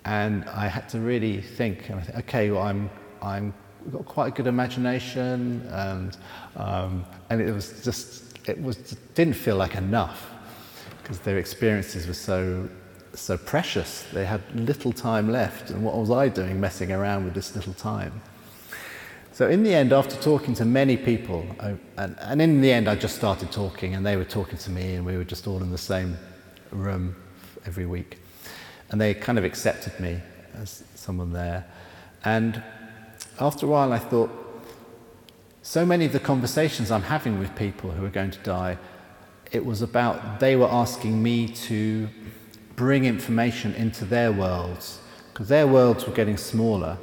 And 0.06 0.46
I 0.46 0.68
had 0.68 0.88
to 0.90 1.00
really 1.00 1.42
think, 1.42 1.92
okay, 2.16 2.50
well, 2.52 2.62
I'm, 2.62 2.90
I'm 3.22 3.54
got 3.92 4.06
quite 4.06 4.28
a 4.28 4.32
good 4.32 4.48
imagination, 4.48 5.68
and, 5.72 6.18
um, 6.56 7.06
and 7.30 7.42
it 7.42 7.52
was 7.52 7.84
just, 7.84 8.48
it 8.48 8.62
was, 8.62 8.78
didn't 9.16 9.34
feel 9.34 9.58
like 9.58 9.76
enough 9.76 10.30
because 11.02 11.20
their 11.20 11.38
experiences 11.38 12.08
were 12.08 12.14
so, 12.14 12.70
so 13.14 13.38
precious. 13.38 14.06
They 14.14 14.26
had 14.26 14.42
little 14.56 14.94
time 14.94 15.32
left, 15.32 15.72
and 15.72 15.84
what 15.84 15.96
was 15.96 16.12
I 16.12 16.30
doing 16.30 16.60
messing 16.60 16.92
around 16.92 17.26
with 17.26 17.34
this 17.34 17.56
little 17.56 17.74
time? 17.74 18.22
So 19.38 19.48
in 19.48 19.62
the 19.62 19.72
end, 19.72 19.94
after 19.94 20.16
talking 20.16 20.56
to 20.56 20.66
many 20.66 20.98
people, 20.98 21.46
I, 21.60 21.76
and, 21.98 22.16
and 22.22 22.42
in 22.42 22.60
the 22.60 22.72
end, 22.72 22.88
I 22.88 22.96
just 22.96 23.16
started 23.16 23.52
talking, 23.52 23.94
and 23.94 24.04
they 24.04 24.16
were 24.16 24.26
talking 24.26 24.58
to 24.58 24.72
me, 24.72 24.96
and 24.96 25.06
we 25.06 25.16
were 25.16 25.24
just 25.24 25.46
all 25.46 25.62
in 25.62 25.70
the 25.70 25.78
same 25.78 26.18
room 26.72 27.16
every 27.68 27.86
week. 27.86 28.18
And 28.90 29.00
they 29.00 29.14
kind 29.14 29.38
of 29.38 29.44
accepted 29.44 30.00
me 30.00 30.22
as 30.56 30.84
someone 30.96 31.34
there. 31.34 31.68
And 32.26 32.64
after 33.40 33.68
a 33.68 33.70
while, 33.70 33.94
I 33.94 34.00
thought, 34.00 34.32
so 35.62 35.86
many 35.86 36.06
of 36.06 36.14
the 36.14 36.20
conversations 36.20 36.90
I'm 36.90 37.04
having 37.04 37.38
with 37.38 37.56
people 37.56 37.92
who 37.92 38.04
are 38.06 38.10
going 38.10 38.32
to 38.32 38.40
die, 38.40 38.80
it 39.52 39.64
was 39.64 39.84
about 39.84 40.40
they 40.40 40.56
were 40.56 40.72
asking 40.72 41.22
me 41.22 41.48
to 41.68 42.10
bring 42.76 43.06
information 43.06 43.76
into 43.76 44.04
their 44.04 44.32
worlds, 44.32 44.98
because 45.32 45.48
their 45.48 45.68
worlds 45.68 46.08
were 46.08 46.14
getting 46.14 46.38
smaller, 46.38 46.98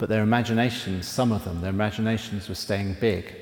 but 0.00 0.08
their 0.08 0.22
imaginations, 0.22 1.06
some 1.06 1.30
of 1.30 1.44
them, 1.44 1.60
their 1.60 1.68
imaginations 1.68 2.48
were 2.48 2.54
staying 2.54 2.96
big. 3.02 3.34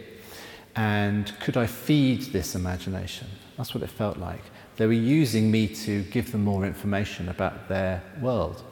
And 0.75 1.33
could 1.39 1.57
I 1.57 1.69
feed 1.69 2.33
this 2.33 2.57
imagination? 2.57 3.29
That's 3.57 3.75
what 3.75 3.85
it 3.85 3.91
felt 3.91 4.19
like. 4.19 4.43
They 4.77 4.87
were 4.87 4.93
using 4.93 5.53
me 5.53 5.69
to 5.69 6.03
give 6.03 6.33
them 6.33 6.43
more 6.43 6.67
information 6.67 7.29
about 7.29 7.69
their 7.69 8.03
world, 8.21 8.65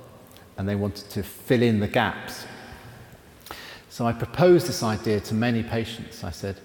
and 0.59 0.69
they 0.69 0.75
wanted 0.75 1.09
to 1.11 1.23
fill 1.23 1.63
in 1.63 1.79
the 1.79 1.87
gaps. 1.87 2.45
So 3.89 4.05
I 4.05 4.13
proposed 4.13 4.67
this 4.67 4.83
idea 4.83 5.21
to 5.21 5.35
many 5.35 5.63
patients. 5.63 6.25
I 6.25 6.33
said, 6.33 6.59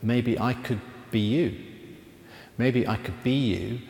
maybe 0.00 0.38
I 0.38 0.54
could 0.54 0.80
be 1.10 1.20
you. 1.20 1.54
Maybe 2.56 2.88
I 2.88 2.96
could 2.96 3.22
be 3.22 3.56
you, 3.56 3.80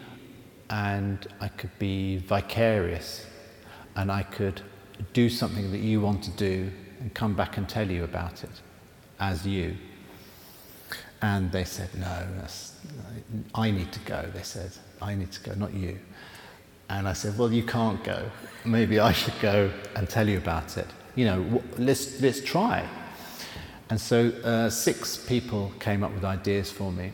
and 0.68 1.28
I 1.40 1.46
could 1.46 1.78
be 1.78 2.16
vicarious, 2.16 3.24
and 3.94 4.10
I 4.10 4.24
could 4.24 4.62
do 5.12 5.28
something 5.28 5.70
that 5.72 5.78
you 5.78 6.00
want 6.00 6.22
to 6.24 6.30
do 6.32 6.70
and 7.00 7.12
come 7.14 7.34
back 7.34 7.56
and 7.56 7.68
tell 7.68 7.90
you 7.90 8.04
about 8.04 8.44
it 8.44 8.60
as 9.20 9.46
you. 9.46 9.76
And 11.20 11.52
they 11.52 11.64
said, 11.64 11.88
no, 11.94 12.26
I 13.54 13.70
need 13.70 13.92
to 13.92 14.00
go. 14.00 14.28
They 14.34 14.42
said, 14.42 14.72
I 15.00 15.14
need 15.14 15.30
to 15.32 15.40
go, 15.40 15.54
not 15.54 15.72
you. 15.72 15.98
And 16.90 17.08
I 17.08 17.12
said, 17.12 17.38
well, 17.38 17.52
you 17.52 17.62
can't 17.62 18.02
go. 18.02 18.28
Maybe 18.64 18.98
I 18.98 19.12
should 19.12 19.38
go 19.40 19.70
and 19.96 20.08
tell 20.08 20.28
you 20.28 20.38
about 20.38 20.76
it. 20.76 20.86
You 21.14 21.26
know, 21.26 21.62
let's, 21.78 22.20
let's 22.20 22.40
try. 22.40 22.88
And 23.88 24.00
so 24.00 24.28
uh, 24.44 24.68
six 24.68 25.16
people 25.16 25.72
came 25.78 26.02
up 26.02 26.12
with 26.12 26.24
ideas 26.24 26.70
for 26.70 26.90
me. 26.90 27.12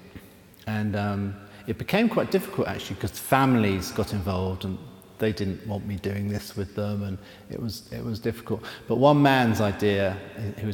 And 0.67 0.97
um, 0.97 1.37
it 1.67 1.77
became 1.77 2.09
quite 2.09 2.31
difficult 2.31 2.67
actually 2.67 2.95
because 2.95 3.19
families 3.19 3.91
got 3.91 4.13
involved 4.13 4.65
and 4.65 4.79
they 5.19 5.33
didn't 5.33 5.67
want 5.67 5.87
me 5.87 5.97
doing 5.97 6.29
this 6.29 6.57
with 6.57 6.75
them 6.75 7.03
and 7.03 7.19
it 7.51 7.61
was, 7.61 7.91
it 7.93 8.05
was 8.05 8.19
difficult. 8.19 8.63
But 8.87 8.97
one 8.97 9.21
man's 9.21 9.61
idea, 9.61 10.17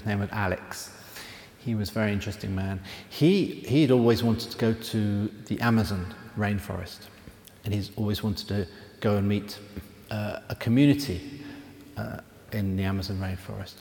name 0.07 0.21
was 0.21 0.31
Alex, 0.33 0.91
he 1.59 1.75
was 1.75 1.91
a 1.91 1.93
very 1.93 2.13
interesting 2.13 2.55
man. 2.55 2.81
He, 3.09 3.47
he'd 3.67 3.91
always 3.91 4.23
wanted 4.23 4.51
to 4.51 4.59
go 4.59 4.75
to 4.75 5.31
the 5.47 5.59
Amazon 5.61 6.15
rainforest. 6.37 7.07
And 7.65 7.73
he's 7.73 7.91
always 7.97 8.23
wanted 8.23 8.49
to 8.49 8.67
go 9.01 9.17
and 9.17 9.27
meet 9.27 9.59
uh, 10.11 10.41
a 10.51 10.55
community 10.57 11.43
uh, 11.97 12.19
in 12.53 12.77
the 12.77 12.83
Amazon 12.83 13.19
rainforest. 13.19 13.77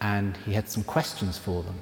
And 0.00 0.36
he 0.38 0.52
had 0.52 0.68
some 0.68 0.82
questions 0.82 1.38
for 1.38 1.62
them. 1.62 1.78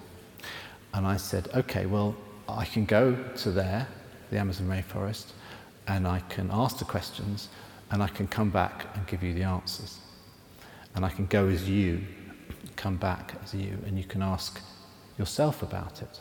And 0.92 1.06
I 1.06 1.16
said, 1.16 1.48
okay, 1.54 1.86
well, 1.86 2.14
I 2.48 2.66
can 2.66 2.84
go 2.84 3.16
to 3.36 3.50
there, 3.50 3.88
the 4.30 4.38
Amazon 4.38 4.68
rainforest, 4.68 5.32
and 5.88 6.06
I 6.06 6.20
can 6.28 6.50
ask 6.52 6.78
the 6.78 6.84
questions, 6.84 7.48
and 7.92 8.02
I 8.02 8.08
can 8.08 8.26
come 8.26 8.48
back 8.48 8.86
and 8.94 9.06
give 9.06 9.22
you 9.22 9.34
the 9.34 9.42
answers. 9.42 9.98
And 10.94 11.04
I 11.04 11.10
can 11.10 11.26
go 11.26 11.46
as 11.48 11.68
you, 11.68 12.00
come 12.74 12.96
back 12.96 13.34
as 13.44 13.54
you, 13.54 13.78
and 13.86 13.98
you 13.98 14.04
can 14.04 14.22
ask 14.22 14.60
yourself 15.18 15.62
about 15.62 16.00
it, 16.00 16.20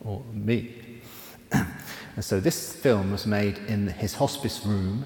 or 0.00 0.24
me. 0.32 1.02
and 1.52 2.24
so 2.24 2.38
this 2.38 2.72
film 2.72 3.10
was 3.10 3.26
made 3.26 3.58
in 3.66 3.88
his 3.88 4.14
hospice 4.14 4.64
room, 4.64 5.04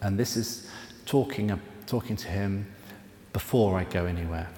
and 0.00 0.18
this 0.18 0.36
is 0.36 0.68
talking, 1.06 1.52
uh, 1.52 1.58
talking 1.86 2.16
to 2.16 2.28
him 2.28 2.66
before 3.32 3.78
I 3.78 3.84
go 3.84 4.04
anywhere. 4.04 4.50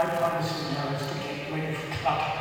Is 0.00 0.46
to 0.46 1.14
get 1.18 1.52
rid 1.52 1.74
of 1.74 1.76
clutter. 2.02 2.39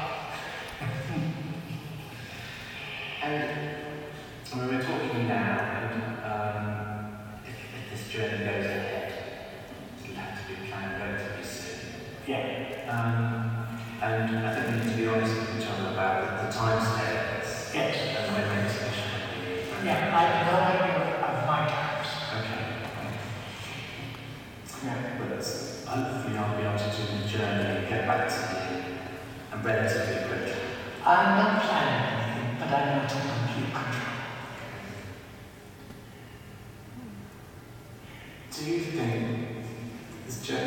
And 3.30 4.68
we're 4.68 4.82
talking 4.82 5.28
now, 5.28 5.59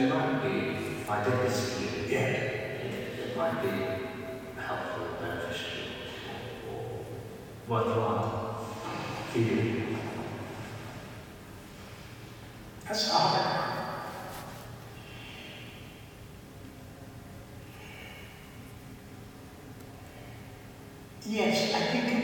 journey 0.02 0.12
might 0.12 0.42
be, 0.42 0.58
if 1.00 1.10
I 1.10 1.24
did 1.24 1.32
this 1.40 1.74
for 1.74 2.10
Yeah. 2.10 2.18
it, 2.18 3.18
it 3.20 3.36
might 3.36 3.62
be 3.62 3.68
helpful, 4.60 5.06
beneficial, 5.20 5.84
or 6.70 7.04
worthwhile 7.68 8.66
for 9.30 9.38
you? 9.38 9.96
That's 12.86 13.10
all. 13.10 13.38
Yes, 21.24 21.72
I 21.74 21.80
think 21.86 22.21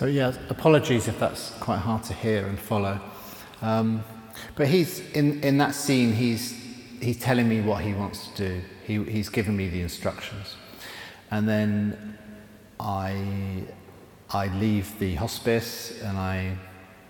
So 0.00 0.06
yeah, 0.06 0.32
apologies 0.48 1.08
if 1.08 1.20
that's 1.20 1.50
quite 1.60 1.76
hard 1.76 2.02
to 2.04 2.14
hear 2.14 2.46
and 2.46 2.58
follow. 2.58 2.98
Um, 3.60 4.02
but 4.54 4.66
he's 4.66 5.00
in, 5.10 5.42
in 5.42 5.58
that 5.58 5.74
scene. 5.74 6.14
He's 6.14 6.56
he's 7.02 7.20
telling 7.20 7.46
me 7.46 7.60
what 7.60 7.82
he 7.82 7.92
wants 7.92 8.28
to 8.28 8.48
do. 8.48 8.62
He, 8.86 9.04
he's 9.04 9.28
given 9.28 9.54
me 9.54 9.68
the 9.68 9.82
instructions, 9.82 10.56
and 11.30 11.46
then 11.46 12.16
I 12.80 13.64
I 14.30 14.46
leave 14.56 14.98
the 14.98 15.16
hospice 15.16 16.00
and 16.00 16.16
I 16.16 16.56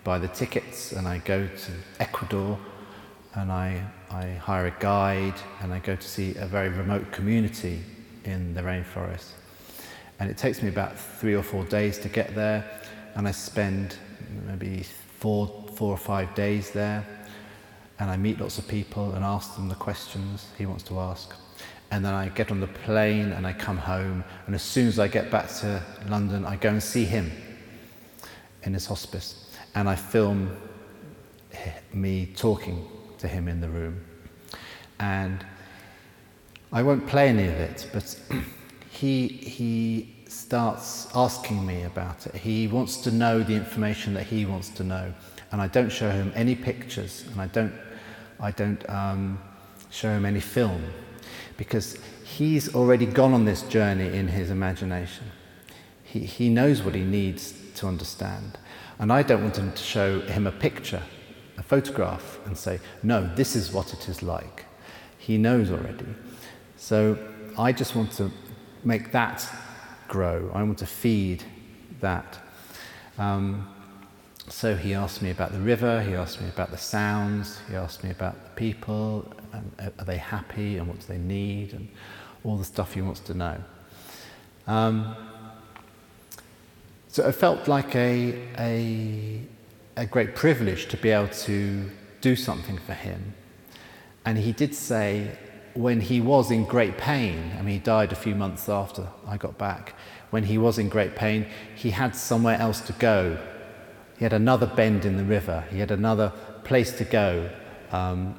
buy 0.03 0.18
the 0.18 0.26
tickets 0.26 0.91
and 0.91 1.07
I 1.07 1.18
go 1.18 1.47
to 1.47 1.72
Ecuador 2.01 2.59
and 3.34 3.53
I 3.53 3.84
I 4.11 4.30
hire 4.30 4.66
a 4.66 4.74
guide 4.80 5.41
and 5.62 5.72
I 5.72 5.78
go 5.78 5.95
to 5.95 6.09
see 6.09 6.34
a 6.34 6.47
very 6.47 6.70
remote 6.70 7.12
community 7.12 7.84
in 8.24 8.53
the 8.53 8.62
rainforest. 8.62 9.34
And 10.18 10.28
it 10.28 10.36
takes 10.36 10.61
me 10.61 10.68
about 10.68 10.99
three 10.99 11.34
or 11.34 11.43
four 11.43 11.64
days 11.64 11.99
to 12.01 12.09
get 12.09 12.34
there, 12.34 12.80
and 13.14 13.26
I 13.26 13.30
spend 13.30 13.96
maybe 14.46 14.84
four, 15.18 15.66
four 15.74 15.92
or 15.92 15.98
five 15.98 16.34
days 16.34 16.70
there, 16.70 17.04
and 17.98 18.11
I 18.11 18.16
meet 18.16 18.40
lots 18.40 18.58
of 18.58 18.66
people 18.66 19.12
and 19.12 19.24
ask 19.24 19.54
them 19.54 19.68
the 19.68 19.74
questions 19.74 20.46
he 20.56 20.66
wants 20.66 20.82
to 20.84 20.98
ask. 20.98 21.34
And 21.90 22.04
then 22.04 22.14
I 22.14 22.28
get 22.28 22.50
on 22.50 22.61
the 22.61 22.68
plane 22.68 23.32
and 23.32 23.46
I 23.46 23.52
come 23.52 23.76
home, 23.76 24.24
and 24.46 24.54
as 24.54 24.62
soon 24.62 24.86
as 24.86 24.98
I 24.98 25.08
get 25.08 25.30
back 25.30 25.48
to 25.61 25.82
London, 26.08 26.44
I 26.44 26.56
go 26.56 26.70
and 26.70 26.82
see 26.82 27.04
him 27.04 27.30
in 28.62 28.74
his 28.74 28.86
hospice, 28.86 29.50
and 29.74 29.88
I 29.88 29.96
film 29.96 30.56
me 31.92 32.32
talking 32.36 32.86
to 33.18 33.28
him 33.28 33.48
in 33.48 33.61
the 33.61 33.68
room. 33.68 34.04
And 34.98 35.44
I 36.72 36.82
won't 36.82 37.06
play 37.06 37.28
any 37.28 37.48
of 37.48 37.54
it, 37.54 37.88
but 37.92 38.18
he, 38.90 39.28
he 39.28 40.14
starts 40.31 41.09
asking 41.14 41.66
me 41.66 41.83
about 41.83 42.26
it. 42.26 42.35
He 42.37 42.68
wants 42.68 42.99
to 42.99 43.11
know 43.11 43.43
the 43.43 43.55
information 43.55 44.14
that 44.14 44.26
he 44.26 44.47
wants 44.47 44.68
to 44.70 44.85
know. 44.85 45.12
And 45.51 45.61
I 45.61 45.66
don't 45.66 45.91
show 45.91 46.11
him 46.11 46.33
any 46.37 46.55
pictures 46.55 47.24
and 47.33 47.41
I 47.41 47.47
don't, 47.49 47.72
I 48.39 48.53
don't 48.53 48.89
um, 48.89 49.41
show 49.91 50.11
him 50.11 50.24
any 50.24 50.41
film 50.41 50.85
because 51.57 51.99
he's 52.24 52.74
already 52.74 53.07
gone 53.07 53.33
on 53.33 53.45
this 53.45 53.62
journey 53.62 54.16
in 54.16 54.28
his 54.28 54.51
imagination. 54.51 55.24
He, 56.05 56.20
he 56.20 56.49
knows 56.49 56.83
what 56.83 56.95
he 56.95 57.03
needs 57.03 57.53
to 57.76 57.89
understand. 57.89 58.57
And 59.01 59.12
I 59.12 59.22
don't 59.22 59.43
want 59.43 59.57
him 59.57 59.72
to 59.72 59.83
show 59.83 60.20
him 60.20 60.47
a 60.47 60.53
picture, 60.53 61.03
a 61.59 61.62
photograph, 61.62 62.39
and 62.47 62.57
say, 62.57 62.78
no, 63.03 63.28
this 63.35 63.57
is 63.57 63.72
what 63.72 63.93
it 63.93 64.09
is 64.09 64.22
like. 64.22 64.64
He 65.18 65.39
knows 65.39 65.70
already. 65.70 66.07
So 66.76 67.18
I 67.59 67.72
just 67.72 67.97
want 67.97 68.12
to 68.12 68.31
make 68.85 69.11
that 69.12 69.47
grow. 70.11 70.50
I 70.52 70.62
want 70.62 70.78
to 70.78 70.86
feed 70.86 71.42
that. 72.00 72.38
Um, 73.16 73.66
so 74.48 74.74
he 74.74 74.92
asked 74.94 75.22
me 75.22 75.30
about 75.30 75.52
the 75.52 75.61
river, 75.61 76.02
he 76.02 76.14
asked 76.14 76.40
me 76.40 76.48
about 76.48 76.70
the 76.72 76.76
sounds, 76.76 77.61
he 77.70 77.76
asked 77.76 78.02
me 78.02 78.11
about 78.11 78.34
the 78.44 78.50
people, 78.50 79.32
and 79.52 79.92
are 79.98 80.04
they 80.04 80.18
happy, 80.18 80.76
and 80.76 80.88
what 80.88 80.98
do 80.98 81.06
they 81.06 81.18
need, 81.18 81.72
and 81.72 81.88
all 82.44 82.56
the 82.56 82.64
stuff 82.64 82.94
he 82.94 83.00
wants 83.00 83.20
to 83.20 83.34
know. 83.34 83.56
Um, 84.66 85.14
so 87.08 87.26
it 87.28 87.32
felt 87.32 87.68
like 87.68 87.94
a, 87.94 88.38
a, 88.58 89.40
a 89.96 90.06
great 90.06 90.34
privilege 90.34 90.88
to 90.88 90.96
be 90.96 91.11
able 91.11 91.28
to 91.28 91.88
do 92.20 92.34
something 92.34 92.78
for 92.78 92.94
him. 92.94 93.34
And 94.24 94.36
he 94.38 94.52
did 94.52 94.74
say, 94.74 95.38
when 95.81 96.01
he 96.01 96.20
was 96.20 96.51
in 96.51 96.64
great 96.64 96.99
pain, 96.99 97.53
I 97.59 97.62
mean, 97.62 97.74
he 97.74 97.78
died 97.78 98.12
a 98.12 98.16
few 98.16 98.35
months 98.35 98.68
after 98.68 99.09
I 99.26 99.37
got 99.37 99.57
back, 99.57 99.95
when 100.31 100.45
he 100.45 100.59
was 100.59 100.78
in 100.78 100.89
great 100.89 101.16
pain, 101.16 101.47
he 101.74 101.91
had 101.91 102.14
somewhere 102.14 102.59
else 102.59 102.81
to 102.83 102.93
go. 102.95 103.39
He 104.18 104.24
had 104.24 104.33
another 104.33 104.66
bend 104.66 105.05
in 105.05 105.16
the 105.16 105.24
river, 105.24 105.64
he 105.70 105.78
had 105.78 105.91
another 105.91 106.33
place 106.64 106.93
to 106.99 107.05
go. 107.05 107.51
Um, 107.91 108.39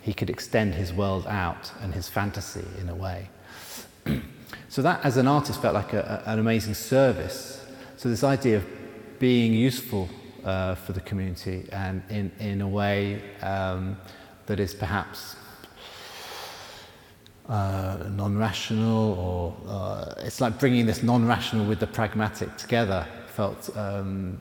he 0.00 0.14
could 0.14 0.30
extend 0.30 0.74
his 0.74 0.92
world 0.92 1.26
out 1.26 1.70
and 1.82 1.92
his 1.92 2.08
fantasy 2.08 2.64
in 2.80 2.88
a 2.88 2.94
way. 2.94 3.28
so, 4.68 4.80
that 4.80 5.04
as 5.04 5.18
an 5.18 5.26
artist 5.26 5.60
felt 5.60 5.74
like 5.74 5.92
a, 5.92 6.22
a, 6.24 6.32
an 6.32 6.38
amazing 6.38 6.74
service. 6.74 7.66
So, 7.96 8.08
this 8.08 8.24
idea 8.24 8.58
of 8.58 8.66
being 9.18 9.52
useful 9.52 10.08
uh, 10.44 10.76
for 10.76 10.92
the 10.92 11.00
community 11.00 11.68
and 11.72 12.02
in, 12.08 12.30
in 12.38 12.62
a 12.62 12.68
way 12.68 13.20
um, 13.42 13.98
that 14.46 14.60
is 14.60 14.72
perhaps 14.72 15.36
uh, 17.48 17.96
non-rational 18.10 19.12
or 19.14 19.56
uh, 19.68 20.14
it's 20.18 20.40
like 20.40 20.58
bringing 20.58 20.86
this 20.86 21.02
non-rational 21.02 21.64
with 21.66 21.80
the 21.80 21.86
pragmatic 21.86 22.56
together 22.56 23.06
felt 23.28 23.74
um, 23.76 24.38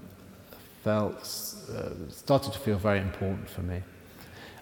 felt 0.84 1.16
uh, 1.16 1.90
started 2.10 2.52
to 2.52 2.60
feel 2.60 2.78
very 2.78 3.00
important 3.00 3.50
for 3.50 3.62
me. 3.62 3.82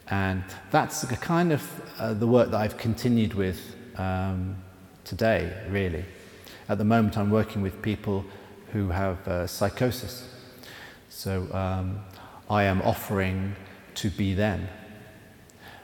And 0.09 0.43
that's 0.69 1.01
the 1.01 1.15
kind 1.15 1.51
of 1.51 1.63
uh, 1.97 2.13
the 2.13 2.27
work 2.27 2.51
that 2.51 2.61
I've 2.61 2.77
continued 2.77 3.33
with 3.33 3.59
um, 3.97 4.55
today 5.03 5.51
really. 5.69 6.05
At 6.69 6.77
the 6.77 6.85
moment 6.85 7.17
I'm 7.17 7.31
working 7.31 7.61
with 7.63 7.81
people 7.81 8.23
who 8.71 8.89
have 8.89 9.27
uh, 9.27 9.47
psychosis. 9.47 10.29
So 11.09 11.47
um, 11.53 11.99
I 12.49 12.63
am 12.63 12.81
offering 12.81 13.55
to 13.95 14.09
be 14.09 14.33
them. 14.33 14.67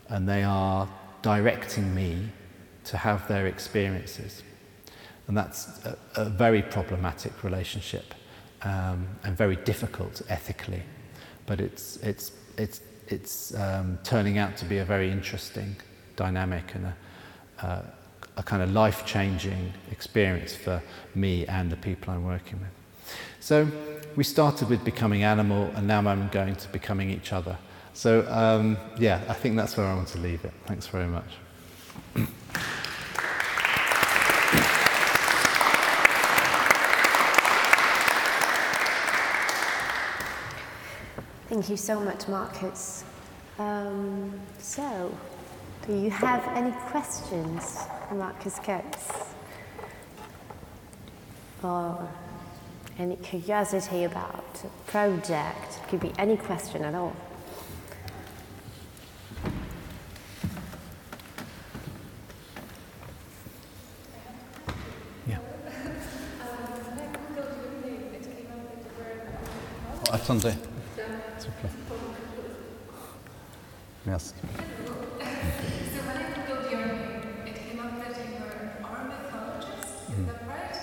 And 0.10 0.28
they 0.28 0.44
are 0.44 0.88
directing 1.22 1.96
me 1.96 2.30
to 2.86 2.98
have 2.98 3.28
their 3.28 3.48
experiences. 3.48 4.44
And 5.28 5.38
that's 5.38 5.86
a, 5.86 5.98
a 6.16 6.26
very 6.26 6.62
problematic 6.62 7.44
relationship 7.44 8.14
um, 8.64 9.08
and 9.24 9.38
very 9.38 9.56
difficult 9.56 10.22
ethically. 10.30 10.84
But 11.46 11.62
it's, 11.62 11.98
it's, 11.98 12.32
it's, 12.58 12.82
it's 13.08 13.54
um, 13.56 14.00
turning 14.04 14.38
out 14.38 14.58
to 14.58 14.66
be 14.66 14.80
a 14.80 14.86
very 14.86 15.12
interesting 15.12 15.76
dynamic 16.16 16.76
and 16.76 16.86
a, 16.86 17.66
uh, 17.66 17.82
a 18.38 18.44
kind 18.44 18.62
of 18.62 18.72
life 18.72 19.06
changing 19.06 19.74
experience 19.92 20.56
for 20.56 20.82
me 21.16 21.46
and 21.48 21.72
the 21.72 21.78
people 21.78 22.14
I'm 22.14 22.26
working 22.26 22.60
with. 22.60 23.16
So 23.40 23.68
we 24.16 24.24
started 24.24 24.70
with 24.70 24.84
becoming 24.84 25.24
animal, 25.24 25.72
and 25.76 25.88
now 25.88 26.00
I'm 26.00 26.28
going 26.30 26.56
to 26.56 26.68
becoming 26.70 27.10
each 27.10 27.34
other. 27.34 27.58
So, 27.94 28.26
um, 28.30 28.78
yeah, 28.98 29.22
I 29.28 29.34
think 29.34 29.56
that's 29.56 29.76
where 29.78 29.86
I 29.86 29.96
want 29.96 30.08
to 30.10 30.20
leave 30.20 30.46
it. 30.46 30.54
Thanks 30.66 30.88
very 30.88 31.08
much. 31.08 31.41
Thank 41.52 41.70
you 41.70 41.76
so 41.76 42.00
much, 42.00 42.30
Marcus. 42.30 43.04
Um, 43.60 44.40
so, 44.58 45.14
do 45.86 45.94
you 45.94 46.10
have 46.10 46.48
any 46.56 46.72
questions 46.90 47.78
for 48.08 48.16
Marcus 48.16 48.58
Coates? 48.60 49.12
Or 51.62 52.08
any 52.98 53.18
curiosity 53.18 54.06
about 54.06 54.54
the 54.56 54.70
project? 54.88 55.80
Could 55.90 56.00
be 56.00 56.14
any 56.18 56.38
question 56.38 56.86
at 56.86 56.96
all. 56.96 57.16
Yeah. 65.28 65.38
Attendez. 65.38 65.78
S'il 65.78 65.78
vous 65.78 65.78
plaît. 65.78 65.80
Merci. 66.32 66.80
So 66.80 66.80
when 66.88 67.00
I 67.00 67.08
googled 67.08 67.62
your 67.62 67.92
name, 67.92 68.14
it 68.14 68.24
came 68.24 68.52
up 68.52 68.72
that 68.72 68.84
you 68.84 68.92
were 68.98 69.12
an 69.12 69.22
ornithologist. 69.28 69.50
Is 69.54 70.00
that 70.00 70.10
right? 70.10 70.11
Or 70.11 70.11
is 70.22 70.46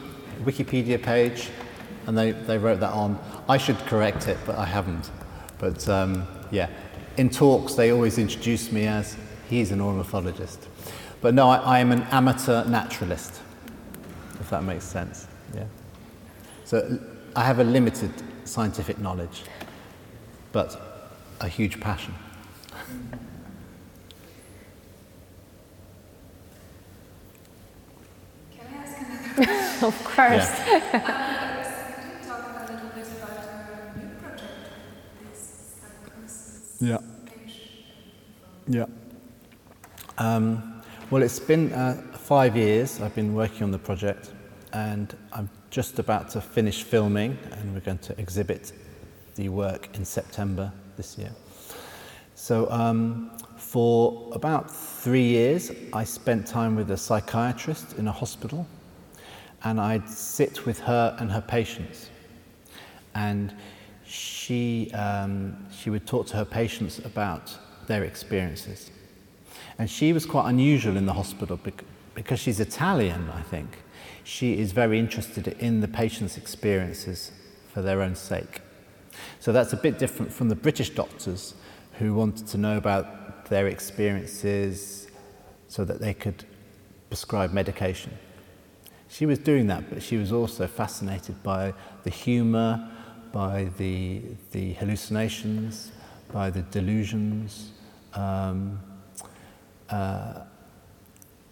Wikipedia 0.44 1.02
page, 1.02 1.48
and 2.06 2.16
they, 2.16 2.32
they 2.32 2.58
wrote 2.58 2.80
that 2.80 2.92
on. 2.92 3.18
I 3.48 3.58
should 3.58 3.78
correct 3.86 4.28
it, 4.28 4.38
but 4.46 4.56
I 4.56 4.64
haven't. 4.64 5.10
But 5.58 5.88
um, 5.88 6.26
yeah, 6.50 6.68
in 7.16 7.30
talks, 7.30 7.74
they 7.74 7.90
always 7.92 8.18
introduce 8.18 8.70
me 8.70 8.86
as 8.86 9.16
he's 9.48 9.72
an 9.72 9.80
ornithologist. 9.80 10.68
But 11.20 11.34
no, 11.34 11.48
I, 11.48 11.56
I 11.56 11.78
am 11.80 11.92
an 11.92 12.02
amateur 12.04 12.64
naturalist, 12.66 13.40
if 14.40 14.50
that 14.50 14.62
makes 14.62 14.84
sense. 14.84 15.26
Yeah. 15.54 15.64
So 16.64 16.98
I 17.34 17.44
have 17.44 17.58
a 17.58 17.64
limited 17.64 18.10
scientific 18.44 18.98
knowledge, 18.98 19.42
but 20.52 21.10
a 21.40 21.48
huge 21.48 21.80
passion. 21.80 22.14
Can 28.56 28.66
I 28.72 28.76
ask 28.76 28.98
another 29.36 29.86
Of 29.86 30.04
course. 30.04 30.48
Could 30.60 30.72
you 30.72 30.98
talk 32.26 32.42
a 32.56 32.72
little 32.72 32.88
bit 32.94 33.06
about 33.16 33.44
your 33.44 34.04
new 34.04 34.14
project, 34.20 34.58
this 35.30 35.74
psychosis 35.80 36.76
Yeah. 36.80 36.98
Yeah. 38.68 38.86
Um, 40.18 40.75
well, 41.10 41.22
it's 41.22 41.38
been 41.38 41.72
uh, 41.72 41.94
five 42.14 42.56
years 42.56 43.00
I've 43.00 43.14
been 43.14 43.34
working 43.34 43.62
on 43.62 43.70
the 43.70 43.78
project, 43.78 44.32
and 44.72 45.16
I'm 45.32 45.48
just 45.70 46.00
about 46.00 46.30
to 46.30 46.40
finish 46.40 46.82
filming, 46.82 47.38
and 47.52 47.72
we're 47.72 47.80
going 47.80 47.98
to 47.98 48.20
exhibit 48.20 48.72
the 49.36 49.48
work 49.48 49.88
in 49.94 50.04
September 50.04 50.72
this 50.96 51.16
year. 51.16 51.30
So, 52.34 52.68
um, 52.72 53.30
for 53.56 54.30
about 54.32 54.68
three 54.68 55.28
years, 55.28 55.70
I 55.92 56.02
spent 56.02 56.44
time 56.44 56.74
with 56.74 56.90
a 56.90 56.96
psychiatrist 56.96 57.98
in 57.98 58.08
a 58.08 58.12
hospital, 58.12 58.66
and 59.62 59.80
I'd 59.80 60.08
sit 60.08 60.66
with 60.66 60.80
her 60.80 61.16
and 61.20 61.30
her 61.30 61.40
patients. 61.40 62.10
And 63.14 63.54
she, 64.04 64.90
um, 64.92 65.66
she 65.70 65.88
would 65.88 66.06
talk 66.06 66.26
to 66.28 66.36
her 66.36 66.44
patients 66.44 66.98
about 66.98 67.56
their 67.86 68.02
experiences. 68.02 68.90
And 69.78 69.90
she 69.90 70.12
was 70.12 70.24
quite 70.24 70.48
unusual 70.48 70.96
in 70.96 71.06
the 71.06 71.12
hospital 71.12 71.58
because 72.14 72.40
she's 72.40 72.60
Italian, 72.60 73.30
I 73.30 73.42
think. 73.42 73.68
She 74.24 74.58
is 74.58 74.72
very 74.72 74.98
interested 74.98 75.48
in 75.48 75.80
the 75.80 75.88
patient's 75.88 76.36
experiences 76.36 77.30
for 77.72 77.82
their 77.82 78.00
own 78.00 78.14
sake. 78.14 78.60
So 79.38 79.52
that's 79.52 79.72
a 79.72 79.76
bit 79.76 79.98
different 79.98 80.32
from 80.32 80.48
the 80.48 80.56
British 80.56 80.90
doctors 80.90 81.54
who 81.98 82.14
wanted 82.14 82.46
to 82.48 82.58
know 82.58 82.76
about 82.76 83.46
their 83.46 83.66
experiences 83.68 85.08
so 85.68 85.84
that 85.84 86.00
they 86.00 86.14
could 86.14 86.44
prescribe 87.08 87.52
medication. 87.52 88.12
She 89.08 89.26
was 89.26 89.38
doing 89.38 89.68
that, 89.68 89.88
but 89.88 90.02
she 90.02 90.16
was 90.16 90.32
also 90.32 90.66
fascinated 90.66 91.42
by 91.42 91.74
the 92.02 92.10
humour, 92.10 92.90
by 93.32 93.68
the, 93.76 94.22
the 94.52 94.72
hallucinations, 94.74 95.92
by 96.32 96.50
the 96.50 96.62
delusions, 96.62 97.70
um, 98.14 98.80
uh, 99.90 100.40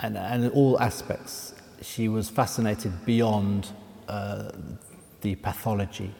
and, 0.00 0.16
and 0.16 0.44
in 0.44 0.50
all 0.50 0.80
aspects. 0.80 1.54
She 1.82 2.08
was 2.08 2.30
fascinated 2.30 3.04
beyond 3.04 3.68
uh, 4.08 4.52
the 5.20 5.34
pathology 5.36 6.14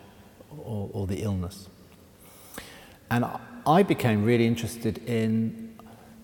or, 0.51 0.91
or 0.93 1.07
the 1.07 1.23
illness. 1.23 1.69
And 3.11 3.25
I- 3.25 3.41
I 3.67 3.83
became 3.83 4.25
really 4.25 4.47
interested 4.47 4.99
in 5.09 5.75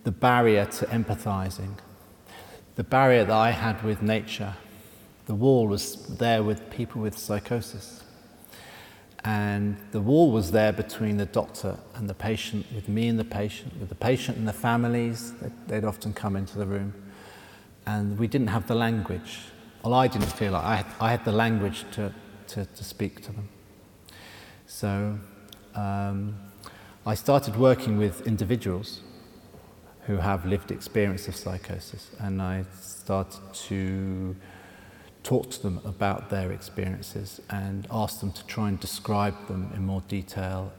the 0.04 0.10
barrier 0.10 0.66
to 0.66 0.86
empathizing, 0.86 1.78
the 2.76 2.84
barrier 2.84 3.24
that 3.24 3.34
I 3.34 3.50
had 3.50 3.82
with 3.82 4.02
nature. 4.02 4.54
The 5.26 5.34
wall 5.34 5.66
was 5.66 5.96
there 6.18 6.42
with 6.42 6.68
people 6.70 7.00
with 7.00 7.16
psychosis. 7.16 8.02
And 9.24 9.76
the 9.92 10.00
wall 10.00 10.30
was 10.30 10.50
there 10.50 10.72
between 10.72 11.18
the 11.18 11.26
doctor 11.26 11.76
and 11.94 12.08
the 12.08 12.14
patient, 12.14 12.66
with 12.74 12.88
me 12.88 13.08
and 13.08 13.18
the 13.18 13.24
patient, 13.24 13.78
with 13.78 13.90
the 13.90 13.94
patient 13.94 14.38
and 14.38 14.48
the 14.48 14.52
families. 14.52 15.34
They'd, 15.66 15.84
often 15.84 16.14
come 16.14 16.36
into 16.36 16.56
the 16.58 16.66
room. 16.66 16.94
And 17.86 18.18
we 18.18 18.26
didn't 18.26 18.48
have 18.48 18.66
the 18.66 18.74
language. 18.74 19.40
Well, 19.84 19.94
I 19.94 20.08
didn't 20.08 20.32
feel 20.32 20.52
like 20.52 20.64
I 20.64 20.76
had, 20.76 20.86
I 21.00 21.10
had 21.10 21.24
the 21.24 21.32
language 21.32 21.84
to, 21.92 22.14
to, 22.48 22.64
to 22.64 22.84
speak 22.84 23.22
to 23.22 23.32
them. 23.32 23.48
So 24.66 25.18
um, 25.74 26.36
I 27.04 27.14
started 27.14 27.56
working 27.56 27.98
with 27.98 28.26
individuals 28.26 29.00
who 30.06 30.16
have 30.16 30.46
lived 30.46 30.70
experience 30.70 31.28
of 31.28 31.36
psychosis, 31.36 32.10
and 32.18 32.40
I 32.40 32.64
started 32.80 33.40
to 33.68 34.34
talk 35.22 35.50
to 35.50 35.62
them 35.62 35.80
about 35.84 36.30
their 36.30 36.52
experiences 36.52 37.40
and 37.50 37.86
ask 37.90 38.20
them 38.20 38.32
to 38.32 38.46
try 38.46 38.68
and 38.68 38.80
describe 38.80 39.34
them 39.48 39.70
in 39.74 39.84
more 39.84 40.02
detail, 40.08 40.72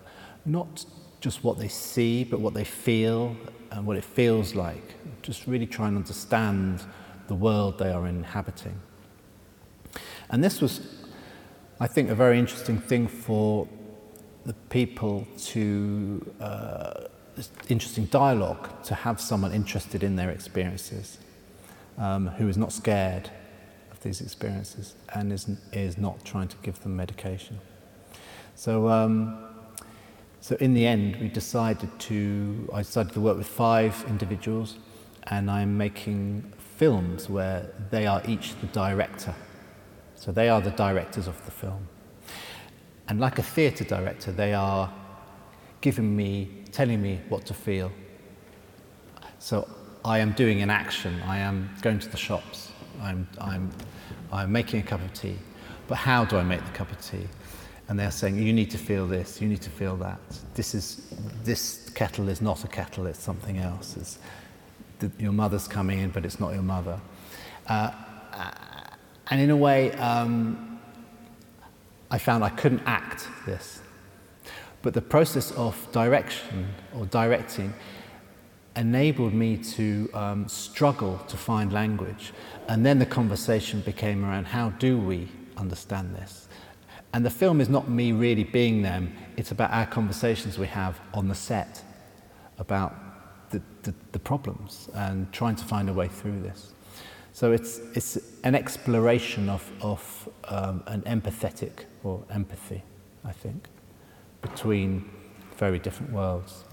not 0.45 0.85
just 1.19 1.43
what 1.43 1.57
they 1.57 1.67
see, 1.67 2.23
but 2.23 2.39
what 2.39 2.53
they 2.53 2.63
feel 2.63 3.35
and 3.71 3.85
what 3.85 3.97
it 3.97 4.03
feels 4.03 4.55
like. 4.55 4.95
Just 5.21 5.47
really 5.47 5.67
try 5.67 5.87
and 5.87 5.95
understand 5.95 6.83
the 7.27 7.35
world 7.35 7.77
they 7.77 7.91
are 7.91 8.07
inhabiting. 8.07 8.79
And 10.29 10.43
this 10.43 10.61
was, 10.61 10.81
I 11.79 11.87
think, 11.87 12.09
a 12.09 12.15
very 12.15 12.39
interesting 12.39 12.79
thing 12.79 13.07
for 13.07 13.67
the 14.45 14.53
people 14.69 15.27
to, 15.37 16.33
uh, 16.39 16.93
interesting 17.69 18.05
dialogue, 18.05 18.83
to 18.85 18.95
have 18.95 19.21
someone 19.21 19.53
interested 19.53 20.01
in 20.01 20.15
their 20.15 20.31
experiences, 20.31 21.19
um, 21.99 22.27
who 22.27 22.47
is 22.47 22.57
not 22.57 22.73
scared 22.73 23.29
these 24.01 24.21
experiences 24.21 24.95
and 25.13 25.31
is, 25.31 25.49
is 25.71 25.97
not 25.97 26.23
trying 26.25 26.47
to 26.47 26.57
give 26.63 26.81
them 26.81 26.95
medication. 26.95 27.59
So, 28.55 28.89
um, 28.89 29.45
so 30.41 30.55
in 30.59 30.73
the 30.73 30.85
end, 30.85 31.17
we 31.17 31.29
decided 31.29 31.89
to, 31.99 32.69
I 32.73 32.79
decided 32.79 33.13
to 33.13 33.21
work 33.21 33.37
with 33.37 33.47
five 33.47 34.03
individuals 34.07 34.77
and 35.23 35.49
I'm 35.49 35.77
making 35.77 36.51
films 36.77 37.29
where 37.29 37.69
they 37.91 38.07
are 38.07 38.21
each 38.27 38.59
the 38.59 38.67
director. 38.67 39.35
So 40.15 40.31
they 40.31 40.49
are 40.49 40.61
the 40.61 40.71
directors 40.71 41.27
of 41.27 41.43
the 41.45 41.51
film. 41.51 41.87
And 43.07 43.19
like 43.19 43.39
a 43.39 43.43
theatre 43.43 43.83
director, 43.83 44.31
they 44.31 44.53
are 44.53 44.91
giving 45.81 46.15
me, 46.15 46.49
telling 46.71 47.01
me 47.01 47.19
what 47.29 47.45
to 47.47 47.53
feel. 47.53 47.91
So 49.39 49.67
I 50.05 50.19
am 50.19 50.31
doing 50.33 50.61
an 50.61 50.69
action, 50.69 51.21
I 51.25 51.39
am 51.39 51.69
going 51.81 51.99
to 51.99 52.09
the 52.09 52.17
shops, 52.17 52.71
I'm, 53.01 53.27
I'm, 53.39 53.71
I'm 54.31 54.51
making 54.51 54.79
a 54.79 54.83
cup 54.83 55.01
of 55.01 55.13
tea. 55.13 55.37
But 55.87 55.95
how 55.95 56.25
do 56.25 56.37
I 56.37 56.43
make 56.43 56.63
the 56.63 56.71
cup 56.71 56.91
of 56.91 57.01
tea? 57.01 57.27
And 57.89 57.99
they're 57.99 58.11
saying, 58.11 58.37
you 58.37 58.53
need 58.53 58.71
to 58.71 58.77
feel 58.77 59.05
this, 59.05 59.41
you 59.41 59.47
need 59.47 59.61
to 59.61 59.69
feel 59.69 59.97
that. 59.97 60.19
This, 60.53 60.73
is, 60.73 61.13
this 61.43 61.89
kettle 61.89 62.29
is 62.29 62.41
not 62.41 62.63
a 62.63 62.67
kettle, 62.67 63.05
it's 63.07 63.19
something 63.19 63.57
else. 63.57 63.97
It's, 63.97 64.19
the, 64.99 65.11
your 65.19 65.33
mother's 65.33 65.67
coming 65.67 65.99
in, 65.99 66.11
but 66.11 66.23
it's 66.25 66.39
not 66.39 66.53
your 66.53 66.63
mother. 66.63 67.01
Uh, 67.67 67.91
and 69.29 69.41
in 69.41 69.49
a 69.49 69.57
way, 69.57 69.91
um, 69.93 70.79
I 72.09 72.17
found 72.17 72.43
I 72.43 72.49
couldn't 72.49 72.83
act 72.85 73.27
this. 73.45 73.81
But 74.81 74.93
the 74.93 75.01
process 75.01 75.51
of 75.51 75.75
direction 75.91 76.67
or 76.95 77.05
directing 77.05 77.73
enabled 78.75 79.33
me 79.33 79.57
to 79.57 80.09
um, 80.13 80.47
struggle 80.47 81.19
to 81.27 81.37
find 81.37 81.73
language. 81.73 82.33
And 82.67 82.85
then 82.85 82.99
the 82.99 83.05
conversation 83.05 83.81
became 83.81 84.23
around 84.23 84.45
how 84.45 84.69
do 84.71 84.97
we 84.97 85.27
understand 85.57 86.15
this? 86.15 86.47
And 87.13 87.25
the 87.25 87.29
film 87.29 87.59
is 87.59 87.67
not 87.67 87.89
me 87.89 88.13
really 88.13 88.45
being 88.45 88.81
them, 88.81 89.13
it's 89.35 89.51
about 89.51 89.71
our 89.71 89.85
conversations 89.85 90.57
we 90.57 90.67
have 90.67 90.99
on 91.13 91.27
the 91.27 91.35
set 91.35 91.83
about 92.57 92.95
the, 93.49 93.61
the, 93.83 93.93
the 94.13 94.19
problems 94.19 94.89
and 94.93 95.31
trying 95.33 95.55
to 95.57 95.65
find 95.65 95.89
a 95.89 95.93
way 95.93 96.07
through 96.07 96.41
this. 96.41 96.73
So 97.33 97.51
it's, 97.51 97.79
it's 97.95 98.17
an 98.43 98.55
exploration 98.55 99.49
of, 99.49 99.69
of 99.81 100.29
um, 100.45 100.83
an 100.87 101.01
empathetic 101.01 101.85
or 102.03 102.23
empathy, 102.29 102.83
I 103.25 103.31
think, 103.31 103.67
between 104.41 105.09
very 105.57 105.79
different 105.79 106.11
worlds. 106.11 106.65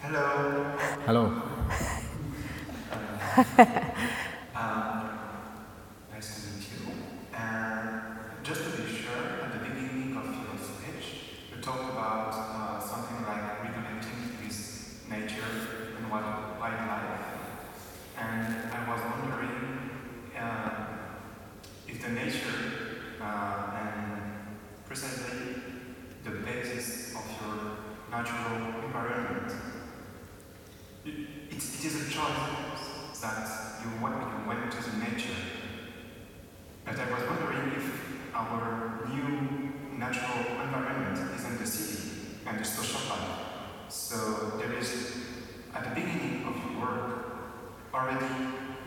Hello. 0.00 0.76
Hello. 1.06 1.32
Um, 4.54 5.08
nice 6.12 6.28
to 6.34 6.40
meet 6.52 6.68
you. 6.68 6.92
And 7.34 8.02
just 8.44 8.60
to 8.64 8.82
be 8.82 8.92
sure, 8.92 9.40
at 9.42 9.52
the 9.54 9.58
beginning 9.70 10.14
of 10.16 10.26
your 10.26 10.58
speech, 10.60 11.06
you 11.50 11.62
talked 11.62 11.90
about 11.90 12.28
uh, 12.34 12.78
something 12.78 13.24
like 13.26 13.62
reconnecting 13.62 14.44
with 14.44 15.08
nature 15.08 15.96
and 15.96 16.10
wild- 16.10 16.60
wildlife. 16.60 17.24
And 18.18 18.70
I 18.70 18.90
was 18.90 19.00
wondering 19.00 19.90
uh, 20.38 20.86
if 21.88 22.02
the 22.02 22.10
nature 22.10 23.16
uh, 23.20 23.80
and 23.80 24.22
precisely 24.86 25.54
the 26.24 26.30
basis 26.30 27.14
of 27.16 27.24
your 27.40 27.76
natural 28.10 28.84
environment. 28.84 29.52
It, 31.04 31.14
it, 31.50 31.56
it 31.56 31.84
is 31.84 32.08
a 32.08 32.10
choice 32.12 33.20
that 33.20 33.48
you 33.82 34.02
went, 34.02 34.14
you 34.16 34.48
went 34.48 34.70
to 34.70 34.78
the 34.90 34.96
nature. 34.98 35.34
But 36.84 36.98
I 36.98 37.10
was 37.10 37.22
wondering 37.28 37.72
if 37.76 38.34
our 38.34 39.00
new 39.08 39.72
natural 39.98 40.62
environment 40.62 41.18
is 41.36 41.44
in 41.44 41.58
the 41.58 41.66
city 41.66 42.38
and 42.46 42.58
the 42.58 42.64
social 42.64 43.00
life. 43.08 43.38
So 43.88 44.58
there 44.58 44.72
is, 44.78 45.16
at 45.74 45.84
the 45.84 46.00
beginning 46.00 46.44
of 46.46 46.54
your 46.56 46.80
work, 46.80 47.26
already 47.94 48.26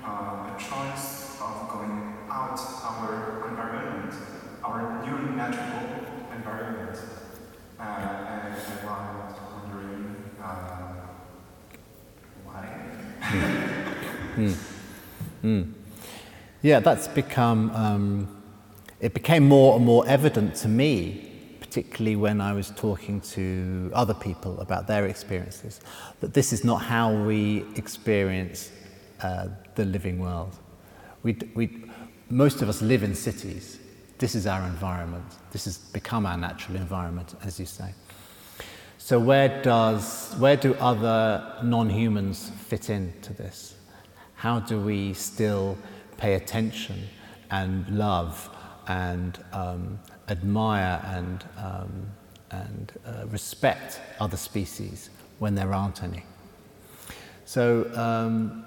uh, 0.03 0.55
a 0.55 0.55
choice 0.57 1.39
of 1.41 1.69
going 1.69 2.15
out 2.29 2.59
our 2.83 3.47
environment, 3.49 4.13
our 4.63 5.03
new 5.05 5.35
natural 5.35 5.89
environment. 6.33 6.97
Uh, 7.79 7.83
and 7.83 8.53
I 8.53 9.27
was 9.27 9.35
wondering 9.53 10.15
uh, 10.41 10.93
why. 12.45 12.67
Mm. 15.43 15.71
Yeah, 16.65 16.79
that's 16.79 17.07
become, 17.07 17.69
um, 17.75 18.43
it 18.99 19.13
became 19.13 19.47
more 19.47 19.75
and 19.75 19.85
more 19.85 20.03
evident 20.07 20.55
to 20.55 20.67
me, 20.67 21.31
particularly 21.59 22.15
when 22.15 22.41
I 22.41 22.53
was 22.53 22.71
talking 22.71 23.21
to 23.21 23.91
other 23.93 24.15
people 24.15 24.59
about 24.59 24.87
their 24.87 25.05
experiences, 25.05 25.79
that 26.21 26.33
this 26.33 26.51
is 26.51 26.63
not 26.63 26.77
how 26.77 27.13
we 27.13 27.63
experience 27.75 28.71
uh, 29.21 29.49
the 29.75 29.85
living 29.85 30.17
world. 30.17 30.57
We, 31.21 31.37
we, 31.53 31.83
most 32.31 32.63
of 32.63 32.69
us 32.69 32.81
live 32.81 33.03
in 33.03 33.13
cities. 33.13 33.77
This 34.17 34.33
is 34.33 34.47
our 34.47 34.65
environment. 34.65 35.25
This 35.51 35.65
has 35.65 35.77
become 35.77 36.25
our 36.25 36.35
natural 36.35 36.77
environment, 36.77 37.35
as 37.43 37.59
you 37.59 37.67
say. 37.67 37.93
So 38.97 39.19
where 39.19 39.61
does 39.61 40.33
where 40.39 40.57
do 40.57 40.73
other 40.79 41.59
non-humans 41.61 42.49
fit 42.57 42.89
into 42.89 43.33
this? 43.33 43.75
How 44.33 44.61
do 44.61 44.81
we 44.81 45.13
still 45.13 45.77
pay 46.17 46.35
attention 46.35 47.07
and 47.51 47.87
love 47.89 48.49
and 48.87 49.39
um, 49.53 49.99
admire 50.29 51.01
and 51.05 51.43
um, 51.57 52.07
and 52.51 52.93
uh, 53.05 53.25
respect 53.27 53.99
other 54.19 54.37
species 54.37 55.09
when 55.39 55.55
there 55.55 55.73
aren't 55.73 56.03
any? 56.03 56.23
So 57.45 57.89
um, 57.95 58.65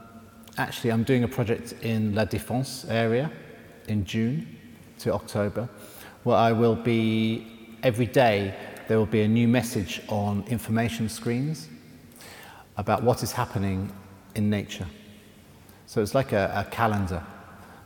actually, 0.57 0.91
I'm 0.91 1.05
doing 1.05 1.25
a 1.25 1.29
project 1.29 1.75
in 1.83 2.15
La 2.15 2.25
Défense 2.25 2.89
area 2.89 3.31
in 3.89 4.05
June 4.05 4.47
to 5.01 5.13
October, 5.13 5.69
where 6.25 6.37
I 6.37 6.53
will 6.53 6.77
be 6.77 7.47
every 7.83 8.07
day. 8.07 8.55
There 8.89 8.99
will 8.99 9.07
be 9.07 9.23
a 9.23 9.29
new 9.29 9.49
message 9.49 10.01
on 10.09 10.45
information 10.49 11.09
screens 11.09 11.69
about 12.77 13.03
what 13.03 13.23
is 13.23 13.33
happening 13.33 13.93
in 14.35 14.49
nature. 14.49 14.87
So 15.87 16.01
it's 16.01 16.15
like 16.15 16.33
a, 16.33 16.65
a 16.67 16.71
calendar. 16.71 17.23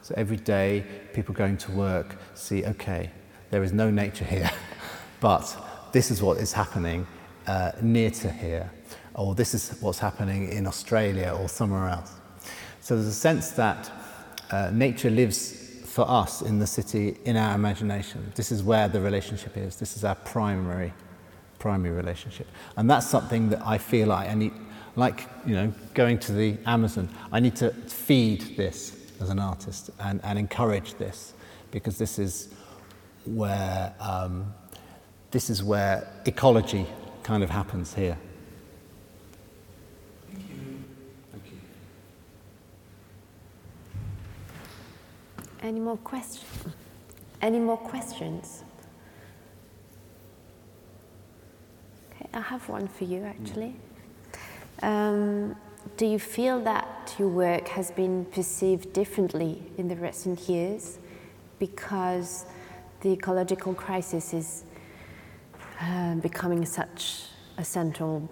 So 0.03 0.15
every 0.17 0.37
day, 0.37 0.85
people 1.15 1.33
going 1.33 1.57
to 1.59 1.71
work 1.71 2.17
see, 2.35 2.65
okay, 2.65 3.11
there 3.51 3.63
is 3.63 3.73
no 3.73 3.89
nature 3.89 4.25
here, 4.25 4.51
but 5.21 5.57
this 5.93 6.11
is 6.11 6.21
what 6.21 6.39
is 6.39 6.53
happening 6.53 7.07
uh, 7.47 7.71
near 7.81 8.11
to 8.11 8.31
here, 8.31 8.71
or 9.15 9.37
this 9.37 9.55
is 9.55 9.81
what's 9.81 10.01
happening 10.01 10.51
in 10.51 10.67
Australia 10.67 11.37
or 11.39 11.49
somewhere 11.49 11.89
else. 11.89 12.15
So 12.81 12.97
there's 12.97 13.07
a 13.07 13.13
sense 13.13 13.53
that 13.53 13.93
uh, 14.51 14.71
nature 14.73 15.09
lives 15.09 15.59
for 15.87 16.09
us 16.09 16.43
in 16.43 16.59
the 16.59 16.67
city 16.67 17.19
in 17.25 17.37
our 17.37 17.55
imagination. 17.55 18.33
This 18.35 18.51
is 18.51 18.63
where 18.65 18.89
the 18.89 19.01
relationship 19.01 19.57
is. 19.57 19.77
This 19.77 19.97
is 19.97 20.05
our 20.05 20.17
primary, 20.17 20.93
primary 21.61 21.95
relationship, 21.95 22.49
and 22.77 22.91
that's 22.91 23.07
something 23.07 23.51
that 23.51 23.65
I 23.65 23.79
feel 23.79 24.09
like 24.09 24.29
I 24.29 24.35
need, 24.35 24.53
like 24.97 25.29
you 25.47 25.55
know, 25.55 25.73
going 25.95 26.19
to 26.21 26.33
the 26.33 26.59
Amazon. 26.67 27.09
I 27.31 27.39
need 27.39 27.55
to 27.57 27.71
feed 27.71 28.57
this 28.57 29.02
as 29.23 29.31
an 29.31 29.39
artist 29.39 29.91
and, 30.01 30.21
and 30.25 30.39
encourage 30.39 30.95
this 30.95 31.33
because 31.71 31.97
this 31.97 32.19
is 32.19 32.49
where 33.25 33.95
um, 34.01 34.53
this 35.31 35.49
is 35.49 35.63
where 35.63 36.07
ecology 36.27 36.87
kind 37.23 37.43
of 37.43 37.49
happens 37.49 37.95
here. 37.95 38.19
Any 45.63 45.79
more 45.79 45.97
questions? 45.99 46.75
Any 47.41 47.61
more 47.61 47.77
questions? 47.77 48.65
Okay, 52.11 52.29
I 52.35 52.41
have 52.41 52.69
one 52.69 52.89
for 52.89 53.05
you 53.05 53.23
actually. 53.23 53.77
Um, 54.83 55.55
do 55.97 56.07
you 56.07 56.19
feel 56.19 56.61
that 56.61 57.15
your 57.19 57.29
work 57.29 57.69
has 57.69 57.91
been 57.91 58.25
perceived 58.27 58.93
differently 58.93 59.63
in 59.79 59.89
the 59.89 59.97
recent 59.97 60.49
years 60.49 60.99
because 61.59 62.47
the 63.01 63.11
ecological 63.11 63.75
crisis 63.75 64.33
is 64.33 64.65
uh, 65.81 66.15
becoming 66.17 66.65
such 66.65 67.25
a 67.59 67.65
central 67.65 68.29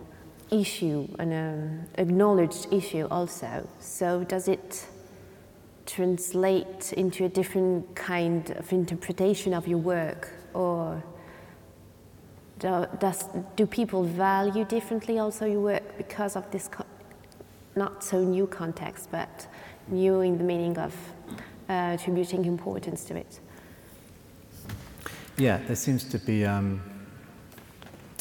issue 0.51 1.06
and 1.18 1.32
an 1.32 1.89
acknowledged 1.98 2.72
issue 2.72 3.06
also? 3.10 3.68
So, 3.78 4.24
does 4.24 4.48
it 4.48 4.86
translate 5.86 6.93
into 6.93 7.24
a 7.24 7.28
different 7.28 7.94
kind 7.97 8.51
of 8.51 8.72
interpretation 8.72 9.52
of 9.55 9.66
your 9.66 9.78
work 9.78 10.28
or 10.55 11.02
do, 12.60 12.86
does, 12.98 13.24
do 13.56 13.66
people 13.66 14.05
value 14.05 14.64
differently 14.64 15.18
also 15.18 15.47
your 15.47 15.60
work 15.60 15.97
because 15.97 16.36
of 16.36 16.48
this 16.51 16.68
co- 16.68 16.85
not 17.76 18.02
so 18.02 18.22
new 18.22 18.47
context 18.47 19.09
but 19.10 19.47
new 19.88 20.20
in 20.20 20.38
the 20.38 20.44
meaning 20.44 20.76
of 20.78 20.94
uh, 21.68 21.97
attributing 21.97 22.44
importance 22.44 23.05
to 23.05 23.16
it 23.16 23.40
Yeah, 25.40 25.56
there 25.66 25.76
seems 25.76 26.05
to 26.05 26.18
be, 26.18 26.44
um, 26.44 26.82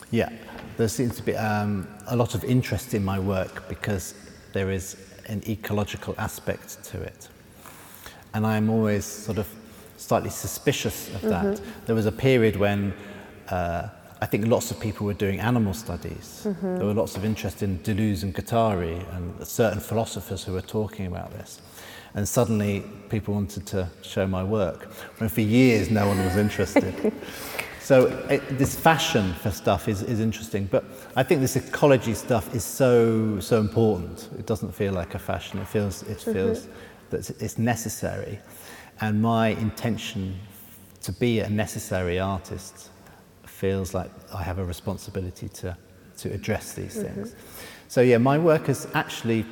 yeah, 0.09 0.29
there 0.77 0.87
seems 0.87 1.17
to 1.17 1.23
be 1.23 1.35
um, 1.35 1.85
a 2.07 2.15
lot 2.15 2.33
of 2.33 2.45
interest 2.45 2.93
in 2.93 3.03
my 3.03 3.19
work 3.19 3.67
because 3.67 4.13
there 4.53 4.71
is 4.71 4.95
an 5.25 5.43
ecological 5.45 6.15
aspect 6.17 6.81
to 6.85 7.01
it. 7.01 7.27
And 8.33 8.47
I'm 8.47 8.69
always 8.69 9.03
sort 9.03 9.37
of 9.37 9.49
slightly 9.97 10.29
suspicious 10.29 11.13
of 11.13 11.21
that. 11.23 11.61
There 11.85 11.95
was 11.95 12.05
a 12.05 12.11
period 12.11 12.55
when 12.55 12.93
uh, 13.49 13.89
I 14.21 14.25
think 14.25 14.47
lots 14.47 14.69
of 14.69 14.79
people 14.79 15.05
were 15.05 15.13
doing 15.13 15.39
animal 15.39 15.73
studies. 15.73 16.43
Mm-hmm. 16.45 16.77
There 16.77 16.85
were 16.85 16.93
lots 16.93 17.15
of 17.15 17.23
interest 17.23 17.63
in 17.63 17.79
Deleuze 17.79 18.23
and 18.23 18.35
Guattari 18.35 19.01
and 19.15 19.47
certain 19.47 19.79
philosophers 19.79 20.43
who 20.43 20.53
were 20.53 20.61
talking 20.61 21.05
about 21.05 21.31
this. 21.31 21.61
And 22.15 22.27
suddenly 22.27 22.83
people 23.07 23.33
wanted 23.33 23.65
to 23.67 23.87
show 24.01 24.27
my 24.27 24.43
work, 24.43 24.91
when 25.19 25.29
for 25.29 25.41
years 25.41 25.89
no 25.89 26.07
one 26.07 26.17
was 26.25 26.35
interested. 26.35 27.13
so 27.79 28.07
it, 28.29 28.57
this 28.57 28.75
fashion 28.75 29.33
for 29.35 29.51
stuff 29.51 29.87
is, 29.87 30.01
is 30.01 30.19
interesting, 30.19 30.65
but 30.65 30.83
I 31.15 31.23
think 31.23 31.39
this 31.39 31.55
ecology 31.55 32.13
stuff 32.13 32.53
is 32.53 32.65
so 32.65 33.39
so 33.39 33.59
important. 33.59 34.27
It 34.37 34.47
doesn't 34.47 34.73
feel 34.73 34.91
like 34.91 35.13
a 35.13 35.19
fashion. 35.19 35.59
It 35.59 35.67
feels 35.67 36.01
it 36.03 36.17
mm-hmm. 36.17 36.33
feels 36.33 36.67
that 37.11 37.29
it's 37.41 37.57
necessary, 37.59 38.39
and 39.01 39.21
my 39.21 39.49
intention 39.49 40.39
to 41.01 41.11
be 41.11 41.39
a 41.39 41.49
necessary 41.49 42.19
artist 42.19 42.89
feels 43.59 43.93
like 43.93 44.11
I 44.33 44.41
have 44.49 44.59
a 44.59 44.65
responsibility 44.65 45.49
to 45.61 45.77
to 46.21 46.33
address 46.33 46.73
these 46.73 46.95
things. 47.01 47.35
So 47.87 48.01
yeah, 48.01 48.17
my 48.17 48.37
work 48.37 48.69
is 48.69 48.87
actually 48.93 49.45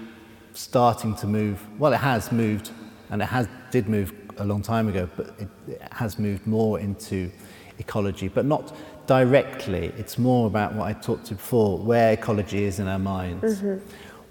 starting 0.54 1.16
to 1.16 1.28
move. 1.28 1.58
Well, 1.80 1.94
it 1.94 2.04
has 2.12 2.32
moved, 2.32 2.72
and 3.10 3.22
it 3.22 3.30
has 3.38 3.48
did 3.72 3.88
move 3.88 4.14
a 4.38 4.46
long 4.46 4.62
time 4.62 4.88
ago, 4.88 5.10
but 5.18 5.28
it, 5.40 5.50
it 5.68 5.82
has 5.92 6.20
moved 6.20 6.46
more 6.46 6.80
into 6.80 7.32
ecology, 7.80 8.28
but 8.28 8.46
not 8.46 8.76
directly. 9.08 9.94
It's 9.98 10.18
more 10.18 10.48
about 10.48 10.74
what 10.76 10.86
I 10.88 10.94
talked 10.94 11.26
to 11.28 11.36
before, 11.36 11.78
where 11.78 12.14
ecology 12.14 12.64
is 12.64 12.80
in 12.80 12.88
our 12.88 13.00
minds. 13.00 13.62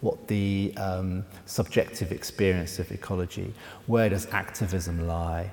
What 0.02 0.28
the 0.28 0.74
um, 0.76 1.24
subjective 1.46 2.12
experience 2.12 2.78
of 2.78 2.92
ecology, 2.92 3.54
where 3.86 4.08
does 4.10 4.26
activism 4.26 5.06
lie? 5.08 5.50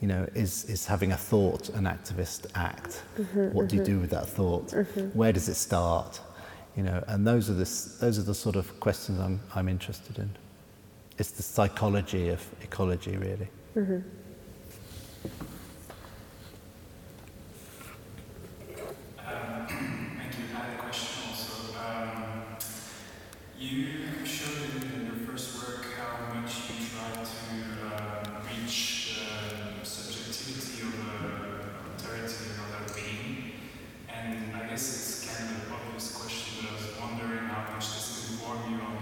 You 0.00 0.08
know, 0.08 0.26
is, 0.34 0.64
is 0.64 0.86
having 0.86 1.12
a 1.12 1.16
thought 1.16 1.68
an 1.70 1.84
activist 1.84 2.46
act? 2.54 3.02
Mm-hmm, 3.18 3.52
what 3.52 3.68
do 3.68 3.76
you 3.76 3.82
mm-hmm. 3.82 3.92
do 3.92 4.00
with 4.00 4.10
that 4.10 4.28
thought? 4.28 4.68
Mm-hmm. 4.68 5.18
Where 5.18 5.32
does 5.32 5.48
it 5.48 5.56
start? 5.56 6.20
You 6.76 6.84
know, 6.84 7.02
and 7.08 7.26
those 7.26 7.50
are 7.50 7.54
the, 7.54 7.68
those 8.00 8.18
are 8.18 8.22
the 8.22 8.34
sort 8.34 8.56
of 8.56 8.78
questions 8.80 9.18
I'm, 9.18 9.40
I'm 9.54 9.68
interested 9.68 10.18
in. 10.18 10.30
It's 11.18 11.32
the 11.32 11.42
psychology 11.42 12.28
of 12.30 12.42
ecology, 12.62 13.16
really. 13.16 13.48
Thank 13.74 14.04
you. 20.38 20.44
I 20.54 20.58
had 20.58 20.74
a 20.74 20.76
question 20.80 21.28
also. 21.28 21.78
Um, 21.78 22.56
you 23.58 24.24
showed 24.24 24.82
in 24.82 25.06
your 25.06 25.16
first 25.26 25.58
work 25.58 25.84
how 25.98 26.12
much 26.40 26.70
you 26.70 26.76
try 26.88 27.10
to 27.12 27.28
uh, 27.86 27.88
reach 28.48 29.18
the 29.78 29.84
subjectivity 29.84 30.80
of 30.82 30.94
a 30.94 30.96
authority 38.40 38.74
or 38.74 38.86
other 38.86 39.00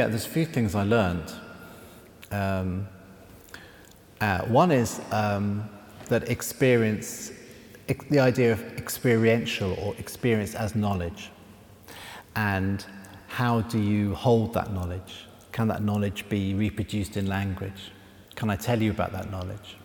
Yeah, 0.00 0.06
there's 0.06 0.24
a 0.24 0.30
few 0.30 0.46
things 0.46 0.74
I 0.74 0.84
learned. 0.84 1.30
Um, 2.30 2.88
uh, 4.18 4.46
one 4.46 4.70
is 4.70 4.98
um, 5.12 5.68
that 6.06 6.30
experience, 6.30 7.32
ex- 7.86 8.06
the 8.06 8.18
idea 8.18 8.52
of 8.52 8.62
experiential 8.78 9.74
or 9.74 9.94
experience 9.98 10.54
as 10.54 10.74
knowledge, 10.74 11.28
and 12.34 12.82
how 13.28 13.60
do 13.60 13.78
you 13.78 14.14
hold 14.14 14.54
that 14.54 14.72
knowledge? 14.72 15.26
Can 15.52 15.68
that 15.68 15.82
knowledge 15.82 16.26
be 16.30 16.54
reproduced 16.54 17.18
in 17.18 17.26
language? 17.26 17.92
Can 18.36 18.48
I 18.48 18.56
tell 18.56 18.80
you 18.80 18.92
about 18.92 19.12
that 19.12 19.30
knowledge? 19.30 19.76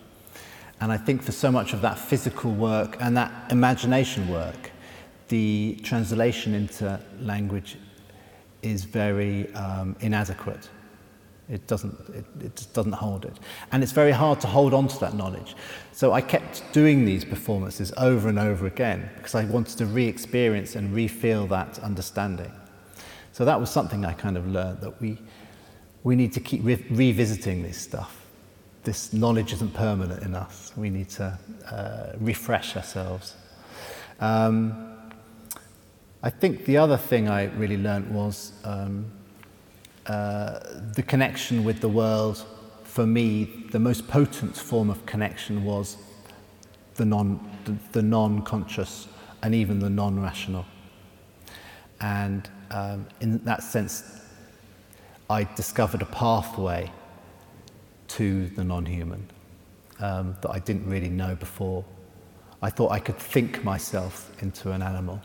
And 0.80 0.90
I 0.90 0.96
think 0.96 1.22
for 1.22 1.32
so 1.32 1.52
much 1.52 1.74
of 1.74 1.82
that 1.82 1.98
physical 1.98 2.52
work 2.52 2.96
and 3.00 3.14
that 3.18 3.52
imagination 3.52 4.30
work, 4.30 4.70
the 5.28 5.78
translation 5.82 6.54
into 6.54 6.98
language 7.20 7.76
is 8.70 8.84
very 8.84 9.52
um, 9.54 9.96
inadequate. 10.00 10.68
It 11.48 11.66
doesn't, 11.68 11.96
it, 12.14 12.24
it 12.40 12.66
doesn't 12.72 12.92
hold 12.92 13.24
it. 13.24 13.38
And 13.70 13.82
it's 13.82 13.92
very 13.92 14.10
hard 14.10 14.40
to 14.40 14.48
hold 14.48 14.74
on 14.74 14.88
to 14.88 14.98
that 14.98 15.14
knowledge. 15.14 15.54
So 15.92 16.12
I 16.12 16.20
kept 16.20 16.64
doing 16.72 17.04
these 17.04 17.24
performances 17.24 17.92
over 17.96 18.28
and 18.28 18.38
over 18.38 18.66
again 18.66 19.08
because 19.16 19.34
I 19.36 19.44
wanted 19.44 19.78
to 19.78 19.86
re 19.86 20.06
experience 20.06 20.74
and 20.74 20.92
re 20.92 21.06
feel 21.06 21.46
that 21.48 21.78
understanding. 21.78 22.52
So 23.32 23.44
that 23.44 23.60
was 23.60 23.70
something 23.70 24.04
I 24.04 24.12
kind 24.12 24.36
of 24.36 24.48
learned 24.48 24.80
that 24.80 25.00
we, 25.00 25.18
we 26.02 26.16
need 26.16 26.32
to 26.32 26.40
keep 26.40 26.64
re- 26.64 26.84
revisiting 26.90 27.62
this 27.62 27.78
stuff. 27.78 28.26
This 28.82 29.12
knowledge 29.12 29.52
isn't 29.52 29.74
permanent 29.74 30.22
in 30.22 30.34
us. 30.34 30.72
We 30.76 30.90
need 30.90 31.10
to 31.10 31.38
uh, 31.70 32.12
refresh 32.18 32.76
ourselves. 32.76 33.34
Um, 34.20 34.85
I 36.26 36.30
think 36.30 36.64
the 36.64 36.76
other 36.76 36.96
thing 36.96 37.28
I 37.28 37.44
really 37.44 37.76
learned 37.76 38.12
was 38.12 38.50
um, 38.64 39.06
uh, 40.06 40.58
the 40.96 41.04
connection 41.04 41.62
with 41.62 41.80
the 41.80 41.88
world. 41.88 42.44
For 42.82 43.06
me, 43.06 43.44
the 43.70 43.78
most 43.78 44.08
potent 44.08 44.56
form 44.56 44.90
of 44.90 45.06
connection 45.06 45.62
was 45.62 45.96
the 46.96 47.04
non, 47.04 47.38
the, 47.64 47.76
the 47.92 48.02
non-conscious 48.02 49.06
and 49.44 49.54
even 49.54 49.78
the 49.78 49.88
non-rational. 49.88 50.66
And 52.00 52.50
um, 52.72 53.06
in 53.20 53.38
that 53.44 53.62
sense, 53.62 54.20
I 55.30 55.44
discovered 55.54 56.02
a 56.02 56.06
pathway 56.06 56.90
to 58.08 58.48
the 58.48 58.64
non-human 58.64 59.30
um, 60.00 60.36
that 60.42 60.50
I 60.50 60.58
didn't 60.58 60.90
really 60.90 61.08
know 61.08 61.36
before. 61.36 61.84
I 62.62 62.70
thought 62.70 62.90
I 62.90 62.98
could 62.98 63.16
think 63.16 63.62
myself 63.62 64.32
into 64.42 64.72
an 64.72 64.82
animal, 64.82 65.22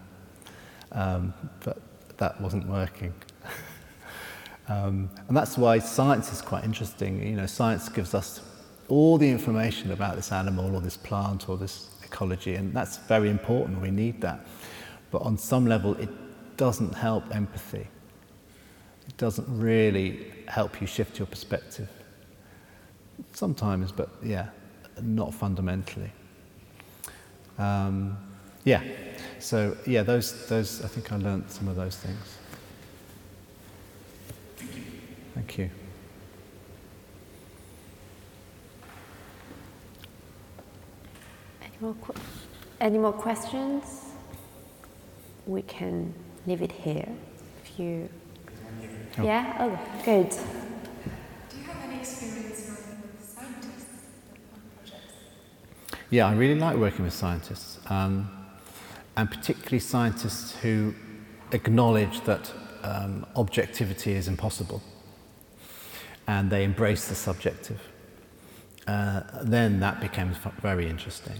um, 0.92 1.34
but 1.64 1.78
that 2.18 2.40
wasn't 2.42 2.68
working. 2.68 3.14
um, 4.68 5.10
and 5.28 5.36
that's 5.36 5.58
why 5.58 5.80
science 5.80 6.32
is 6.32 6.42
quite 6.42 6.64
interesting. 6.64 7.26
You 7.26 7.36
know, 7.36 7.46
science 7.46 7.90
gives 7.90 8.14
us 8.14 8.42
all 8.88 9.18
the 9.18 9.30
information 9.30 9.92
about 9.92 10.16
this 10.16 10.32
animal 10.32 10.76
or 10.76 10.82
this 10.82 10.98
plant 10.98 11.50
or 11.50 11.58
this 11.58 11.90
ecology, 12.04 12.56
and 12.56 12.74
that's 12.74 12.98
very 12.98 13.30
important. 13.30 13.82
We 13.82 13.92
need 13.92 14.22
that. 14.22 14.46
But 15.12 15.22
on 15.24 15.38
some 15.38 15.66
level, 15.66 15.96
it 15.96 16.10
doesn't 16.58 16.94
help 16.94 17.36
empathy. 17.36 17.88
It 19.08 19.18
doesn't 19.18 19.48
really 19.50 20.28
help 20.48 20.80
you 20.82 20.88
shift 20.88 21.18
your 21.18 21.26
perspective. 21.26 21.90
Sometimes, 23.34 23.92
but 23.92 24.10
yeah, 24.24 24.50
not 25.02 25.34
fundamentally. 25.34 26.12
Um, 27.58 28.18
yeah, 28.64 28.84
so 29.42 29.76
yeah, 29.86 30.04
those, 30.04 30.48
those, 30.48 30.84
I 30.84 30.88
think 30.88 31.12
I 31.12 31.18
learnt 31.18 31.52
some 31.52 31.68
of 31.68 31.76
those 31.76 31.98
things. 31.98 32.38
Thank 35.36 35.58
you. 35.58 35.70
Any 41.62 41.72
more, 41.80 41.94
qu- 42.02 42.14
any 42.80 42.98
more 42.98 43.14
questions? 43.14 43.84
We 45.48 45.62
can 45.64 46.14
leave 46.46 46.62
it 46.62 46.72
here. 46.72 47.08
If 47.66 47.80
you, 47.80 48.10
Oh. 49.18 49.24
yeah, 49.24 49.56
oh, 49.60 49.80
good. 50.06 50.30
Do 50.30 50.38
you 51.58 51.64
have 51.66 51.78
any 51.84 52.00
experience 52.00 52.70
working 52.70 53.02
with 53.02 53.28
scientists 53.28 54.04
on 54.54 54.62
projects? 54.78 55.14
Yeah, 56.10 56.28
I 56.28 56.34
really 56.36 56.56
like 56.60 56.78
working 56.78 57.04
with 57.06 57.14
scientists, 57.14 57.80
um, 57.90 58.30
and 59.18 59.30
particularly 59.30 59.80
scientists 59.80 60.56
who 60.58 60.94
acknowledge 61.52 62.22
that 62.22 62.52
um, 62.84 63.26
objectivity 63.36 64.14
is 64.14 64.28
impossible 64.28 64.82
and 66.28 66.50
they 66.50 66.64
embrace 66.64 67.08
the 67.08 67.16
subjective. 67.16 67.82
Uh, 68.88 69.22
then 69.44 69.80
that 69.80 70.00
becomes 70.00 70.38
very 70.62 70.88
interesting 70.88 71.40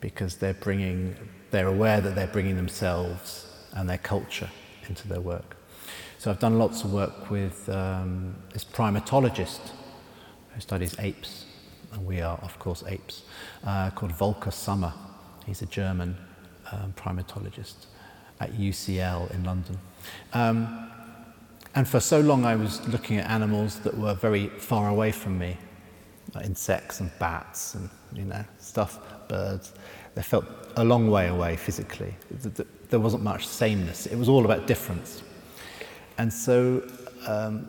because 0.00 0.36
they're 0.36 0.54
bringing, 0.54 1.16
they're 1.50 1.68
aware 1.68 2.00
that 2.00 2.14
they're 2.14 2.26
bringing 2.26 2.56
themselves 2.56 3.46
and 3.72 3.88
their 3.88 3.98
culture 3.98 4.50
into 4.88 5.08
their 5.08 5.20
work. 5.20 5.56
So 6.18 6.30
I've 6.30 6.38
done 6.38 6.58
lots 6.58 6.84
of 6.84 6.92
work 6.92 7.30
with 7.30 7.68
um, 7.68 8.34
this 8.52 8.64
primatologist 8.64 9.72
who 10.54 10.60
studies 10.60 10.96
apes, 10.98 11.46
and 11.92 12.06
we 12.06 12.20
are, 12.20 12.38
of 12.38 12.58
course, 12.58 12.82
apes, 12.86 13.24
uh, 13.64 13.90
called 13.90 14.12
Volker 14.12 14.50
Sommer. 14.50 14.92
He's 15.44 15.60
a 15.60 15.66
German 15.66 16.16
um, 16.72 16.92
primatologist 16.96 17.86
at 18.40 18.52
UCL 18.52 19.30
in 19.32 19.44
London. 19.44 19.78
Um, 20.32 20.90
and 21.74 21.88
for 21.88 22.00
so 22.00 22.20
long, 22.20 22.44
I 22.44 22.54
was 22.56 22.86
looking 22.88 23.18
at 23.18 23.28
animals 23.30 23.80
that 23.80 23.96
were 23.96 24.14
very 24.14 24.48
far 24.48 24.88
away 24.88 25.10
from 25.12 25.38
me, 25.38 25.56
like 26.34 26.46
insects 26.46 27.00
and 27.00 27.10
bats 27.18 27.74
and 27.74 27.88
you 28.12 28.24
know 28.24 28.44
stuff, 28.58 28.98
birds. 29.28 29.72
They 30.14 30.22
felt 30.22 30.44
a 30.76 30.84
long 30.84 31.10
way 31.10 31.28
away 31.28 31.56
physically. 31.56 32.14
Th- 32.42 32.54
th- 32.54 32.68
There 32.90 33.00
wasn't 33.00 33.24
much 33.24 33.46
sameness. 33.48 34.06
It 34.06 34.16
was 34.16 34.28
all 34.28 34.44
about 34.44 34.66
difference. 34.68 35.22
And 36.18 36.32
so 36.32 36.88
um, 37.26 37.68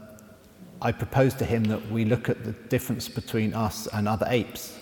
I 0.81 0.91
proposed 0.91 1.39
to 1.39 1.45
him 1.45 1.63
that 1.65 1.89
we 1.89 2.05
look 2.05 2.29
at 2.29 2.43
the 2.43 2.51
difference 2.69 3.09
between 3.09 3.53
us 3.55 3.87
and 3.87 4.07
other 4.07 4.27
apes. 4.29 4.77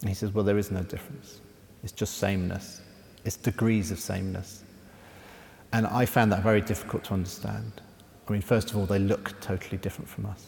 And 0.00 0.08
he 0.08 0.14
says, 0.14 0.32
Well, 0.32 0.44
there 0.44 0.56
is 0.58 0.70
no 0.70 0.82
difference. 0.82 1.40
It's 1.82 1.92
just 1.92 2.16
sameness, 2.16 2.80
it's 3.26 3.36
degrees 3.36 3.90
of 3.90 3.98
sameness. 3.98 4.62
And 5.72 5.86
I 5.86 6.06
found 6.06 6.30
that 6.32 6.42
very 6.42 6.60
difficult 6.60 7.04
to 7.04 7.14
understand. 7.14 7.82
I 8.26 8.32
mean, 8.32 8.40
first 8.40 8.70
of 8.70 8.76
all, 8.76 8.86
they 8.86 9.00
look 9.00 9.38
totally 9.40 9.78
different 9.78 10.08
from 10.08 10.26
us. 10.26 10.46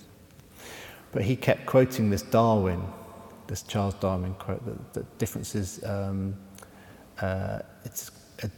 But 1.11 1.23
he 1.23 1.35
kept 1.35 1.67
quoting 1.67 2.09
this 2.09 2.23
Darwin, 2.23 2.83
this 3.49 3.63
Charles 3.63 3.95
Darwin 3.95 4.35
quote, 4.35 4.65
that, 4.65 4.95
that 4.95 5.19
differences, 5.19 5.85
um, 5.85 6.37
uh, 7.21 7.61
it's, 7.85 8.13
uh, 8.45 8.49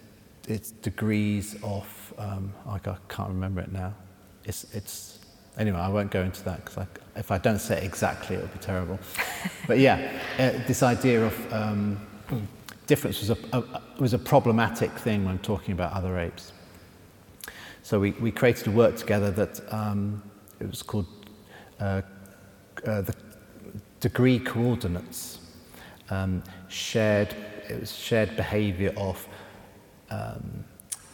it's 0.46 0.72
degrees 0.72 1.56
of, 1.62 2.14
um, 2.18 2.52
I 2.68 2.78
can't 2.78 3.28
remember 3.28 3.62
it 3.62 3.72
now. 3.72 3.94
It's, 4.44 4.64
it's, 4.74 5.20
anyway, 5.56 5.78
I 5.78 5.88
won't 5.88 6.10
go 6.10 6.22
into 6.22 6.42
that 6.44 6.64
because 6.64 6.86
if 7.16 7.30
I 7.30 7.38
don't 7.38 7.58
say 7.58 7.78
it 7.78 7.84
exactly, 7.84 8.36
it'll 8.36 8.48
be 8.48 8.58
terrible. 8.58 8.98
but 9.66 9.78
yeah, 9.78 10.12
uh, 10.38 10.66
this 10.66 10.82
idea 10.82 11.24
of 11.24 11.52
um, 11.52 12.06
difference 12.90 13.20
was 13.20 13.30
a, 13.30 13.38
a, 13.52 13.80
was 14.00 14.14
a 14.14 14.18
problematic 14.18 14.90
thing 14.90 15.24
when 15.24 15.38
talking 15.38 15.72
about 15.72 15.92
other 15.92 16.18
apes. 16.18 16.52
So 17.84 18.00
we, 18.00 18.10
we 18.12 18.32
created 18.32 18.66
a 18.66 18.72
work 18.72 18.96
together 18.96 19.30
that 19.30 19.72
um, 19.72 20.20
it 20.58 20.68
was 20.68 20.82
called 20.82 21.06
uh, 21.78 22.02
uh, 22.84 23.02
the 23.02 23.14
degree 24.00 24.40
coordinates, 24.40 25.38
um, 26.10 26.42
shared, 26.68 27.32
it 27.68 27.78
was 27.78 27.92
shared 27.92 28.34
behavior 28.36 28.92
of 28.96 29.24
um, 30.10 30.64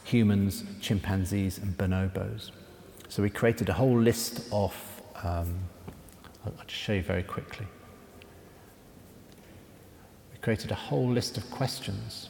humans, 0.04 0.64
chimpanzees, 0.80 1.58
and 1.58 1.76
bonobos. 1.76 2.52
So 3.10 3.22
we 3.22 3.28
created 3.28 3.68
a 3.68 3.74
whole 3.74 4.00
list 4.00 4.48
of, 4.50 4.74
um, 5.22 5.54
I'll 6.42 6.52
just 6.66 6.80
show 6.80 6.94
you 6.94 7.02
very 7.02 7.22
quickly. 7.22 7.66
Created 10.46 10.70
a 10.70 10.76
whole 10.76 11.10
list 11.10 11.36
of 11.36 11.50
questions. 11.50 12.28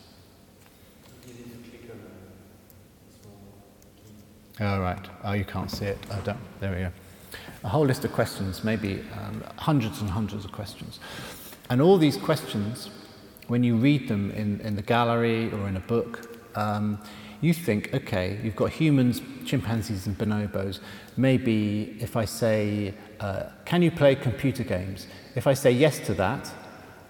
Oh, 4.58 4.80
right. 4.80 5.06
Oh, 5.22 5.34
you 5.34 5.44
can't 5.44 5.70
see 5.70 5.84
it. 5.84 5.98
Don't. 6.24 6.38
There 6.58 6.70
we 6.70 6.78
go. 6.78 6.92
A 7.62 7.68
whole 7.68 7.84
list 7.84 8.06
of 8.06 8.12
questions, 8.14 8.64
maybe 8.64 9.04
um, 9.20 9.44
hundreds 9.56 10.00
and 10.00 10.08
hundreds 10.08 10.46
of 10.46 10.52
questions. 10.52 10.98
And 11.68 11.82
all 11.82 11.98
these 11.98 12.16
questions, 12.16 12.88
when 13.48 13.62
you 13.62 13.76
read 13.76 14.08
them 14.08 14.30
in, 14.30 14.62
in 14.62 14.76
the 14.76 14.82
gallery 14.82 15.52
or 15.52 15.68
in 15.68 15.76
a 15.76 15.80
book, 15.80 16.40
um, 16.56 16.98
you 17.42 17.52
think, 17.52 17.92
okay, 17.92 18.40
you've 18.42 18.56
got 18.56 18.70
humans, 18.70 19.20
chimpanzees, 19.44 20.06
and 20.06 20.16
bonobos. 20.16 20.80
Maybe 21.18 21.98
if 22.00 22.16
I 22.16 22.24
say, 22.24 22.94
uh, 23.20 23.50
can 23.66 23.82
you 23.82 23.90
play 23.90 24.14
computer 24.14 24.64
games? 24.64 25.06
If 25.34 25.46
I 25.46 25.52
say 25.52 25.70
yes 25.70 25.98
to 26.06 26.14
that, 26.14 26.50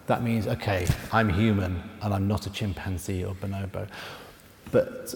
that 0.07 0.23
means, 0.23 0.47
okay, 0.47 0.87
I'm 1.13 1.29
human 1.29 1.83
and 2.03 2.15
I'm 2.15 2.29
not 2.29 2.47
a 2.47 2.51
chimpanzee 2.51 3.25
or 3.25 3.35
bonobo. 3.35 3.89
But 4.71 5.15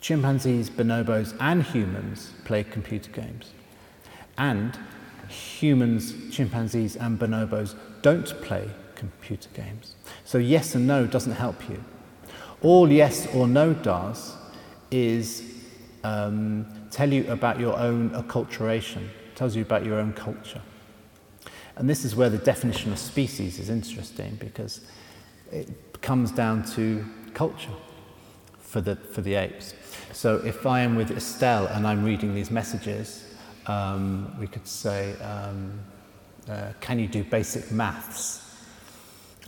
chimpanzees, 0.00 0.70
bonobos, 0.70 1.34
and 1.40 1.62
humans 1.62 2.32
play 2.44 2.64
computer 2.64 3.10
games. 3.10 3.52
And 4.36 4.78
humans, 5.28 6.14
chimpanzees, 6.34 6.96
and 6.96 7.18
bonobos 7.18 7.74
don't 8.02 8.28
play 8.42 8.68
computer 8.94 9.48
games. 9.54 9.94
So, 10.24 10.38
yes 10.38 10.74
and 10.74 10.86
no 10.86 11.06
doesn't 11.06 11.32
help 11.32 11.68
you. 11.68 11.82
All 12.62 12.90
yes 12.90 13.26
or 13.34 13.46
no 13.46 13.72
does 13.72 14.36
is 14.90 15.42
um, 16.04 16.66
tell 16.90 17.12
you 17.12 17.30
about 17.30 17.60
your 17.60 17.78
own 17.78 18.10
acculturation, 18.10 19.08
tells 19.34 19.56
you 19.56 19.62
about 19.62 19.84
your 19.84 19.98
own 19.98 20.12
culture. 20.12 20.62
And 21.76 21.88
this 21.88 22.04
is 22.04 22.14
where 22.14 22.28
the 22.28 22.38
definition 22.38 22.92
of 22.92 22.98
species 22.98 23.58
is 23.58 23.70
interesting 23.70 24.36
because 24.40 24.80
it 25.50 25.68
comes 26.02 26.30
down 26.30 26.64
to 26.74 27.04
culture 27.34 27.70
for 28.58 28.80
the, 28.80 28.96
for 28.96 29.20
the 29.20 29.34
apes. 29.34 29.74
So 30.12 30.36
if 30.44 30.66
I 30.66 30.80
am 30.80 30.96
with 30.96 31.10
Estelle 31.10 31.66
and 31.66 31.86
I'm 31.86 32.04
reading 32.04 32.34
these 32.34 32.50
messages, 32.50 33.24
um, 33.66 34.34
we 34.38 34.46
could 34.46 34.66
say, 34.66 35.14
um, 35.20 35.80
uh, 36.48 36.72
Can 36.80 36.98
you 36.98 37.06
do 37.06 37.22
basic 37.24 37.70
maths? 37.70 38.46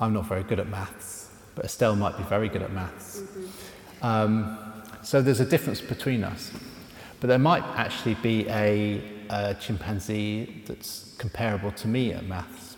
I'm 0.01 0.13
not 0.13 0.27
very 0.27 0.43
good 0.43 0.61
at 0.61 0.69
maths, 0.69 1.31
but 1.55 1.65
Estelle 1.65 1.97
might 1.97 2.17
be 2.17 2.25
very 2.25 2.49
good 2.49 2.63
at 2.63 2.73
maths. 2.73 3.21
Mm-hmm. 3.21 4.07
Um, 4.07 4.59
so 5.03 5.21
there's 5.21 5.41
a 5.41 5.45
difference 5.45 5.81
between 5.81 6.25
us. 6.25 6.51
But 7.21 7.29
there 7.29 7.39
might 7.39 7.63
actually 7.77 8.15
be 8.15 8.49
a, 8.49 9.01
a 9.33 9.55
chimpanzee 9.55 10.63
that's 10.67 11.15
comparable 11.17 11.73
to 11.73 11.89
me 11.89 12.13
at 12.13 12.25
maths. 12.27 12.77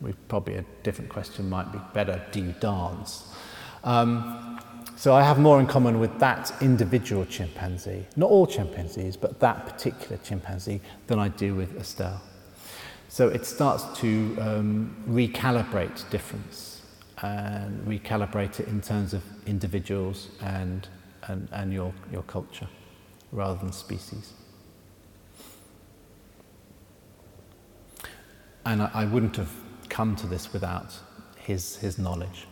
We 0.00 0.14
probably 0.28 0.54
a 0.54 0.64
different 0.82 1.10
question 1.10 1.48
might 1.48 1.70
be 1.70 1.78
better. 1.92 2.20
Do 2.32 2.40
you 2.40 2.54
dance? 2.60 3.34
Um, 3.84 4.58
so 4.96 5.14
I 5.14 5.22
have 5.22 5.38
more 5.38 5.60
in 5.60 5.66
common 5.66 6.00
with 6.00 6.18
that 6.18 6.50
individual 6.62 7.26
chimpanzee, 7.26 8.06
not 8.16 8.30
all 8.30 8.46
chimpanzees, 8.46 9.16
but 9.16 9.38
that 9.40 9.66
particular 9.66 10.16
chimpanzee, 10.24 10.80
than 11.06 11.18
I 11.18 11.28
do 11.28 11.54
with 11.54 11.76
Estelle. 11.76 12.22
So 13.08 13.28
it 13.28 13.44
starts 13.44 13.84
to 14.00 14.36
um, 14.40 14.96
recalibrate 15.08 16.08
difference 16.08 16.82
and 17.22 17.86
recalibrate 17.86 18.60
it 18.60 18.68
in 18.68 18.80
terms 18.80 19.12
of 19.12 19.22
individuals 19.46 20.28
and, 20.40 20.88
and, 21.28 21.48
and 21.52 21.72
your, 21.72 21.92
your 22.10 22.22
culture 22.22 22.68
rather 23.32 23.58
than 23.58 23.72
species. 23.72 24.32
And 28.66 28.82
I, 28.82 28.90
I 28.92 29.04
wouldn't 29.04 29.36
have 29.36 29.50
come 29.88 30.16
to 30.16 30.26
this 30.26 30.52
without 30.52 30.92
his, 31.36 31.76
his 31.76 31.98
knowledge. 31.98 32.46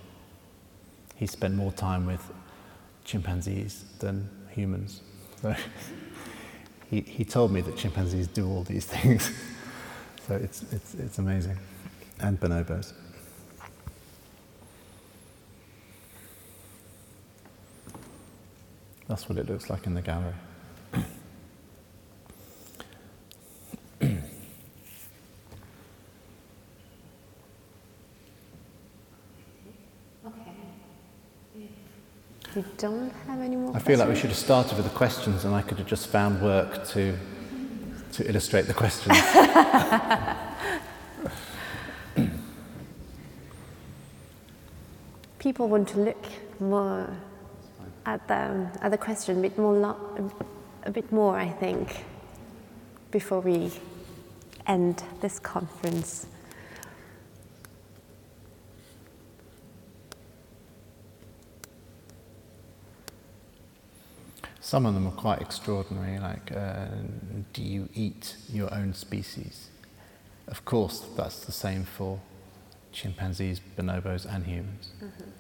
He 1.17 1.27
spent 1.27 1.55
more 1.55 1.73
time 1.73 2.07
with 2.07 2.23
chimpanzees 3.05 3.85
than 3.99 4.31
humans. 4.51 5.01
So 5.43 5.55
he, 6.91 7.01
he 7.01 7.25
told 7.25 7.51
me 7.51 7.61
that 7.63 7.77
chimpanzees 7.77 8.29
do 8.29 8.49
all 8.49 8.63
these 8.63 8.87
things. 8.95 9.31
so 10.27 10.37
it's, 10.37 10.63
it's, 10.73 10.95
it's 10.95 11.19
amazing. 11.19 11.59
And 12.21 12.39
bonobos. 12.39 12.93
That's 19.09 19.29
what 19.29 19.37
it 19.37 19.49
looks 19.49 19.69
like 19.69 19.87
in 19.87 19.95
the 19.95 20.01
gallery. 20.01 20.33
We 32.55 32.65
don't 32.79 33.11
have 33.27 33.41
any 33.41 33.57
more 33.57 33.75
I 33.75 33.81
feel 33.81 33.99
like 33.99 34.09
we 34.09 34.15
should 34.15 34.31
have 34.31 34.39
started 34.39 34.77
with 34.77 34.87
the 34.87 34.97
questions 34.97 35.45
and 35.45 35.55
I 35.55 35.63
could 35.63 35.79
have 35.79 35.89
just 35.89 36.07
found 36.07 36.41
work 36.41 36.87
to, 36.89 37.19
to 38.13 38.29
illustrate 38.29 38.69
the 38.69 38.75
questions. 38.75 39.19
People 45.41 45.69
want 45.69 45.89
to 45.89 45.99
look 45.99 46.25
more 46.61 47.09
at 48.07 48.27
the, 48.29 48.71
at 48.81 48.91
the 48.91 48.99
question 48.99 49.39
a 49.39 49.43
bit 49.43 49.59
more, 49.59 49.75
lo- 49.75 50.31
a 50.85 50.91
bit 50.91 51.11
more, 51.11 51.37
I 51.37 51.49
think, 51.49 52.05
before 53.11 53.41
we 53.41 53.73
end 54.67 55.03
this 55.21 55.39
conference. 55.41 56.27
Some 64.75 64.87
of 64.87 64.95
them 64.95 65.07
are 65.07 65.13
quite 65.13 65.41
extraordinary, 65.41 66.19
like, 66.19 66.51
uh, 66.51 66.87
do 67.53 67.63
you 67.63 67.89
eat 67.95 68.35
your 68.53 68.75
own 68.75 68.93
species? 68.93 69.71
Of 70.49 70.65
course, 70.65 70.99
that's 71.17 71.45
the 71.45 71.53
same 71.53 71.85
for 71.85 72.19
chimpanzees, 72.91 73.61
bonobos, 73.79 74.27
and 74.27 74.45
humans. 74.45 74.91
Mm-hmm. 74.97 75.31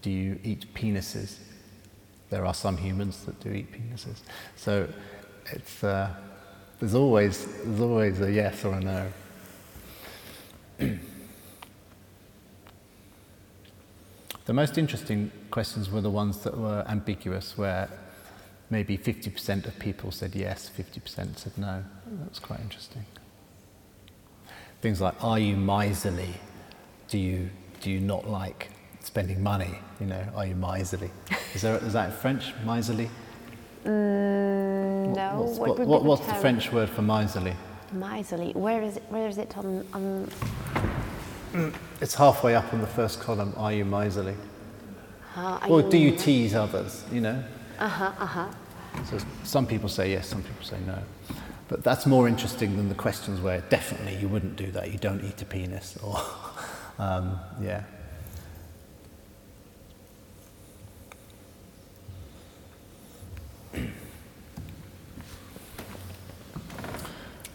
Do 0.00 0.10
you 0.10 0.40
eat 0.42 0.72
penises? 0.72 1.40
There 2.30 2.46
are 2.46 2.54
some 2.54 2.78
humans 2.78 3.26
that 3.26 3.38
do 3.38 3.50
eat 3.52 3.70
penises. 3.70 4.20
So 4.56 4.88
it's, 5.52 5.84
uh, 5.84 6.14
there's, 6.80 6.94
always, 6.94 7.44
there's 7.64 7.82
always 7.82 8.22
a 8.22 8.32
yes 8.32 8.64
or 8.64 8.72
a 8.72 8.80
no. 8.80 9.12
the 14.46 14.54
most 14.54 14.78
interesting 14.78 15.30
questions 15.50 15.90
were 15.90 16.00
the 16.00 16.08
ones 16.08 16.38
that 16.44 16.56
were 16.56 16.82
ambiguous, 16.88 17.58
where 17.58 17.90
maybe 18.70 18.96
50% 18.96 19.66
of 19.66 19.78
people 19.78 20.10
said 20.10 20.34
yes, 20.34 20.70
50% 20.76 21.38
said 21.38 21.56
no. 21.56 21.84
That's 22.22 22.38
quite 22.38 22.60
interesting. 22.60 23.04
Things 24.80 25.00
like, 25.00 25.22
are 25.22 25.38
you 25.38 25.56
miserly? 25.56 26.34
Do 27.08 27.18
you, 27.18 27.50
do 27.80 27.90
you 27.90 28.00
not 28.00 28.28
like 28.28 28.70
spending 29.00 29.42
money? 29.42 29.78
You 30.00 30.06
know, 30.06 30.24
are 30.34 30.46
you 30.46 30.54
miserly? 30.54 31.10
Is, 31.54 31.62
there, 31.62 31.76
is 31.78 31.92
that 31.92 32.12
French, 32.12 32.52
miserly? 32.66 33.08
Mm, 33.84 35.14
no. 35.14 35.42
What's, 35.42 35.58
what, 35.58 35.78
what, 35.86 36.04
what's 36.04 36.26
the 36.26 36.34
French 36.34 36.72
word 36.72 36.88
for 36.90 37.02
miserly? 37.02 37.54
Miserly. 37.92 38.52
Where 38.52 38.82
is 38.82 38.96
it, 38.96 39.04
where 39.08 39.28
is 39.28 39.38
it 39.38 39.56
on, 39.56 39.86
on... 39.92 41.72
It's 42.00 42.14
halfway 42.14 42.54
up 42.56 42.72
on 42.74 42.80
the 42.80 42.86
first 42.86 43.20
column. 43.20 43.54
Are 43.56 43.72
you 43.72 43.84
miserly? 43.84 44.34
Uh, 45.36 45.60
or 45.68 45.82
do 45.82 45.96
you 45.98 46.16
tease 46.16 46.54
others, 46.54 47.04
you 47.12 47.20
know? 47.20 47.42
Uh-huh, 47.78 48.12
uh-huh. 48.18 48.48
So 49.04 49.18
some 49.42 49.66
people 49.66 49.88
say 49.88 50.12
yes, 50.12 50.28
some 50.28 50.42
people 50.42 50.64
say 50.64 50.78
no. 50.86 50.98
But 51.68 51.82
that's 51.82 52.06
more 52.06 52.28
interesting 52.28 52.76
than 52.76 52.88
the 52.88 52.94
questions 52.94 53.40
where 53.40 53.60
definitely 53.62 54.16
you 54.16 54.28
wouldn't 54.28 54.56
do 54.56 54.70
that, 54.72 54.92
you 54.92 54.98
don't 54.98 55.24
eat 55.24 55.40
a 55.42 55.44
penis, 55.44 55.96
or, 56.02 56.20
um, 56.98 57.38
yeah. 57.60 57.82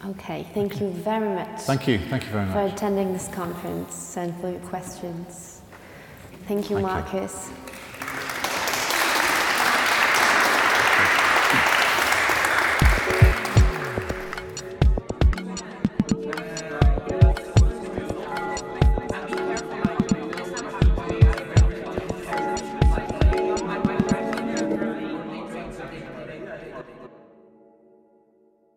Okay, 0.06 0.48
thank 0.54 0.80
you 0.80 0.90
very 0.90 1.30
much. 1.30 1.62
Thank 1.62 1.88
you, 1.88 2.00
thank 2.00 2.24
you 2.24 2.30
very 2.32 2.46
much. 2.46 2.54
For 2.54 2.74
attending 2.74 3.14
this 3.14 3.28
conference 3.28 4.18
and 4.18 4.36
for 4.40 4.50
your 4.50 4.60
questions. 4.62 5.62
Thank 6.48 6.70
you, 6.70 6.78
thank 6.78 6.88
Marcus. 6.88 7.50
You. 7.50 7.69